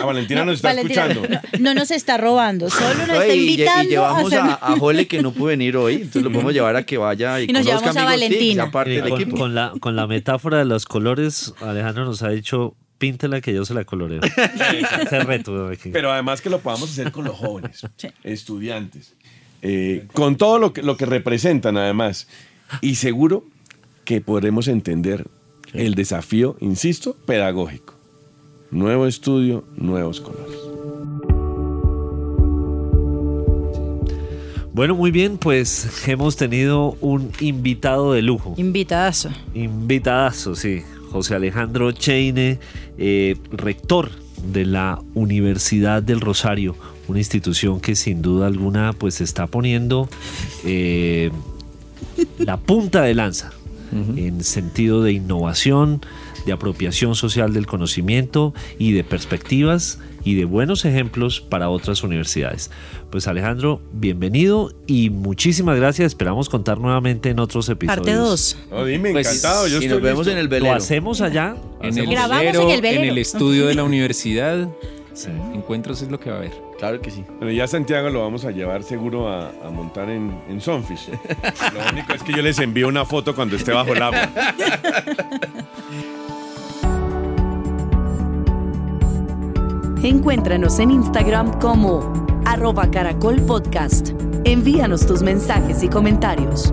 Ah, 0.00 0.04
Valentina 0.06 0.44
nos 0.44 0.54
está 0.56 0.68
Valentina, 0.68 1.06
escuchando. 1.06 1.40
No, 1.58 1.58
no 1.60 1.74
nos 1.74 1.90
está 1.90 2.16
robando, 2.16 2.70
solo 2.70 2.94
nos 3.06 3.10
está 3.10 3.34
y, 3.34 3.40
invitando 3.40 3.84
y 3.84 3.88
llevamos 3.88 4.32
a 4.32 4.36
a, 4.36 4.44
hacer... 4.54 4.58
a 4.62 4.78
Jole 4.78 5.06
que 5.08 5.20
no 5.20 5.32
pudo 5.32 5.46
venir 5.48 5.76
hoy, 5.76 5.94
entonces 5.94 6.22
lo 6.22 6.30
podemos 6.30 6.52
llevar 6.54 6.76
a 6.76 6.84
que 6.84 6.96
vaya 6.96 7.40
y, 7.40 7.44
Y 7.44 7.48
nos 7.48 7.64
llevamos 7.66 7.96
a 7.96 8.04
Valentina. 8.04 8.64
aparte 8.64 8.90
Mire, 8.90 9.02
del 9.02 9.10
con, 9.10 9.20
equipo. 9.20 9.36
con 9.36 9.54
la, 9.56 9.72
con 9.80 9.96
la 9.96 10.06
metáfora 10.06 10.58
de 10.58 10.64
los 10.64 10.84
colores, 10.86 11.54
Alejandro 11.60 12.04
nos 12.04 12.22
ha 12.22 12.28
dicho, 12.30 12.76
píntela 12.98 13.40
que 13.40 13.52
yo 13.52 13.64
se 13.64 13.74
la 13.74 13.84
coloreo. 13.84 14.20
Ese 15.02 15.20
reto. 15.20 15.68
aquí. 15.68 15.90
Pero 15.90 16.12
además 16.12 16.40
que 16.40 16.50
lo 16.50 16.60
podamos 16.60 16.90
hacer 16.90 17.12
con 17.12 17.24
los 17.24 17.36
jóvenes, 17.36 17.86
Sí. 17.96 18.08
estudiantes, 18.24 19.14
eh, 19.62 20.06
con 20.12 20.36
todo 20.36 20.58
lo 20.58 20.72
que, 20.72 20.82
lo 20.82 20.96
que 20.96 21.06
representan 21.06 21.76
además. 21.76 22.28
Y 22.80 22.96
seguro 22.96 23.44
que 24.04 24.20
podremos 24.20 24.68
entender 24.68 25.26
el 25.72 25.94
desafío, 25.94 26.56
insisto, 26.60 27.14
pedagógico. 27.26 27.94
Nuevo 28.70 29.06
estudio, 29.06 29.64
nuevos 29.76 30.20
colores. 30.20 30.56
Bueno, 34.72 34.94
muy 34.94 35.10
bien, 35.10 35.38
pues 35.38 36.06
hemos 36.06 36.36
tenido 36.36 36.98
un 37.00 37.30
invitado 37.40 38.12
de 38.12 38.20
lujo. 38.20 38.54
Invitadazo. 38.58 39.30
Invitadazo, 39.54 40.54
sí. 40.54 40.82
José 41.10 41.34
Alejandro 41.34 41.92
Cheine, 41.92 42.58
eh, 42.98 43.36
rector 43.50 44.10
de 44.52 44.64
la 44.64 45.00
Universidad 45.14 46.02
del 46.02 46.20
Rosario, 46.20 46.76
una 47.08 47.18
institución 47.18 47.80
que 47.80 47.96
sin 47.96 48.22
duda 48.22 48.46
alguna 48.46 48.92
pues 48.92 49.20
está 49.20 49.46
poniendo 49.46 50.08
eh, 50.64 51.30
la 52.38 52.56
punta 52.56 53.02
de 53.02 53.14
lanza 53.14 53.52
en 54.16 54.42
sentido 54.42 55.02
de 55.02 55.12
innovación, 55.12 56.02
de 56.46 56.52
apropiación 56.52 57.14
social 57.14 57.52
del 57.52 57.66
conocimiento 57.66 58.54
y 58.78 58.92
de 58.92 59.04
perspectivas 59.04 59.98
y 60.24 60.34
de 60.34 60.44
buenos 60.44 60.84
ejemplos 60.84 61.40
para 61.40 61.68
otras 61.68 62.02
universidades. 62.02 62.70
Pues 63.10 63.28
Alejandro, 63.28 63.80
bienvenido 63.92 64.72
y 64.86 65.10
muchísimas 65.10 65.76
gracias. 65.78 66.06
Esperamos 66.06 66.48
contar 66.48 66.78
nuevamente 66.78 67.30
en 67.30 67.38
otros 67.38 67.68
episodios. 67.68 67.98
Parte 67.98 68.14
2. 68.14 68.58
No, 68.70 68.84
dime, 68.84 69.12
Pues, 69.12 69.26
encantado. 69.26 69.66
Yo 69.68 69.74
y 69.74 69.84
estoy 69.84 69.88
nos 69.88 70.02
vemos 70.02 70.18
listo. 70.26 70.32
en 70.32 70.38
el 70.38 70.44
Lo 70.46 70.50
velero. 70.50 70.74
hacemos 70.74 71.20
allá. 71.20 71.54
En 71.82 71.96
el, 71.98 72.06
Grabamos 72.08 72.38
velero, 72.44 72.62
en 72.62 72.70
el 72.70 72.80
velero. 72.80 73.02
en 73.04 73.08
el 73.10 73.18
estudio 73.18 73.66
de 73.66 73.74
la 73.74 73.84
universidad. 73.84 74.68
Encuentros 75.54 76.02
es 76.02 76.10
lo 76.10 76.20
que 76.20 76.28
va 76.28 76.36
a 76.36 76.38
haber. 76.40 76.52
Claro 76.78 77.00
que 77.00 77.10
sí. 77.10 77.24
Pero 77.38 77.50
ya 77.50 77.66
Santiago 77.66 78.10
lo 78.10 78.20
vamos 78.20 78.44
a 78.44 78.50
llevar 78.50 78.82
seguro 78.82 79.28
a, 79.30 79.48
a 79.64 79.70
montar 79.70 80.10
en, 80.10 80.38
en 80.50 80.60
Sunfish. 80.60 81.08
Lo 81.72 81.90
único 81.90 82.12
es 82.12 82.22
que 82.22 82.32
yo 82.34 82.42
les 82.42 82.58
envío 82.58 82.86
una 82.86 83.06
foto 83.06 83.34
cuando 83.34 83.56
esté 83.56 83.72
bajo 83.72 83.94
el 83.94 84.02
agua. 84.02 84.28
Encuéntranos 90.06 90.78
en 90.78 90.92
Instagram 90.92 91.58
como 91.58 92.12
arroba 92.44 92.88
caracol 92.92 93.40
podcast. 93.40 94.10
Envíanos 94.44 95.04
tus 95.04 95.20
mensajes 95.20 95.82
y 95.82 95.88
comentarios. 95.88 96.72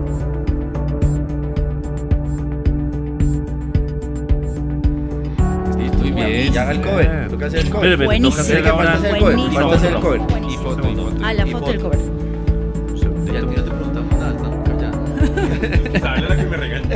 Muy 5.98 6.12
bien. 6.12 6.52
Ya 6.52 6.62
haga 6.62 6.70
el 6.70 6.80
cover. 6.80 7.28
Toca 7.28 7.46
hacer 7.46 7.58
el 7.58 7.70
cover. 7.70 7.90
Espere, 7.90 8.04
espere, 8.04 8.30
toca 8.30 8.40
hacer 8.40 8.56
el 8.58 8.70
cover. 8.70 9.18
Buenísimo. 9.18 9.52
Falta 9.52 9.74
hacer 9.74 9.94
el 9.94 10.00
cover. 10.00 10.20
Y 10.20 10.56
foto, 10.56 10.88
y 10.88 10.94
foto. 10.94 11.16
Ah, 11.24 11.34
la 11.34 11.46
foto 11.48 11.70
del 11.72 11.80
cover. 11.80 11.98
Callada. 15.26 16.00
¿Sabes 16.00 16.28
la 16.28 16.36
que 16.36 16.44
me 16.44 16.56
regaña? 16.56 16.94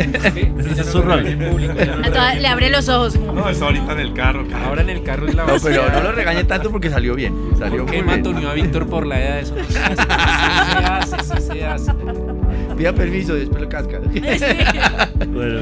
Ese 0.59 0.81
es 0.81 0.87
su 0.87 1.03
rol. 1.03 1.23
Le 1.25 2.47
abre 2.47 2.71
los 2.71 2.89
ojos. 2.89 3.19
No, 3.19 3.49
está 3.49 3.67
ahorita 3.67 3.93
en 3.93 4.01
el 4.01 4.15
carro. 4.15 4.47
Ahora 4.65 4.83
en 4.83 4.91
el 4.91 5.03
carro 5.03 5.27
es 5.27 5.35
la 5.35 5.47
No, 5.47 5.57
pero 5.63 5.91
no 5.91 6.01
lo 6.01 6.13
regañe 6.13 6.45
tanto 6.45 6.71
porque 6.71 6.91
salió 6.91 7.15
bien. 7.15 7.35
Salió 7.59 7.87
¿Por 7.87 7.95
qué 7.95 8.47
a 8.47 8.53
Víctor 8.53 8.87
por 8.87 9.07
la 9.07 9.21
edad 9.21 9.35
de 9.35 9.41
eso? 9.41 9.55
Sí 9.69 9.75
se 9.75 9.81
hace, 9.81 11.17
sí 11.25 11.43
se 11.43 11.65
hace. 11.65 11.93
Pida 12.77 12.93
permiso, 12.93 13.35
después 13.35 13.63
lo 13.63 13.69
casca. 13.69 14.01
Bueno, 15.29 15.61